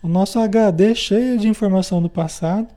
O 0.00 0.08
nosso 0.08 0.38
HD 0.38 0.94
cheio 0.94 1.38
de 1.38 1.48
informação 1.48 2.00
do 2.00 2.08
passado, 2.08 2.68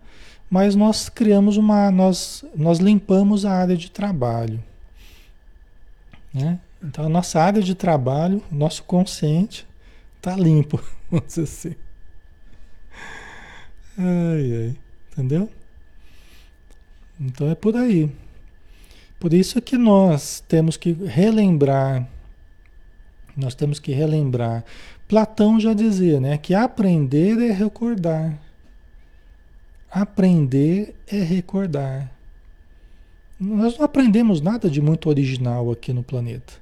mas 0.49 0.75
nós 0.75 1.09
criamos 1.09 1.55
uma, 1.57 1.91
nós, 1.91 2.43
nós 2.55 2.79
limpamos 2.79 3.45
a 3.45 3.51
área 3.51 3.77
de 3.77 3.89
trabalho. 3.89 4.61
Né? 6.33 6.59
Então 6.83 7.05
a 7.05 7.09
nossa 7.09 7.39
área 7.39 7.61
de 7.61 7.75
trabalho, 7.75 8.43
nosso 8.51 8.83
consciente, 8.83 9.65
está 10.17 10.36
limpo, 10.36 10.83
vamos 11.09 11.27
dizer 11.27 11.43
assim. 11.43 11.75
Ai, 13.98 14.54
ai, 14.58 14.76
entendeu? 15.12 15.50
Então 17.20 17.50
é 17.50 17.56
por 17.56 17.76
aí. 17.76 18.12
Por 19.20 19.34
isso 19.34 19.62
que 19.62 19.78
nós 19.78 20.43
temos 20.48 20.78
que 20.78 20.91
relembrar 20.91 22.08
nós 23.36 23.54
temos 23.54 23.80
que 23.80 23.91
relembrar. 23.91 24.64
Platão 25.08 25.60
já 25.60 25.74
dizia, 25.74 26.20
né, 26.20 26.38
que 26.38 26.54
aprender 26.54 27.38
é 27.39 27.52
recordar. 27.52 28.39
Aprender 29.91 30.96
é 31.08 31.22
recordar. 31.22 32.12
Nós 33.39 33.78
não 33.78 33.86
aprendemos 33.86 34.39
nada 34.39 34.70
de 34.70 34.82
muito 34.82 35.10
original 35.10 35.70
aqui 35.72 35.91
no 35.91 36.04
planeta. 36.04 36.54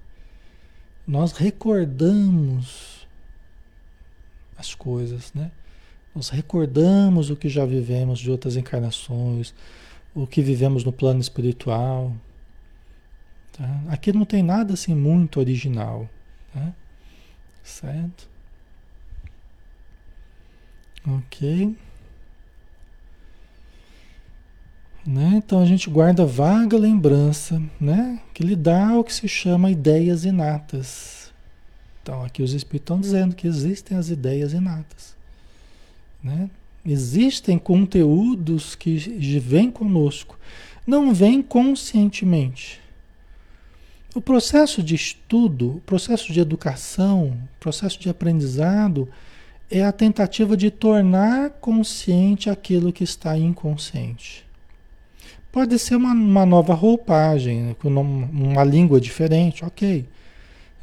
Nós 1.07 1.33
recordamos 1.33 3.07
as 4.57 4.73
coisas, 4.73 5.31
né? 5.33 5.51
Nós 6.15 6.29
recordamos 6.29 7.29
o 7.29 7.35
que 7.35 7.49
já 7.49 7.65
vivemos 7.65 8.19
de 8.19 8.29
outras 8.29 8.55
encarnações, 8.55 9.53
o 10.13 10.27
que 10.27 10.41
vivemos 10.41 10.83
no 10.83 10.91
plano 10.91 11.19
espiritual. 11.19 12.13
Tá? 13.51 13.81
Aqui 13.87 14.13
não 14.13 14.25
tem 14.25 14.43
nada 14.43 14.73
assim 14.73 14.93
muito 14.93 15.39
original. 15.39 16.07
Tá? 16.53 16.73
Certo? 17.63 18.29
Ok. 21.07 21.75
Né? 25.05 25.33
Então 25.35 25.61
a 25.61 25.65
gente 25.65 25.89
guarda 25.89 26.25
vaga 26.25 26.77
lembrança, 26.77 27.61
né? 27.79 28.21
que 28.33 28.43
lhe 28.43 28.55
dá 28.55 28.97
o 28.97 29.03
que 29.03 29.13
se 29.13 29.27
chama 29.27 29.71
ideias 29.71 30.23
inatas. 30.25 31.33
Então 32.01 32.23
aqui 32.23 32.41
os 32.43 32.53
espíritos 32.53 32.83
estão 32.83 32.99
dizendo 32.99 33.35
que 33.35 33.47
existem 33.47 33.97
as 33.97 34.09
ideias 34.09 34.53
inatas. 34.53 35.12
Né? 36.23 36.49
Existem 36.85 37.57
conteúdos 37.57 38.75
que 38.75 38.97
vêm 39.39 39.69
conosco, 39.69 40.37
não 40.85 41.13
vêm 41.13 41.41
conscientemente. 41.41 42.81
O 44.15 44.21
processo 44.21 44.83
de 44.83 44.93
estudo, 44.93 45.77
o 45.77 45.81
processo 45.81 46.31
de 46.31 46.39
educação, 46.39 47.29
o 47.29 47.59
processo 47.59 47.99
de 47.99 48.09
aprendizado 48.09 49.09
é 49.71 49.83
a 49.83 49.91
tentativa 49.91 50.55
de 50.55 50.69
tornar 50.69 51.49
consciente 51.51 52.49
aquilo 52.49 52.93
que 52.93 53.03
está 53.03 53.37
inconsciente. 53.37 54.45
Pode 55.51 55.77
ser 55.79 55.95
uma, 55.95 56.13
uma 56.13 56.45
nova 56.45 56.73
roupagem, 56.73 57.75
uma 57.83 58.63
língua 58.63 58.99
diferente, 59.01 59.65
ok. 59.65 60.05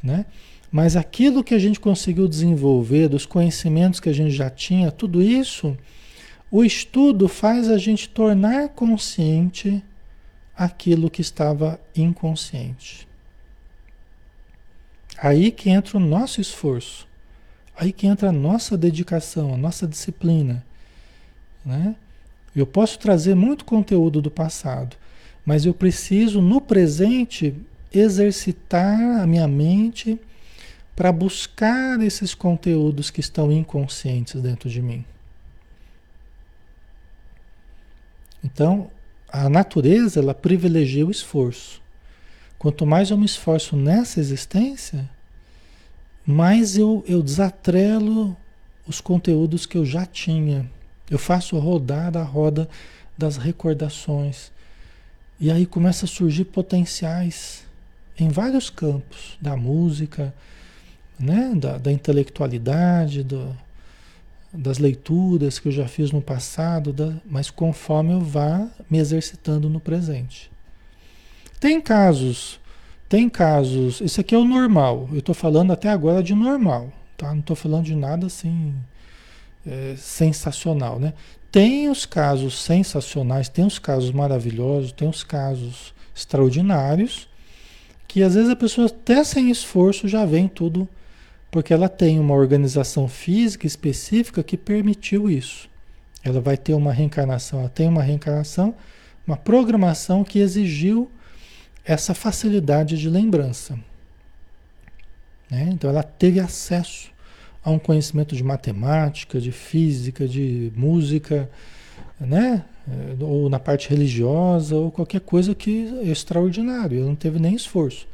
Né? 0.03 0.25
Mas 0.71 0.95
aquilo 0.95 1.43
que 1.43 1.53
a 1.53 1.59
gente 1.59 1.79
conseguiu 1.79 2.27
desenvolver, 2.27 3.09
dos 3.09 3.25
conhecimentos 3.25 3.99
que 3.99 4.07
a 4.07 4.13
gente 4.13 4.31
já 4.31 4.49
tinha, 4.49 4.89
tudo 4.89 5.21
isso, 5.21 5.77
o 6.49 6.63
estudo 6.63 7.27
faz 7.27 7.69
a 7.69 7.77
gente 7.77 8.07
tornar 8.07 8.69
consciente 8.69 9.83
aquilo 10.55 11.09
que 11.09 11.21
estava 11.21 11.79
inconsciente. 11.95 13.07
Aí 15.17 15.51
que 15.51 15.69
entra 15.69 15.97
o 15.97 15.99
nosso 15.99 16.39
esforço. 16.39 17.07
Aí 17.75 17.91
que 17.91 18.07
entra 18.07 18.29
a 18.29 18.33
nossa 18.33 18.77
dedicação, 18.77 19.53
a 19.53 19.57
nossa 19.57 19.85
disciplina. 19.85 20.65
Né? 21.65 21.95
Eu 22.55 22.65
posso 22.65 22.97
trazer 22.97 23.35
muito 23.35 23.65
conteúdo 23.65 24.21
do 24.21 24.31
passado, 24.31 24.95
mas 25.45 25.65
eu 25.65 25.73
preciso, 25.73 26.41
no 26.41 26.61
presente, 26.61 27.55
exercitar 27.93 29.21
a 29.21 29.27
minha 29.27 29.47
mente 29.47 30.19
para 31.01 31.11
buscar 31.11 31.99
esses 32.03 32.35
conteúdos 32.35 33.09
que 33.09 33.21
estão 33.21 33.51
inconscientes 33.51 34.39
dentro 34.39 34.69
de 34.69 34.83
mim. 34.83 35.03
Então, 38.43 38.91
a 39.27 39.49
natureza 39.49 40.19
ela 40.19 40.35
privilegia 40.35 41.03
o 41.03 41.09
esforço. 41.09 41.81
Quanto 42.59 42.85
mais 42.85 43.09
eu 43.09 43.17
me 43.17 43.25
esforço 43.25 43.75
nessa 43.75 44.19
existência, 44.19 45.09
mais 46.23 46.77
eu, 46.77 47.03
eu 47.07 47.23
desatrelo 47.23 48.37
os 48.87 49.01
conteúdos 49.01 49.65
que 49.65 49.79
eu 49.79 49.85
já 49.87 50.05
tinha. 50.05 50.69
Eu 51.09 51.17
faço 51.17 51.57
rodar 51.57 52.15
a 52.15 52.21
roda 52.21 52.69
das 53.17 53.37
recordações. 53.37 54.51
E 55.39 55.49
aí 55.49 55.65
começa 55.65 56.05
a 56.05 56.07
surgir 56.07 56.45
potenciais 56.45 57.65
em 58.19 58.29
vários 58.29 58.69
campos, 58.69 59.35
da 59.41 59.57
música, 59.57 60.31
né? 61.21 61.53
da, 61.55 61.77
da 61.77 61.91
intelectualidade, 61.91 63.23
do, 63.23 63.55
das 64.53 64.77
leituras 64.77 65.59
que 65.59 65.67
eu 65.67 65.71
já 65.71 65.87
fiz 65.87 66.11
no 66.11 66.21
passado, 66.21 66.91
da, 66.91 67.13
mas 67.25 67.49
conforme 67.49 68.13
eu 68.13 68.19
vá 68.19 68.67
me 68.89 68.97
exercitando 68.97 69.69
no 69.69 69.79
presente. 69.79 70.51
Tem 71.59 71.79
casos, 71.79 72.59
tem 73.07 73.29
casos, 73.29 74.01
isso 74.01 74.19
aqui 74.19 74.33
é 74.33 74.37
o 74.37 74.43
normal, 74.45 75.07
eu 75.11 75.19
estou 75.19 75.35
falando 75.35 75.71
até 75.71 75.89
agora 75.89 76.23
de 76.23 76.33
normal, 76.33 76.91
tá? 77.15 77.31
Não 77.31 77.39
estou 77.39 77.55
falando 77.55 77.85
de 77.85 77.95
nada 77.95 78.27
assim 78.27 78.73
é, 79.65 79.95
sensacional, 79.97 80.99
né? 80.99 81.13
Tem 81.51 81.89
os 81.89 82.05
casos 82.05 82.61
sensacionais, 82.61 83.49
tem 83.49 83.65
os 83.65 83.77
casos 83.77 84.11
maravilhosos, 84.11 84.91
tem 84.91 85.07
os 85.07 85.23
casos 85.23 85.93
extraordinários, 86.15 87.27
que 88.07 88.23
às 88.23 88.35
vezes 88.35 88.49
a 88.49 88.55
pessoa 88.55 88.87
até 88.87 89.23
sem 89.23 89.51
esforço 89.51 90.07
já 90.07 90.25
vem 90.25 90.47
tudo, 90.47 90.87
porque 91.51 91.73
ela 91.73 91.89
tem 91.89 92.17
uma 92.17 92.33
organização 92.33 93.09
física 93.09 93.67
específica 93.67 94.41
que 94.41 94.55
permitiu 94.55 95.29
isso. 95.29 95.69
Ela 96.23 96.39
vai 96.39 96.55
ter 96.55 96.73
uma 96.73 96.93
reencarnação, 96.93 97.59
ela 97.59 97.69
tem 97.69 97.89
uma 97.89 98.01
reencarnação, 98.01 98.73
uma 99.27 99.35
programação 99.35 100.23
que 100.23 100.39
exigiu 100.39 101.11
essa 101.83 102.13
facilidade 102.13 102.97
de 102.97 103.09
lembrança. 103.09 103.77
Né? 105.49 105.69
Então 105.73 105.89
ela 105.89 106.03
teve 106.03 106.39
acesso 106.39 107.11
a 107.63 107.69
um 107.69 107.77
conhecimento 107.77 108.35
de 108.35 108.43
matemática, 108.43 109.39
de 109.39 109.51
física, 109.51 110.27
de 110.27 110.71
música, 110.75 111.49
né? 112.19 112.63
Ou 113.19 113.49
na 113.49 113.59
parte 113.59 113.89
religiosa, 113.89 114.75
ou 114.75 114.89
qualquer 114.89 115.21
coisa 115.21 115.53
que 115.53 115.87
é 116.01 116.07
extraordinário, 116.07 116.97
ela 116.97 117.07
não 117.07 117.15
teve 117.15 117.37
nem 117.37 117.53
esforço. 117.53 118.07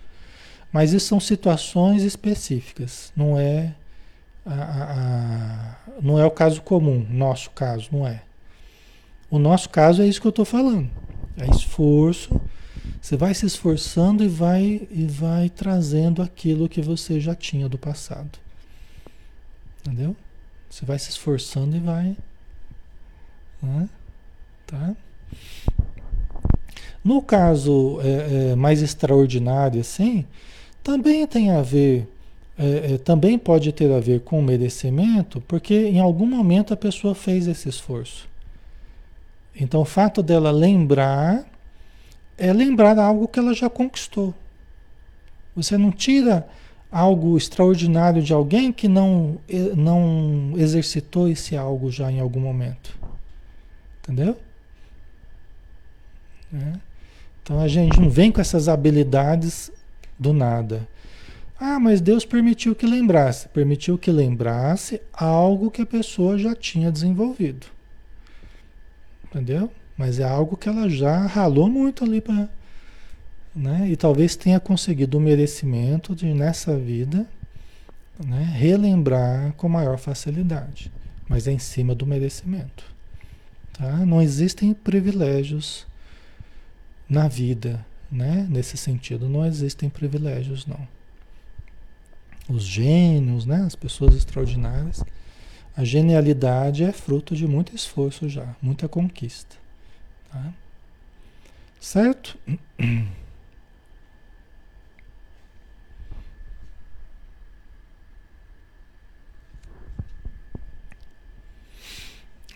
Mas 0.72 0.94
isso 0.94 1.08
são 1.08 1.20
situações 1.20 2.04
específicas, 2.04 3.12
não 3.16 3.38
é, 3.40 3.74
a, 4.46 4.54
a, 4.54 4.94
a, 4.94 5.76
não 6.02 6.20
é 6.20 6.26
o 6.26 6.32
caso 6.32 6.62
comum, 6.62 7.06
nosso 7.10 7.50
caso, 7.52 7.90
não 7.92 8.06
é. 8.06 8.22
O 9.30 9.40
nosso 9.40 9.70
caso 9.70 10.02
é 10.02 10.08
isso 10.08 10.22
que 10.22 10.28
eu 10.28 10.32
estou 10.32 10.46
falando. 10.46 10.90
É 11.38 11.50
esforço 11.50 12.40
você 13.02 13.16
vai 13.16 13.34
se 13.34 13.46
esforçando 13.46 14.24
e 14.24 14.28
vai 14.28 14.88
e 14.92 15.06
vai 15.06 15.50
trazendo 15.50 16.22
aquilo 16.22 16.68
que 16.68 16.82
você 16.82 17.20
já 17.20 17.34
tinha 17.34 17.70
do 17.70 17.78
passado. 17.78 18.38
Entendeu? 19.80 20.16
Você 20.70 20.86
vai 20.86 21.00
se 21.00 21.10
esforçando 21.10 21.78
e 21.78 21.80
vai. 21.80 22.18
Né? 23.62 23.90
Tá? 24.66 24.96
No 27.02 27.22
caso 27.22 28.00
é, 28.02 28.52
é, 28.52 28.56
mais 28.56 28.82
extraordinário, 28.82 29.80
assim, 29.80 30.26
também 30.88 31.28
tem 31.28 31.52
a 31.52 31.62
ver, 31.62 32.08
é, 32.58 32.94
é, 32.94 32.98
também 32.98 33.38
pode 33.38 33.74
ter 33.74 33.92
a 33.92 34.00
ver 34.00 34.22
com 34.22 34.42
merecimento, 34.42 35.42
porque 35.42 35.74
em 35.74 36.00
algum 36.00 36.26
momento 36.26 36.74
a 36.74 36.78
pessoa 36.78 37.14
fez 37.14 37.46
esse 37.46 37.68
esforço. 37.68 38.26
Então 39.54 39.82
o 39.82 39.86
fato 39.86 40.24
dela 40.24 40.50
lembrar 40.50 41.46
é 42.38 42.54
lembrar 42.54 42.98
algo 43.00 43.28
que 43.28 43.38
ela 43.38 43.54
já 43.54 43.70
conquistou. 43.70 44.34
Você 45.58 45.78
não 45.78 45.92
tira 45.92 46.48
algo 46.90 47.38
extraordinário 47.38 48.24
de 48.24 48.32
alguém 48.32 48.72
que 48.72 48.88
não, 48.88 49.40
não 49.76 50.54
exercitou 50.56 51.28
esse 51.28 51.58
algo 51.58 51.92
já 51.92 52.10
em 52.10 52.22
algum 52.22 52.40
momento. 52.40 52.98
Entendeu? 54.04 54.38
É. 56.54 56.80
Então 57.44 57.60
a 57.60 57.68
gente 57.68 58.00
não 58.00 58.10
vem 58.10 58.32
com 58.32 58.40
essas 58.40 58.70
habilidades 58.70 59.70
do 60.20 60.34
nada. 60.34 60.88
Ah, 61.60 61.80
mas 61.80 62.02
Deus 62.02 62.24
permitiu 62.24 62.76
que 62.76 62.86
lembrasse. 62.86 63.48
Permitiu 63.50 63.98
que 63.98 64.12
lembrasse 64.12 65.02
algo 65.12 65.72
que 65.72 65.82
a 65.82 65.86
pessoa 65.86 66.38
já 66.38 66.54
tinha 66.54 66.92
desenvolvido. 66.92 67.66
Entendeu? 69.26 69.72
Mas 69.98 70.20
é 70.20 70.24
algo 70.24 70.56
que 70.56 70.70
ela 70.70 70.88
já 70.88 71.26
ralou 71.26 71.68
muito 71.68 72.04
ali 72.04 72.22
para. 72.22 72.48
Né? 73.56 73.90
E 73.90 73.96
talvez 73.96 74.36
tenha 74.36 74.60
conseguido 74.60 75.18
o 75.18 75.22
merecimento 75.22 76.16
de, 76.16 76.32
nessa 76.32 76.78
vida, 76.78 77.26
né? 78.24 78.44
relembrar 78.56 79.54
com 79.54 79.68
maior 79.68 79.98
facilidade. 79.98 80.92
Mas 81.28 81.48
é 81.48 81.52
em 81.52 81.60
cima 81.60 81.96
do 81.96 82.06
merecimento. 82.06 82.86
Tá? 83.74 84.06
Não 84.06 84.22
existem 84.22 84.74
privilégios 84.76 85.88
na 87.10 87.28
vida, 87.28 87.84
né? 88.12 88.48
Nesse 88.50 88.78
sentido, 88.78 89.28
não 89.28 89.46
existem 89.46 89.90
privilégios, 89.90 90.66
não. 90.66 90.88
Os 92.50 92.64
gênios, 92.64 93.46
né? 93.46 93.64
As 93.66 93.76
pessoas 93.76 94.16
extraordinárias. 94.16 95.04
A 95.76 95.84
genialidade 95.84 96.84
é 96.84 96.92
fruto 96.92 97.36
de 97.36 97.46
muito 97.46 97.76
esforço 97.76 98.28
já, 98.28 98.56
muita 98.62 98.88
conquista. 98.88 99.56
Tá? 100.32 100.54
Certo? 101.80 102.38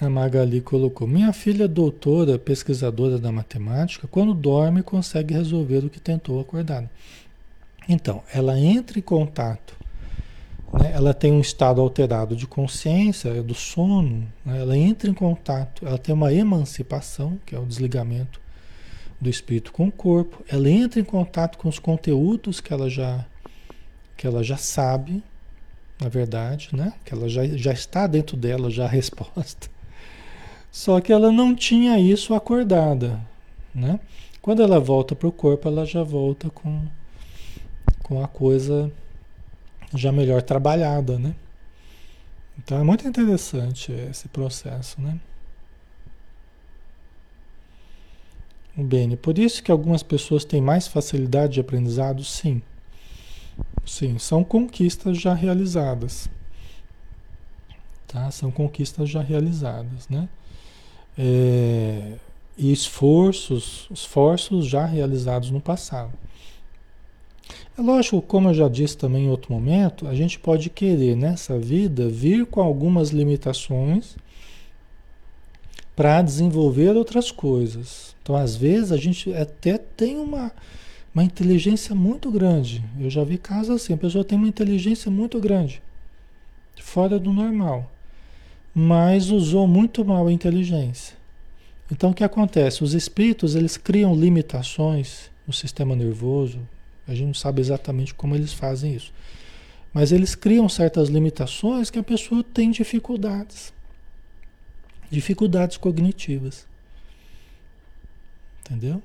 A 0.02 0.10
Magali 0.10 0.60
colocou: 0.60 1.08
Minha 1.08 1.32
filha, 1.32 1.68
doutora, 1.68 2.38
pesquisadora 2.38 3.18
da 3.18 3.32
matemática, 3.32 4.08
quando 4.08 4.34
dorme 4.34 4.84
consegue 4.84 5.34
resolver 5.34 5.86
o 5.86 5.90
que 5.90 6.00
tentou 6.00 6.42
acordado. 6.42 6.90
Então, 7.88 8.24
ela 8.34 8.60
entra 8.60 9.00
em 9.00 9.02
contato 9.02 9.80
né? 10.74 10.92
ela 10.94 11.14
tem 11.14 11.32
um 11.32 11.42
estado 11.42 11.82
alterado 11.82 12.36
de 12.36 12.48
consciência, 12.48 13.30
é 13.30 13.42
do 13.42 13.54
sono, 13.54 14.28
né? 14.46 14.62
ela 14.62 14.78
entra 14.78 15.10
em 15.10 15.14
contato, 15.14 15.86
ela 15.86 15.98
tem 15.98 16.14
uma 16.14 16.34
emancipação, 16.34 17.38
que 17.46 17.56
é 17.56 17.60
o 17.60 17.66
desligamento 17.66 18.40
do 19.20 19.30
espírito 19.30 19.72
com 19.72 19.88
o 19.88 19.92
corpo, 19.92 20.44
ela 20.48 20.70
entra 20.70 21.00
em 21.00 21.04
contato 21.04 21.58
com 21.58 21.68
os 21.68 21.78
conteúdos 21.78 22.60
que 22.60 22.74
ela 22.74 22.90
já, 22.90 23.26
que 24.18 24.26
ela 24.26 24.44
já 24.44 24.58
sabe, 24.58 25.22
na 26.00 26.10
verdade, 26.10 26.70
né? 26.74 26.94
que 27.04 27.14
ela 27.14 27.28
já, 27.28 27.46
já 27.46 27.74
está 27.74 28.08
dentro 28.08 28.38
dela 28.38 28.70
já 28.72 28.86
a 28.86 28.90
resposta. 28.90 29.70
Só 30.72 31.02
que 31.02 31.12
ela 31.12 31.32
não 31.32 31.54
tinha 31.54 32.00
isso 32.00 32.34
acordada. 32.34 33.20
né? 33.76 34.00
Quando 34.42 34.64
ela 34.64 34.80
volta 34.80 35.16
para 35.16 35.28
o 35.28 35.32
corpo, 35.32 35.68
ela 35.68 35.86
já 35.86 36.04
volta 36.04 36.50
com, 36.50 36.88
com 38.02 38.24
a 38.24 38.28
coisa 38.28 38.92
já 39.94 40.12
melhor 40.12 40.42
trabalhada, 40.42 41.20
né? 41.20 41.36
Então 42.58 42.80
é 42.80 42.84
muito 42.84 43.08
interessante 43.08 43.92
esse 43.92 44.28
processo, 44.30 45.02
né? 45.02 45.20
Bem, 48.76 49.16
por 49.18 49.38
isso 49.38 49.62
que 49.62 49.72
algumas 49.72 50.02
pessoas 50.02 50.46
têm 50.46 50.62
mais 50.62 50.88
facilidade 50.88 51.54
de 51.54 51.60
aprendizado, 51.60 52.24
sim. 52.24 52.62
Sim, 53.86 54.18
são 54.18 54.44
conquistas 54.44 55.20
já 55.20 55.34
realizadas. 55.34 56.30
Tá? 58.08 58.30
São 58.32 58.52
conquistas 58.52 59.10
já 59.10 59.22
realizadas, 59.22 60.08
né? 60.10 60.28
É, 61.24 62.14
e 62.58 62.72
esforços, 62.72 63.88
esforços 63.92 64.66
já 64.66 64.86
realizados 64.86 65.52
no 65.52 65.62
passado. 65.62 66.14
É 67.78 67.82
lógico, 67.82 68.22
como 68.22 68.50
eu 68.50 68.54
já 68.54 68.68
disse 68.68 68.98
também 68.98 69.26
em 69.26 69.30
outro 69.30 69.54
momento, 69.54 70.08
a 70.08 70.16
gente 70.16 70.40
pode 70.40 70.70
querer 70.70 71.16
nessa 71.16 71.60
vida 71.60 72.10
vir 72.10 72.46
com 72.46 72.60
algumas 72.60 73.10
limitações 73.10 74.16
para 75.96 76.22
desenvolver 76.22 76.96
outras 76.96 77.32
coisas. 77.32 78.16
Então, 78.22 78.36
às 78.36 78.56
vezes, 78.56 78.92
a 78.92 78.98
gente 78.98 79.34
até 79.34 79.78
tem 79.78 80.18
uma, 80.18 80.52
uma 81.14 81.24
inteligência 81.24 81.94
muito 81.94 82.32
grande. 82.32 82.84
Eu 83.00 83.10
já 83.10 83.24
vi 83.24 83.38
casos 83.38 83.76
assim, 83.76 83.94
a 83.94 83.98
pessoa 83.98 84.24
tem 84.24 84.38
uma 84.38 84.48
inteligência 84.48 85.12
muito 85.12 85.40
grande, 85.40 85.82
fora 86.80 87.20
do 87.20 87.32
normal, 87.32 87.90
mas 88.74 89.30
usou 89.30 89.68
muito 89.68 90.04
mal 90.06 90.28
a 90.28 90.32
inteligência. 90.32 91.16
Então 91.92 92.12
o 92.12 92.14
que 92.14 92.24
acontece? 92.24 92.84
Os 92.84 92.94
espíritos 92.94 93.56
eles 93.56 93.76
criam 93.76 94.16
limitações 94.16 95.30
no 95.46 95.54
sistema 95.54 95.96
nervoso. 95.96 96.60
A 97.08 97.14
gente 97.14 97.28
não 97.28 97.34
sabe 97.34 97.60
exatamente 97.60 98.14
como 98.14 98.36
eles 98.36 98.54
fazem 98.54 98.96
isso. 98.96 99.12
Mas 99.94 100.14
eles 100.14 100.36
criam 100.36 100.70
certas 100.70 101.10
limitações 101.10 101.90
que 101.90 102.00
a 102.00 102.04
pessoa 102.04 102.44
tem 102.44 102.72
dificuldades. 102.72 103.74
Dificuldades 105.10 105.76
cognitivas. 105.76 106.66
Entendeu? 108.62 109.02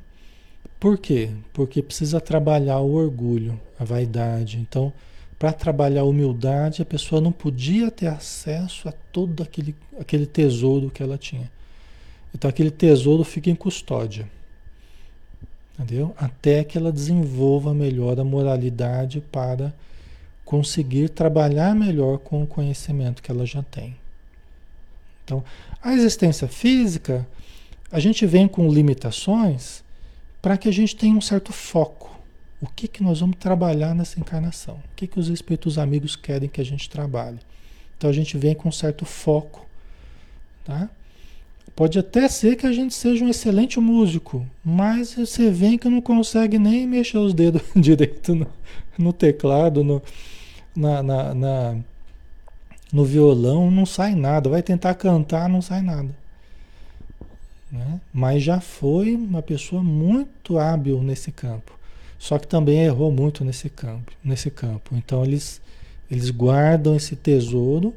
Por 0.79 0.97
quê? 0.97 1.31
Porque 1.53 1.83
precisa 1.83 2.21
trabalhar 2.21 2.79
o 2.79 2.93
orgulho, 2.93 3.61
a 3.81 3.85
vaidade. 3.85 4.59
Então, 4.59 4.93
para 5.39 5.53
trabalhar 5.53 6.01
a 6.01 6.05
humildade, 6.05 6.83
a 6.83 6.87
pessoa 6.87 7.21
não 7.21 7.33
podia 7.33 7.91
ter 7.91 8.07
acesso 8.07 8.89
a 8.89 8.93
todo 8.93 9.43
aquele, 9.43 9.75
aquele 10.01 10.27
tesouro 10.27 10.91
que 10.91 11.03
ela 11.03 11.19
tinha. 11.19 11.51
Então 12.35 12.49
aquele 12.49 12.71
tesouro 12.71 13.25
fica 13.25 13.51
em 13.51 13.55
custódia. 13.55 14.29
Entendeu? 15.75 16.15
Até 16.17 16.65
que 16.65 16.79
ela 16.79 16.91
desenvolva 16.91 17.75
melhor 17.75 18.19
a 18.19 18.25
moralidade 18.25 19.21
para 19.21 19.75
conseguir 20.45 21.11
trabalhar 21.11 21.75
melhor 21.75 22.19
com 22.19 22.43
o 22.43 22.47
conhecimento 22.47 23.23
que 23.23 23.31
ela 23.31 23.45
já 23.45 23.63
tem. 23.63 23.97
Então, 25.25 25.45
a 25.83 25.93
existência 25.93 26.47
física, 26.47 27.27
a 27.91 27.99
gente 27.99 28.25
vem 28.25 28.47
com 28.47 28.73
limitações 28.73 29.85
para 30.41 30.57
que 30.57 30.69
a 30.69 30.73
gente 30.73 30.95
tenha 30.95 31.17
um 31.17 31.21
certo 31.21 31.53
foco. 31.53 32.16
O 32.61 32.67
que, 32.67 32.89
que 32.89 33.03
nós 33.03 33.21
vamos 33.21 33.37
trabalhar 33.37 33.95
nessa 33.95 34.19
encarnação? 34.19 34.77
O 34.77 34.97
que, 34.97 35.07
que 35.07 35.19
os 35.19 35.29
espíritos 35.29 35.79
amigos 35.79 36.17
querem 36.17 36.49
que 36.49 36.61
a 36.61 36.65
gente 36.65 36.89
trabalhe? 36.89 37.39
Então 37.97 38.09
a 38.09 38.13
gente 38.13 38.37
vem 38.39 38.55
com 38.55 38.69
um 38.69 38.73
certo 38.73 39.05
foco. 39.05 39.67
Tá? 40.65 40.89
Pode 41.75 41.99
até 41.99 42.27
ser 42.29 42.57
que 42.57 42.67
a 42.67 42.73
gente 42.73 42.95
seja 42.95 43.23
um 43.23 43.29
excelente 43.29 43.79
músico, 43.79 44.47
mas 44.65 45.15
você 45.15 45.51
vê 45.51 45.77
que 45.77 45.89
não 45.89 46.01
consegue 46.01 46.59
nem 46.59 46.87
mexer 46.87 47.19
os 47.19 47.35
dedos 47.35 47.63
direito 47.77 48.35
no, 48.35 48.47
no 48.97 49.13
teclado, 49.13 49.85
no, 49.85 50.03
na, 50.75 51.03
na, 51.03 51.35
na, 51.35 51.77
no 52.91 53.05
violão, 53.05 53.71
não 53.71 53.85
sai 53.85 54.15
nada. 54.15 54.49
Vai 54.49 54.63
tentar 54.63 54.95
cantar, 54.95 55.51
não 55.51 55.61
sai 55.61 55.83
nada. 55.83 56.09
Né? 57.71 58.01
Mas 58.13 58.43
já 58.43 58.59
foi 58.59 59.15
uma 59.15 59.43
pessoa 59.43 59.83
muito 59.83 60.59
hábil 60.59 61.03
nesse 61.03 61.31
campo. 61.31 61.76
Só 62.19 62.39
que 62.39 62.47
também 62.47 62.81
errou 62.85 63.13
muito 63.13 63.45
nesse 63.45 63.69
campo. 63.69 64.13
Nesse 64.25 64.51
campo. 64.51 64.97
Então 64.97 65.25
eles, 65.25 65.61
eles 66.11 66.31
guardam 66.31 66.97
esse 66.97 67.15
tesouro 67.15 67.95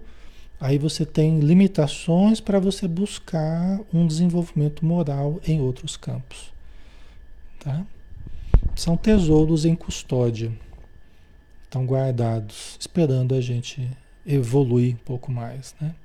Aí 0.60 0.78
você 0.78 1.06
tem 1.06 1.40
limitações 1.40 2.42
para 2.42 2.60
você 2.60 2.86
buscar 2.86 3.80
um 3.94 4.06
desenvolvimento 4.06 4.86
moral 4.86 5.40
em 5.48 5.62
outros 5.62 5.96
campos. 5.96 6.52
Tá? 7.60 7.86
São 8.76 8.98
tesouros 8.98 9.64
em 9.64 9.74
custódia. 9.74 10.52
Estão 11.64 11.86
guardados, 11.86 12.76
esperando 12.78 13.36
a 13.36 13.42
gente 13.42 13.90
evoluir 14.26 14.96
um 14.96 15.06
pouco 15.06 15.32
mais. 15.32 15.74
Né? 15.80 15.96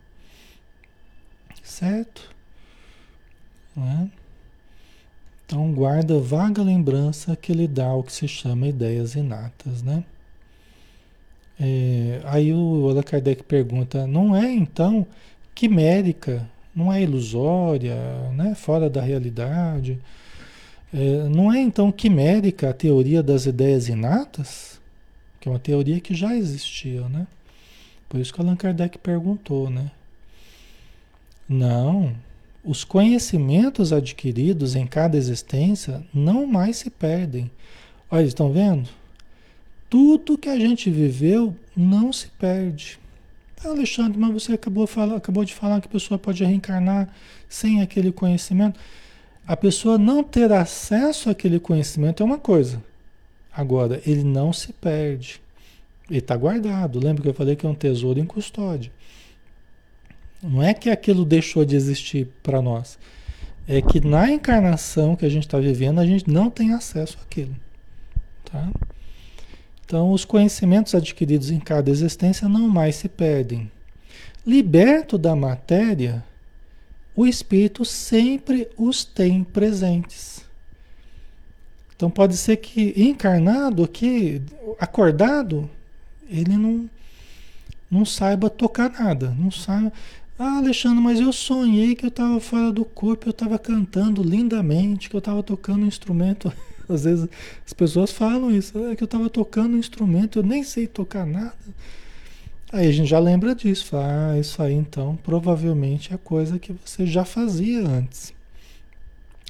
Certo? 1.64 2.30
Né? 3.74 4.08
Então 5.46 5.72
guarda 5.72 6.18
vaga 6.20 6.62
lembrança 6.62 7.36
que 7.36 7.52
lhe 7.52 7.68
dá 7.68 7.92
o 7.94 8.02
que 8.02 8.12
se 8.12 8.26
chama 8.26 8.68
ideias 8.68 9.14
inatas, 9.14 9.82
né? 9.82 10.04
É, 11.60 12.20
aí 12.24 12.52
o 12.52 12.88
Allan 12.88 13.02
Kardec 13.02 13.42
pergunta: 13.44 14.06
não 14.06 14.34
é 14.34 14.50
então 14.52 15.06
quimérica, 15.54 16.48
não 16.74 16.92
é 16.92 17.02
ilusória, 17.02 17.94
né, 18.32 18.54
fora 18.54 18.90
da 18.90 19.00
realidade? 19.00 19.98
É, 20.92 21.28
não 21.28 21.52
é 21.52 21.60
então 21.60 21.92
quimérica 21.92 22.70
a 22.70 22.74
teoria 22.74 23.22
das 23.22 23.46
ideias 23.46 23.88
inatas? 23.88 24.80
Que 25.40 25.48
é 25.48 25.52
uma 25.52 25.58
teoria 25.58 26.00
que 26.00 26.14
já 26.14 26.34
existia, 26.36 27.08
né? 27.08 27.26
Por 28.08 28.20
isso 28.20 28.32
que 28.32 28.40
Allan 28.40 28.56
Kardec 28.56 28.98
perguntou, 28.98 29.70
né? 29.70 29.90
Não, 31.48 32.14
os 32.64 32.82
conhecimentos 32.82 33.92
adquiridos 33.92 34.74
em 34.74 34.86
cada 34.86 35.16
existência 35.16 36.02
não 36.12 36.46
mais 36.46 36.78
se 36.78 36.90
perdem. 36.90 37.50
Olha, 38.10 38.24
estão 38.24 38.52
vendo? 38.52 38.88
tudo 39.94 40.36
que 40.36 40.48
a 40.48 40.58
gente 40.58 40.90
viveu 40.90 41.54
não 41.76 42.12
se 42.12 42.26
perde. 42.26 42.98
Alexandre, 43.64 44.18
mas 44.18 44.32
você 44.32 44.54
acabou, 44.54 44.88
acabou 45.16 45.44
de 45.44 45.54
falar 45.54 45.80
que 45.80 45.86
a 45.86 45.90
pessoa 45.90 46.18
pode 46.18 46.44
reencarnar 46.44 47.08
sem 47.48 47.80
aquele 47.80 48.10
conhecimento. 48.10 48.78
A 49.46 49.56
pessoa 49.56 49.96
não 49.96 50.24
ter 50.24 50.50
acesso 50.50 51.30
àquele 51.30 51.60
conhecimento 51.60 52.24
é 52.24 52.26
uma 52.26 52.38
coisa. 52.38 52.82
Agora, 53.52 54.02
ele 54.04 54.24
não 54.24 54.52
se 54.52 54.72
perde. 54.72 55.40
Ele 56.10 56.18
está 56.18 56.36
guardado. 56.36 56.98
Lembra 56.98 57.22
que 57.22 57.28
eu 57.28 57.34
falei 57.34 57.54
que 57.54 57.64
é 57.64 57.68
um 57.68 57.74
tesouro 57.74 58.18
em 58.18 58.26
custódia. 58.26 58.90
Não 60.44 60.62
é 60.62 60.74
que 60.74 60.90
aquilo 60.90 61.24
deixou 61.24 61.64
de 61.64 61.74
existir 61.74 62.28
para 62.42 62.60
nós. 62.60 62.98
É 63.66 63.80
que 63.80 63.98
na 63.98 64.30
encarnação 64.30 65.16
que 65.16 65.24
a 65.24 65.28
gente 65.28 65.46
está 65.46 65.58
vivendo, 65.58 65.98
a 66.00 66.06
gente 66.06 66.30
não 66.30 66.50
tem 66.50 66.74
acesso 66.74 67.16
àquilo. 67.22 67.56
Tá? 68.44 68.70
Então, 69.86 70.12
os 70.12 70.24
conhecimentos 70.26 70.94
adquiridos 70.94 71.50
em 71.50 71.58
cada 71.58 71.90
existência 71.90 72.46
não 72.46 72.68
mais 72.68 72.96
se 72.96 73.08
perdem. 73.08 73.70
Liberto 74.46 75.16
da 75.16 75.34
matéria, 75.34 76.22
o 77.16 77.26
espírito 77.26 77.82
sempre 77.82 78.68
os 78.76 79.02
tem 79.02 79.42
presentes. 79.42 80.44
Então, 81.96 82.10
pode 82.10 82.36
ser 82.36 82.58
que 82.58 82.92
encarnado, 82.96 83.88
que 83.88 84.42
acordado, 84.78 85.70
ele 86.28 86.56
não, 86.56 86.90
não 87.90 88.04
saiba 88.04 88.50
tocar 88.50 88.90
nada, 88.90 89.34
não 89.38 89.50
saiba. 89.50 89.90
Ah, 90.36 90.58
Alexandre, 90.58 91.00
mas 91.00 91.20
eu 91.20 91.32
sonhei 91.32 91.94
que 91.94 92.04
eu 92.04 92.08
estava 92.08 92.40
fora 92.40 92.72
do 92.72 92.84
corpo, 92.84 93.28
eu 93.28 93.30
estava 93.30 93.56
cantando 93.56 94.20
lindamente, 94.20 95.08
que 95.08 95.14
eu 95.14 95.20
estava 95.20 95.42
tocando 95.44 95.84
um 95.84 95.86
instrumento 95.86 96.52
às 96.88 97.04
vezes 97.04 97.28
as 97.64 97.72
pessoas 97.72 98.10
falam 98.10 98.50
isso, 98.50 98.76
é 98.86 98.96
que 98.96 99.02
eu 99.02 99.06
estava 99.06 99.30
tocando 99.30 99.74
um 99.74 99.78
instrumento, 99.78 100.38
eu 100.38 100.42
nem 100.42 100.64
sei 100.64 100.88
tocar 100.88 101.24
nada. 101.24 101.54
Aí 102.72 102.88
a 102.88 102.92
gente 102.92 103.08
já 103.08 103.20
lembra 103.20 103.54
disso, 103.54 103.86
fala, 103.86 104.32
ah, 104.32 104.38
isso 104.38 104.60
aí 104.60 104.74
então 104.74 105.16
provavelmente 105.22 106.12
é 106.12 106.16
coisa 106.16 106.58
que 106.58 106.72
você 106.84 107.06
já 107.06 107.24
fazia 107.24 107.86
antes. 107.86 108.34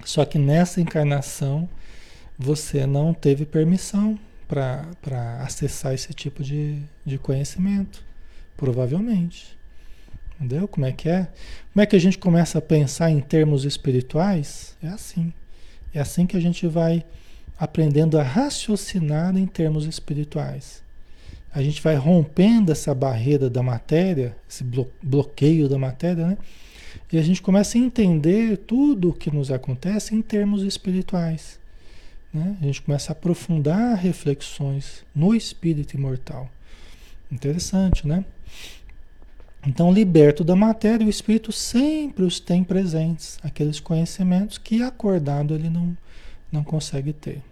Só 0.04 0.24
que 0.26 0.38
nessa 0.38 0.82
encarnação 0.82 1.66
você 2.38 2.86
não 2.86 3.14
teve 3.14 3.46
permissão 3.46 4.18
para 4.46 5.40
acessar 5.40 5.94
esse 5.94 6.12
tipo 6.12 6.42
de, 6.42 6.78
de 7.06 7.16
conhecimento, 7.16 8.04
provavelmente. 8.54 9.56
Entendeu? 10.38 10.66
Como 10.66 10.84
é 10.84 10.92
que 10.92 11.08
é? 11.08 11.28
Como 11.72 11.82
é 11.82 11.86
que 11.86 11.96
a 11.96 11.98
gente 11.98 12.18
começa 12.18 12.58
a 12.58 12.62
pensar 12.62 13.10
em 13.10 13.20
termos 13.20 13.64
espirituais? 13.64 14.76
É 14.82 14.88
assim. 14.88 15.32
É 15.92 16.00
assim 16.00 16.26
que 16.26 16.36
a 16.36 16.40
gente 16.40 16.66
vai 16.66 17.04
aprendendo 17.58 18.18
a 18.18 18.22
raciocinar 18.22 19.36
em 19.36 19.46
termos 19.46 19.86
espirituais. 19.86 20.82
A 21.54 21.62
gente 21.62 21.80
vai 21.80 21.94
rompendo 21.94 22.72
essa 22.72 22.92
barreira 22.92 23.48
da 23.48 23.62
matéria, 23.62 24.36
esse 24.48 24.64
bloqueio 25.00 25.68
da 25.68 25.78
matéria, 25.78 26.26
né? 26.26 26.38
E 27.12 27.18
a 27.18 27.22
gente 27.22 27.40
começa 27.40 27.78
a 27.78 27.80
entender 27.80 28.56
tudo 28.56 29.10
o 29.10 29.12
que 29.12 29.30
nos 29.30 29.52
acontece 29.52 30.14
em 30.14 30.22
termos 30.22 30.62
espirituais. 30.62 31.60
Né? 32.32 32.56
A 32.60 32.64
gente 32.64 32.82
começa 32.82 33.12
a 33.12 33.14
aprofundar 33.14 33.96
reflexões 33.96 35.04
no 35.14 35.32
espírito 35.32 35.94
imortal. 35.94 36.50
Interessante, 37.30 38.06
né? 38.06 38.24
Então, 39.66 39.92
liberto 39.92 40.44
da 40.44 40.54
matéria, 40.54 41.06
o 41.06 41.10
espírito 41.10 41.50
sempre 41.50 42.24
os 42.24 42.38
tem 42.38 42.62
presentes, 42.62 43.38
aqueles 43.42 43.80
conhecimentos 43.80 44.58
que 44.58 44.82
acordado 44.82 45.54
ele 45.54 45.70
não, 45.70 45.96
não 46.52 46.62
consegue 46.62 47.12
ter. 47.12 47.42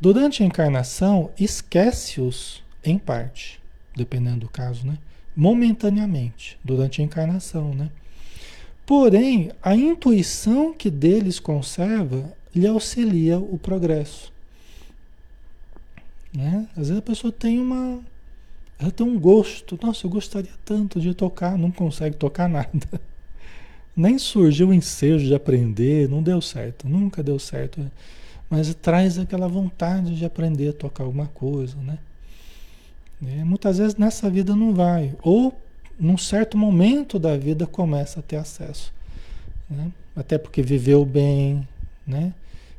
Durante 0.00 0.42
a 0.42 0.46
encarnação, 0.46 1.30
esquece-os 1.38 2.62
em 2.84 2.98
parte, 2.98 3.60
dependendo 3.96 4.40
do 4.40 4.48
caso, 4.48 4.86
né? 4.86 4.96
Momentaneamente, 5.34 6.58
durante 6.64 7.00
a 7.00 7.04
encarnação, 7.04 7.74
né? 7.74 7.90
Porém, 8.86 9.50
a 9.62 9.76
intuição 9.76 10.72
que 10.72 10.88
deles 10.88 11.38
conserva 11.38 12.32
lhe 12.54 12.66
auxilia 12.66 13.38
o 13.38 13.58
progresso. 13.58 14.32
Né? 16.32 16.66
Às 16.70 16.88
vezes 16.88 16.98
a 16.98 17.02
pessoa 17.02 17.32
tem 17.32 17.60
uma. 17.60 18.00
Ela 18.78 18.90
tem 18.90 19.06
um 19.06 19.18
gosto. 19.18 19.78
Nossa, 19.82 20.06
eu 20.06 20.10
gostaria 20.10 20.52
tanto 20.64 21.00
de 21.00 21.14
tocar, 21.14 21.58
não 21.58 21.70
consegue 21.70 22.16
tocar 22.16 22.48
nada. 22.50 23.00
Nem 23.96 24.18
surgiu 24.18 24.68
o 24.68 24.74
ensejo 24.74 25.26
de 25.26 25.34
aprender, 25.34 26.08
não 26.08 26.22
deu 26.22 26.40
certo, 26.40 26.88
nunca 26.88 27.22
deu 27.22 27.38
certo. 27.38 27.80
Mas 28.48 28.72
traz 28.74 29.18
aquela 29.18 29.48
vontade 29.48 30.16
de 30.16 30.24
aprender 30.24 30.68
a 30.68 30.72
tocar 30.72 31.04
alguma 31.04 31.26
coisa, 31.26 31.76
né? 31.78 31.98
E 33.20 33.44
muitas 33.44 33.78
vezes 33.78 33.96
nessa 33.96 34.30
vida 34.30 34.54
não 34.54 34.72
vai. 34.72 35.12
Ou 35.22 35.52
num 35.98 36.16
certo 36.16 36.56
momento 36.56 37.18
da 37.18 37.36
vida 37.36 37.66
começa 37.66 38.20
a 38.20 38.22
ter 38.22 38.36
acesso. 38.36 38.92
Né? 39.68 39.90
Até 40.14 40.38
porque 40.38 40.62
viveu 40.62 41.04
bem, 41.04 41.66
né? 42.06 42.32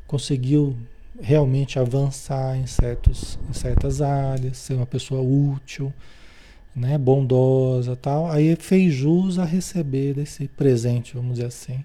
conseguiu 0.10 0.76
realmente 1.22 1.78
avançar 1.78 2.58
em, 2.58 2.66
certos, 2.66 3.38
em 3.50 3.54
certas 3.54 4.02
áreas, 4.02 4.58
ser 4.58 4.74
uma 4.74 4.86
pessoa 4.86 5.22
útil, 5.22 5.94
né? 6.76 6.98
bondosa 6.98 7.96
tal. 7.96 8.32
Aí 8.32 8.56
fez 8.56 8.94
jus 8.94 9.38
a 9.38 9.46
receber 9.46 10.18
esse 10.18 10.48
presente, 10.48 11.16
vamos 11.16 11.34
dizer 11.34 11.48
assim. 11.48 11.84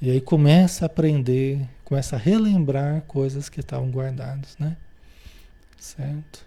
E 0.00 0.10
aí 0.10 0.20
começa 0.20 0.84
a 0.84 0.86
aprender, 0.86 1.66
começa 1.84 2.16
a 2.16 2.18
relembrar 2.18 3.02
coisas 3.02 3.48
que 3.48 3.60
estavam 3.60 3.90
guardadas, 3.90 4.56
né? 4.58 4.76
Certo? 5.78 6.44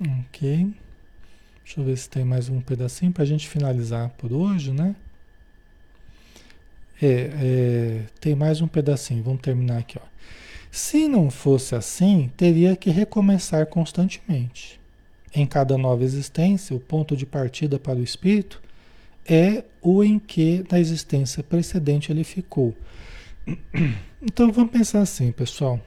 Ok. 0.00 0.74
Deixa 1.64 1.80
eu 1.80 1.84
ver 1.84 1.96
se 1.96 2.08
tem 2.08 2.24
mais 2.24 2.48
um 2.48 2.60
pedacinho 2.60 3.10
para 3.10 3.22
a 3.22 3.26
gente 3.26 3.48
finalizar 3.48 4.10
por 4.10 4.32
hoje, 4.32 4.72
né? 4.72 4.94
É, 7.00 7.06
é, 7.06 8.00
tem 8.20 8.34
mais 8.34 8.60
um 8.60 8.68
pedacinho, 8.68 9.22
vamos 9.22 9.42
terminar 9.42 9.78
aqui. 9.78 9.98
Ó. 9.98 10.06
Se 10.70 11.08
não 11.08 11.30
fosse 11.30 11.74
assim, 11.74 12.30
teria 12.36 12.76
que 12.76 12.90
recomeçar 12.90 13.66
constantemente. 13.66 14.80
Em 15.34 15.46
cada 15.46 15.76
nova 15.76 16.04
existência, 16.04 16.74
o 16.74 16.80
ponto 16.80 17.16
de 17.16 17.26
partida 17.26 17.78
para 17.78 17.98
o 17.98 18.02
espírito 18.02 18.62
é 19.28 19.64
o 19.82 20.02
em 20.02 20.18
que 20.18 20.64
na 20.70 20.78
existência 20.78 21.42
precedente 21.42 22.10
ele 22.10 22.24
ficou. 22.24 22.74
Então 24.28 24.50
vamos 24.50 24.72
pensar 24.72 25.02
assim, 25.02 25.30
pessoal. 25.30 25.78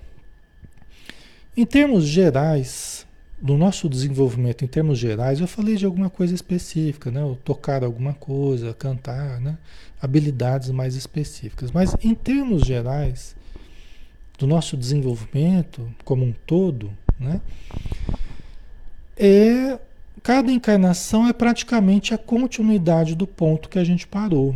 Em 1.57 1.65
termos 1.65 2.05
gerais, 2.05 3.05
no 3.41 3.57
nosso 3.57 3.89
desenvolvimento 3.89 4.63
em 4.63 4.67
termos 4.67 4.97
gerais, 4.97 5.41
eu 5.41 5.47
falei 5.47 5.75
de 5.75 5.85
alguma 5.85 6.09
coisa 6.09 6.33
específica, 6.33 7.11
né? 7.11 7.21
tocar 7.43 7.83
alguma 7.83 8.13
coisa, 8.13 8.73
cantar, 8.73 9.41
né? 9.41 9.57
Habilidades 10.01 10.69
mais 10.69 10.95
específicas. 10.95 11.71
Mas 11.71 11.95
em 12.03 12.15
termos 12.15 12.63
gerais, 12.63 13.35
do 14.37 14.47
nosso 14.47 14.77
desenvolvimento 14.77 15.89
como 16.03 16.23
um 16.25 16.33
todo, 16.45 16.91
né? 17.19 17.41
É, 19.17 19.77
cada 20.23 20.51
encarnação 20.51 21.27
é 21.27 21.33
praticamente 21.33 22.13
a 22.13 22.17
continuidade 22.17 23.15
do 23.15 23.27
ponto 23.27 23.67
que 23.67 23.77
a 23.77 23.83
gente 23.83 24.07
parou. 24.07 24.55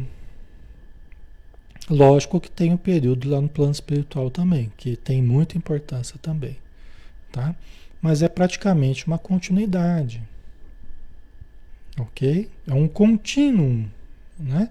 Lógico 1.89 2.39
que 2.39 2.49
tem 2.49 2.71
um 2.71 2.77
período 2.77 3.29
lá 3.29 3.41
no 3.41 3.49
plano 3.49 3.73
espiritual 3.73 4.31
também, 4.31 4.71
que 4.77 4.95
tem 4.95 5.21
muita 5.21 5.57
importância 5.57 6.17
também, 6.21 6.55
tá? 7.29 7.53
mas 8.03 8.21
é 8.21 8.27
praticamente 8.27 9.07
uma 9.07 9.17
continuidade. 9.17 10.21
Ok? 11.97 12.49
É 12.67 12.73
um 12.73 12.85
contínuo, 12.85 13.85
né? 14.37 14.69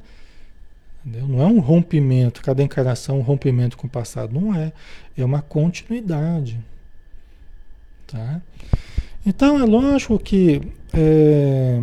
Entendeu? 1.04 1.28
Não 1.28 1.42
é 1.42 1.46
um 1.46 1.60
rompimento, 1.60 2.42
cada 2.42 2.62
encarnação 2.62 3.16
é 3.16 3.18
um 3.18 3.22
rompimento 3.22 3.76
com 3.76 3.86
o 3.86 3.90
passado. 3.90 4.38
Não 4.38 4.54
é. 4.54 4.72
É 5.16 5.24
uma 5.24 5.42
continuidade. 5.42 6.58
Tá? 8.06 8.40
Então 9.24 9.58
é 9.60 9.64
lógico 9.64 10.18
que 10.18 10.60
é, 10.92 11.80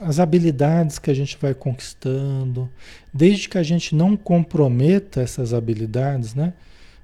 as 0.00 0.20
habilidades 0.20 0.98
que 0.98 1.10
a 1.10 1.14
gente 1.14 1.36
vai 1.40 1.54
conquistando, 1.54 2.68
desde 3.12 3.48
que 3.48 3.58
a 3.58 3.62
gente 3.62 3.94
não 3.94 4.16
comprometa 4.16 5.20
essas 5.20 5.52
habilidades, 5.52 6.34
né? 6.34 6.52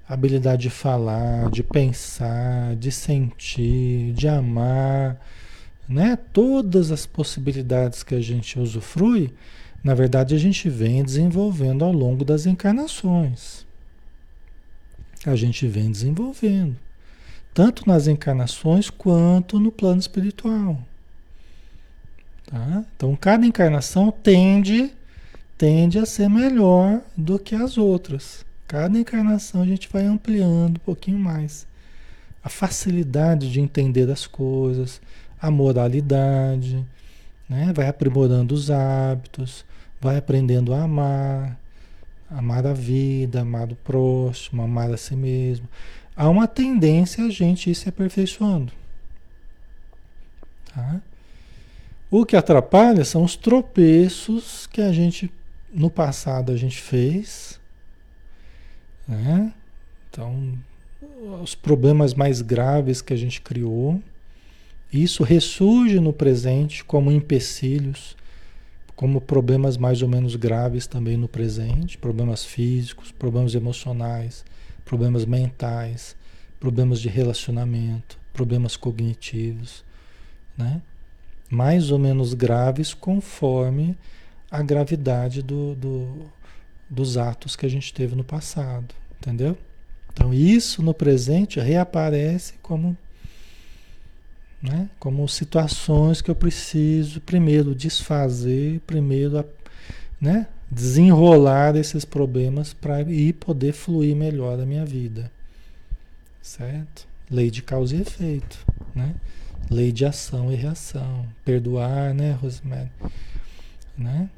habilidade 0.09 0.63
de 0.63 0.69
falar, 0.71 1.51
de 1.51 1.61
pensar, 1.61 2.75
de 2.75 2.91
sentir, 2.91 4.11
de 4.13 4.27
amar, 4.27 5.23
né? 5.87 6.17
Todas 6.33 6.91
as 6.91 7.05
possibilidades 7.05 8.01
que 8.01 8.15
a 8.15 8.21
gente 8.21 8.59
usufrui, 8.59 9.31
na 9.83 9.93
verdade 9.93 10.35
a 10.35 10.37
gente 10.37 10.69
vem 10.69 11.03
desenvolvendo 11.03 11.83
ao 11.83 11.91
longo 11.91 12.25
das 12.25 12.45
encarnações. 12.45 13.65
A 15.25 15.35
gente 15.35 15.67
vem 15.67 15.91
desenvolvendo, 15.91 16.75
tanto 17.53 17.87
nas 17.87 18.07
encarnações 18.07 18.89
quanto 18.89 19.59
no 19.59 19.71
plano 19.71 19.99
espiritual. 19.99 20.79
Tá? 22.45 22.83
Então 22.95 23.15
cada 23.15 23.45
encarnação 23.45 24.11
tende 24.11 24.91
tende 25.57 25.99
a 25.99 26.05
ser 26.05 26.29
melhor 26.29 27.01
do 27.17 27.37
que 27.37 27.53
as 27.53 27.77
outras. 27.77 28.45
Cada 28.65 28.97
encarnação 28.97 29.61
a 29.61 29.65
gente 29.65 29.89
vai 29.91 30.05
ampliando 30.05 30.77
um 30.77 30.85
pouquinho 30.85 31.19
mais 31.19 31.67
a 32.43 32.49
facilidade 32.49 33.51
de 33.51 33.59
entender 33.59 34.09
as 34.09 34.25
coisas, 34.25 35.01
a 35.41 35.51
moralidade, 35.51 36.85
né? 37.47 37.73
vai 37.75 37.87
aprimorando 37.87 38.53
os 38.53 38.71
hábitos, 38.71 39.65
vai 39.99 40.17
aprendendo 40.17 40.73
a 40.73 40.83
amar, 40.83 41.59
amar 42.29 42.65
a 42.65 42.73
vida, 42.73 43.41
amar 43.41 43.71
o 43.71 43.75
próximo, 43.75 44.61
amar 44.61 44.91
a 44.91 44.97
si 44.97 45.15
mesmo. 45.15 45.67
Há 46.15 46.29
uma 46.29 46.47
tendência 46.47 47.23
a 47.23 47.29
gente 47.29 47.69
ir 47.69 47.75
se 47.75 47.89
aperfeiçoando. 47.89 48.71
Tá? 50.73 51.01
O 52.11 52.25
que 52.25 52.35
atrapalha 52.35 53.05
são 53.05 53.23
os 53.23 53.35
tropeços 53.35 54.67
que 54.67 54.81
a 54.81 54.91
gente 54.91 55.31
no 55.71 55.89
passado 55.89 56.51
a 56.51 56.57
gente 56.57 56.81
fez 56.81 57.59
né? 59.09 59.51
Então, 60.09 60.53
os 61.41 61.55
problemas 61.55 62.13
mais 62.13 62.43
graves 62.43 63.01
que 63.01 63.11
a 63.11 63.17
gente 63.17 63.41
criou, 63.41 63.99
isso 64.93 65.23
ressurge 65.23 65.99
no 65.99 66.13
presente 66.13 66.85
como 66.85 67.11
empecilhos, 67.11 68.15
como 68.99 69.21
problemas 69.21 69.77
mais 69.77 70.01
ou 70.01 70.09
menos 70.09 70.35
graves 70.35 70.85
também 70.85 71.15
no 71.15 71.29
presente, 71.29 71.97
problemas 71.97 72.43
físicos, 72.43 73.13
problemas 73.13 73.55
emocionais, 73.55 74.43
problemas 74.83 75.23
mentais, 75.23 76.17
problemas 76.59 76.99
de 76.99 77.07
relacionamento, 77.07 78.19
problemas 78.33 78.75
cognitivos, 78.75 79.85
né? 80.57 80.81
mais 81.49 81.91
ou 81.91 81.97
menos 81.97 82.33
graves 82.33 82.93
conforme 82.93 83.97
a 84.51 84.61
gravidade 84.61 85.41
do, 85.41 85.75
do, 85.75 86.25
dos 86.89 87.15
atos 87.15 87.55
que 87.55 87.65
a 87.65 87.69
gente 87.69 87.93
teve 87.93 88.17
no 88.17 88.23
passado, 88.25 88.93
entendeu? 89.17 89.57
Então 90.11 90.33
isso 90.33 90.83
no 90.83 90.93
presente 90.93 91.57
reaparece 91.57 92.55
como, 92.61 92.97
né, 94.61 94.89
como 94.99 95.27
situações 95.27 96.21
que 96.21 96.29
eu 96.29 96.35
preciso 96.35 97.21
primeiro 97.21 97.73
desfazer, 97.73 98.79
primeiro 98.81 99.45
né, 100.19 100.47
desenrolar 100.69 101.75
esses 101.75 102.05
problemas 102.05 102.73
para 102.73 103.01
ir 103.01 103.33
poder 103.33 103.73
fluir 103.73 104.15
melhor 104.15 104.59
a 104.59 104.65
minha 104.65 104.85
vida, 104.85 105.31
certo? 106.41 107.07
Lei 107.29 107.49
de 107.49 107.61
causa 107.61 107.95
e 107.95 108.01
efeito, 108.01 108.57
né? 108.93 109.15
Lei 109.69 109.91
de 109.91 110.03
ação 110.03 110.51
e 110.51 110.55
reação, 110.55 111.27
perdoar, 111.45 112.13
né, 112.13 112.31
Rosemary, 112.31 112.89
né? 113.97 114.29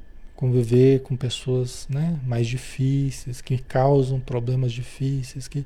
conviver 0.42 1.02
com 1.02 1.16
pessoas 1.16 1.86
né, 1.88 2.20
mais 2.26 2.48
difíceis, 2.48 3.42
que 3.42 3.60
causam 3.60 4.20
problemas 4.20 4.74
difíceis, 4.74 5.48
que 5.48 5.64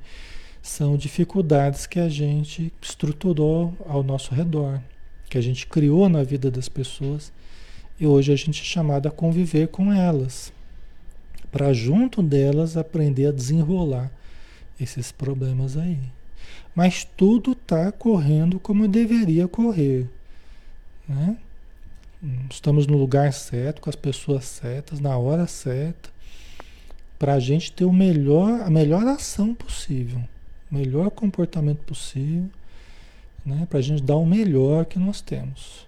são 0.65 0.97
dificuldades 0.97 1.85
que 1.85 1.99
a 1.99 2.09
gente 2.09 2.73
estruturou 2.81 3.71
ao 3.85 4.01
nosso 4.01 4.33
redor, 4.33 4.81
que 5.29 5.37
a 5.37 5.41
gente 5.41 5.67
criou 5.67 6.09
na 6.09 6.23
vida 6.23 6.49
das 6.49 6.67
pessoas 6.67 7.31
E 7.99 8.07
hoje 8.07 8.33
a 8.33 8.35
gente 8.35 8.61
é 8.61 8.65
chamado 8.65 9.07
a 9.07 9.11
conviver 9.11 9.67
com 9.67 9.93
elas, 9.93 10.51
para 11.51 11.71
junto 11.71 12.21
delas 12.21 12.75
aprender 12.75 13.27
a 13.27 13.31
desenrolar 13.31 14.11
esses 14.81 15.11
problemas 15.11 15.77
aí. 15.77 15.99
Mas 16.73 17.07
tudo 17.15 17.51
está 17.51 17.91
correndo 17.91 18.59
como 18.59 18.87
deveria 18.87 19.47
correr. 19.47 20.09
Né? 21.07 21.37
Estamos 22.49 22.87
no 22.87 22.97
lugar 22.97 23.31
certo, 23.31 23.81
com 23.81 23.89
as 23.89 23.95
pessoas 23.95 24.45
certas, 24.45 24.99
na 24.99 25.15
hora 25.15 25.45
certa, 25.45 26.09
para 27.19 27.35
a 27.35 27.39
gente 27.39 27.71
ter 27.71 27.85
o 27.85 27.93
melhor, 27.93 28.61
a 28.61 28.69
melhor 28.69 29.07
ação 29.07 29.53
possível, 29.53 30.21
melhor 30.75 31.09
comportamento 31.09 31.79
possível, 31.79 32.49
né? 33.45 33.65
para 33.69 33.79
a 33.79 33.81
gente 33.81 34.03
dar 34.03 34.17
o 34.17 34.25
melhor 34.25 34.85
que 34.85 34.99
nós 34.99 35.21
temos. 35.21 35.87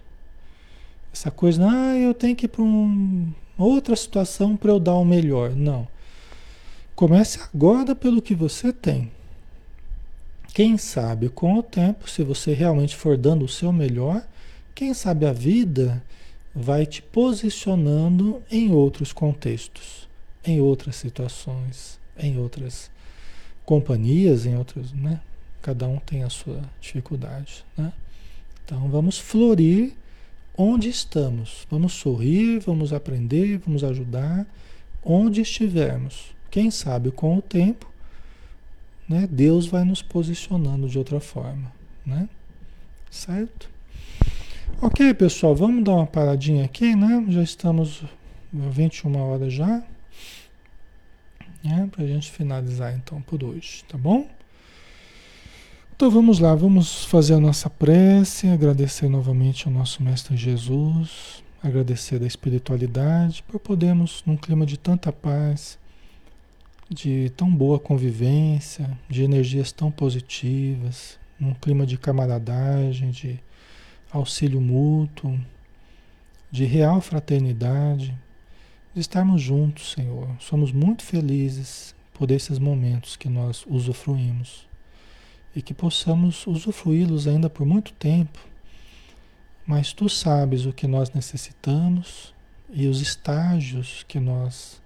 Essa 1.12 1.30
coisa, 1.30 1.68
ah, 1.68 1.96
eu 1.96 2.14
tenho 2.14 2.36
que 2.36 2.46
ir 2.46 2.48
para 2.48 2.62
um, 2.62 3.32
outra 3.56 3.96
situação 3.96 4.56
para 4.56 4.70
eu 4.70 4.78
dar 4.78 4.94
o 4.94 5.04
melhor. 5.04 5.50
Não. 5.50 5.86
Comece 6.94 7.38
agora 7.52 7.94
pelo 7.94 8.22
que 8.22 8.34
você 8.34 8.72
tem. 8.72 9.10
Quem 10.54 10.78
sabe 10.78 11.28
com 11.28 11.54
o 11.54 11.62
tempo, 11.62 12.08
se 12.08 12.22
você 12.22 12.52
realmente 12.52 12.96
for 12.96 13.16
dando 13.16 13.44
o 13.44 13.48
seu 13.48 13.72
melhor, 13.72 14.26
quem 14.74 14.94
sabe 14.94 15.26
a 15.26 15.32
vida 15.32 16.02
vai 16.54 16.86
te 16.86 17.02
posicionando 17.02 18.42
em 18.50 18.72
outros 18.72 19.12
contextos, 19.12 20.08
em 20.44 20.60
outras 20.60 20.96
situações, 20.96 22.00
em 22.18 22.38
outras 22.38 22.90
companhias, 23.68 24.46
em 24.46 24.56
outras, 24.56 24.94
né? 24.94 25.20
Cada 25.60 25.86
um 25.86 25.98
tem 25.98 26.24
a 26.24 26.30
sua 26.30 26.62
dificuldade, 26.80 27.66
né? 27.76 27.92
Então 28.64 28.88
vamos 28.88 29.18
florir 29.18 29.92
onde 30.56 30.88
estamos. 30.88 31.66
Vamos 31.70 31.92
sorrir, 31.92 32.60
vamos 32.60 32.94
aprender, 32.94 33.58
vamos 33.58 33.84
ajudar 33.84 34.46
onde 35.04 35.42
estivermos. 35.42 36.34
Quem 36.50 36.70
sabe 36.70 37.10
com 37.10 37.36
o 37.36 37.42
tempo, 37.42 37.86
né, 39.06 39.28
Deus 39.30 39.66
vai 39.66 39.84
nos 39.84 40.00
posicionando 40.00 40.88
de 40.88 40.96
outra 40.96 41.20
forma, 41.20 41.70
né? 42.06 42.26
Certo? 43.10 43.68
Ok, 44.80 45.12
pessoal, 45.12 45.54
vamos 45.54 45.84
dar 45.84 45.92
uma 45.92 46.06
paradinha 46.06 46.64
aqui, 46.64 46.96
né? 46.96 47.22
Já 47.28 47.42
estamos 47.42 48.02
21 48.50 49.14
horas 49.18 49.52
já. 49.52 49.82
Né? 51.68 51.88
Para 51.92 52.04
a 52.04 52.06
gente 52.06 52.30
finalizar 52.30 52.94
então 52.94 53.20
por 53.20 53.44
hoje, 53.44 53.84
tá 53.86 53.98
bom? 53.98 54.26
Então 55.94 56.10
vamos 56.10 56.38
lá, 56.38 56.54
vamos 56.54 57.04
fazer 57.04 57.34
a 57.34 57.40
nossa 57.40 57.68
prece, 57.68 58.48
agradecer 58.48 59.08
novamente 59.08 59.66
ao 59.66 59.74
nosso 59.74 60.02
Mestre 60.02 60.36
Jesus, 60.36 61.42
agradecer 61.62 62.18
da 62.20 62.26
espiritualidade 62.26 63.42
por 63.42 63.58
podermos, 63.58 64.22
num 64.24 64.36
clima 64.36 64.64
de 64.64 64.78
tanta 64.78 65.12
paz, 65.12 65.76
de 66.88 67.30
tão 67.36 67.50
boa 67.50 67.78
convivência, 67.78 68.88
de 69.10 69.24
energias 69.24 69.72
tão 69.72 69.90
positivas, 69.90 71.18
num 71.38 71.52
clima 71.52 71.84
de 71.84 71.98
camaradagem, 71.98 73.10
de 73.10 73.40
auxílio 74.10 74.60
mútuo, 74.60 75.38
de 76.50 76.64
real 76.64 77.00
fraternidade, 77.00 78.16
de 78.98 79.02
estarmos 79.02 79.40
juntos, 79.40 79.92
Senhor. 79.92 80.28
Somos 80.40 80.72
muito 80.72 81.04
felizes 81.04 81.94
por 82.12 82.32
esses 82.32 82.58
momentos 82.58 83.14
que 83.14 83.28
nós 83.28 83.64
usufruímos 83.68 84.66
e 85.54 85.62
que 85.62 85.72
possamos 85.72 86.44
usufruí-los 86.48 87.28
ainda 87.28 87.48
por 87.48 87.64
muito 87.64 87.92
tempo. 87.92 88.40
Mas 89.64 89.92
tu 89.92 90.08
sabes 90.08 90.66
o 90.66 90.72
que 90.72 90.88
nós 90.88 91.12
necessitamos 91.12 92.34
e 92.70 92.88
os 92.88 93.00
estágios 93.00 94.04
que 94.08 94.18
nós 94.18 94.82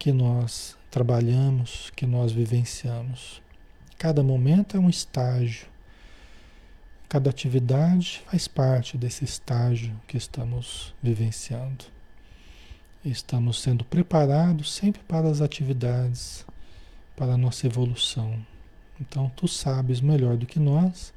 que 0.00 0.10
nós 0.10 0.76
trabalhamos, 0.90 1.92
que 1.94 2.04
nós 2.04 2.32
vivenciamos. 2.32 3.40
Cada 3.96 4.20
momento 4.24 4.76
é 4.76 4.80
um 4.80 4.90
estágio. 4.90 5.68
Cada 7.08 7.30
atividade 7.30 8.20
faz 8.26 8.48
parte 8.48 8.98
desse 8.98 9.24
estágio 9.24 9.94
que 10.08 10.16
estamos 10.16 10.92
vivenciando. 11.00 12.01
Estamos 13.04 13.60
sendo 13.60 13.84
preparados 13.84 14.72
sempre 14.72 15.02
para 15.08 15.28
as 15.28 15.40
atividades, 15.40 16.46
para 17.16 17.32
a 17.32 17.36
nossa 17.36 17.66
evolução. 17.66 18.38
Então 19.00 19.28
tu 19.34 19.48
sabes 19.48 20.00
melhor 20.00 20.36
do 20.36 20.46
que 20.46 20.60
nós 20.60 21.12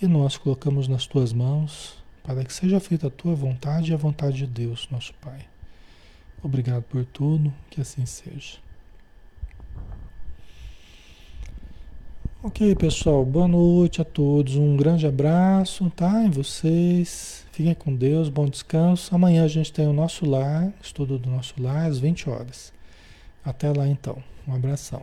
e 0.00 0.06
nós 0.06 0.38
colocamos 0.38 0.88
nas 0.88 1.06
tuas 1.06 1.30
mãos 1.34 2.02
para 2.22 2.42
que 2.42 2.52
seja 2.52 2.80
feita 2.80 3.08
a 3.08 3.10
tua 3.10 3.34
vontade 3.34 3.90
e 3.90 3.94
a 3.94 3.98
vontade 3.98 4.38
de 4.38 4.46
Deus, 4.46 4.88
nosso 4.90 5.12
Pai. 5.20 5.40
Obrigado 6.42 6.82
por 6.84 7.04
tudo, 7.04 7.52
que 7.68 7.82
assim 7.82 8.06
seja. 8.06 8.56
Ok, 12.42 12.74
pessoal, 12.74 13.22
boa 13.22 13.46
noite 13.46 14.00
a 14.00 14.04
todos. 14.04 14.56
Um 14.56 14.76
grande 14.78 15.06
abraço, 15.06 15.90
tá? 15.90 16.24
Em 16.24 16.30
vocês. 16.30 17.41
Fiquem 17.52 17.74
com 17.74 17.94
Deus, 17.94 18.30
bom 18.30 18.46
descanso. 18.46 19.14
Amanhã 19.14 19.44
a 19.44 19.48
gente 19.48 19.70
tem 19.70 19.86
o 19.86 19.92
nosso 19.92 20.24
lar, 20.24 20.72
estudo 20.82 21.18
do 21.18 21.28
nosso 21.28 21.52
lar, 21.62 21.84
às 21.84 21.98
20 21.98 22.30
horas. 22.30 22.72
Até 23.44 23.70
lá 23.70 23.86
então. 23.86 24.16
Um 24.48 24.54
abração. 24.54 25.02